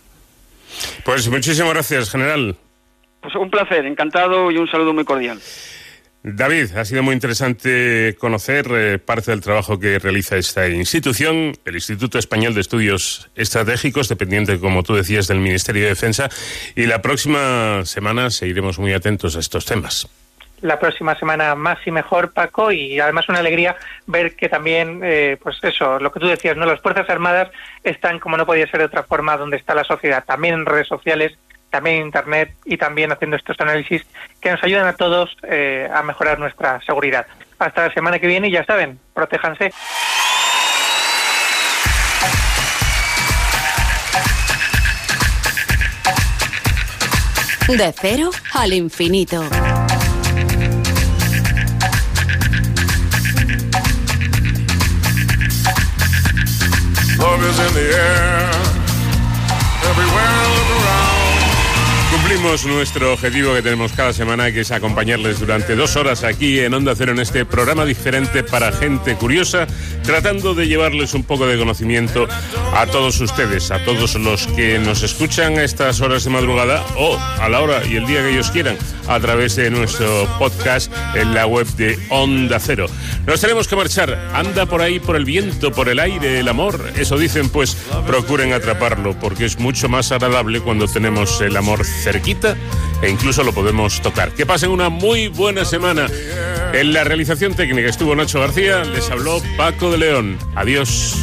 [1.04, 2.56] Pues muchísimas gracias, general.
[3.22, 5.40] Pues un placer, encantado y un saludo muy cordial.
[6.28, 11.76] David, ha sido muy interesante conocer eh, parte del trabajo que realiza esta institución, el
[11.76, 16.28] Instituto Español de Estudios Estratégicos, dependiente, como tú decías, del Ministerio de Defensa,
[16.76, 20.08] y la próxima semana seguiremos muy atentos a estos temas.
[20.66, 23.76] La próxima semana más y mejor, Paco, y además una alegría
[24.08, 26.66] ver que también, eh, pues eso, lo que tú decías, ¿no?
[26.66, 27.52] Las Fuerzas Armadas
[27.84, 30.88] están, como no podía ser de otra forma, donde está la sociedad, también en redes
[30.88, 31.38] sociales,
[31.70, 34.08] también en Internet y también haciendo estos análisis
[34.42, 37.28] que nos ayudan a todos eh, a mejorar nuestra seguridad.
[37.60, 39.72] Hasta la semana que viene y ya saben, protéjanse.
[47.68, 49.48] De cero al infinito.
[57.26, 58.52] Love is in the air.
[59.90, 60.45] Everywhere.
[62.26, 66.74] Cumplimos nuestro objetivo que tenemos cada semana, que es acompañarles durante dos horas aquí en
[66.74, 69.68] Onda Cero en este programa diferente para gente curiosa,
[70.02, 72.28] tratando de llevarles un poco de conocimiento
[72.74, 77.16] a todos ustedes, a todos los que nos escuchan a estas horas de madrugada o
[77.16, 78.76] a la hora y el día que ellos quieran
[79.08, 82.88] a través de nuestro podcast en la web de Onda Cero.
[83.28, 84.32] Nos tenemos que marchar.
[84.34, 86.92] Anda por ahí, por el viento, por el aire, el amor.
[86.96, 87.76] Eso dicen, pues
[88.08, 91.86] procuren atraparlo, porque es mucho más agradable cuando tenemos el amor
[92.16, 92.56] cerquita
[93.02, 94.32] e incluso lo podemos tocar.
[94.32, 96.08] Que pasen una muy buena semana.
[96.74, 100.38] En la realización técnica estuvo Nacho García, les habló Paco de León.
[100.56, 101.16] Adiós.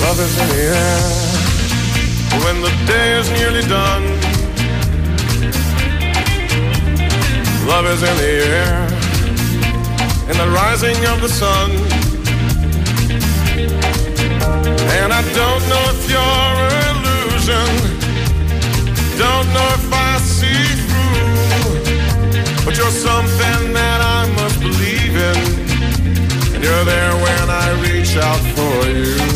[0.00, 1.00] Love is in the air.
[2.44, 4.04] When the day is nearly done,
[7.66, 8.86] love is in the air.
[10.30, 11.70] In the rising of the sun.
[14.98, 16.56] And I don't know if you're
[16.88, 17.70] an illusion.
[19.18, 22.64] Don't know if I see through.
[22.64, 25.36] But you're something that I must believe in.
[26.54, 29.35] And you're there when I reach out for you.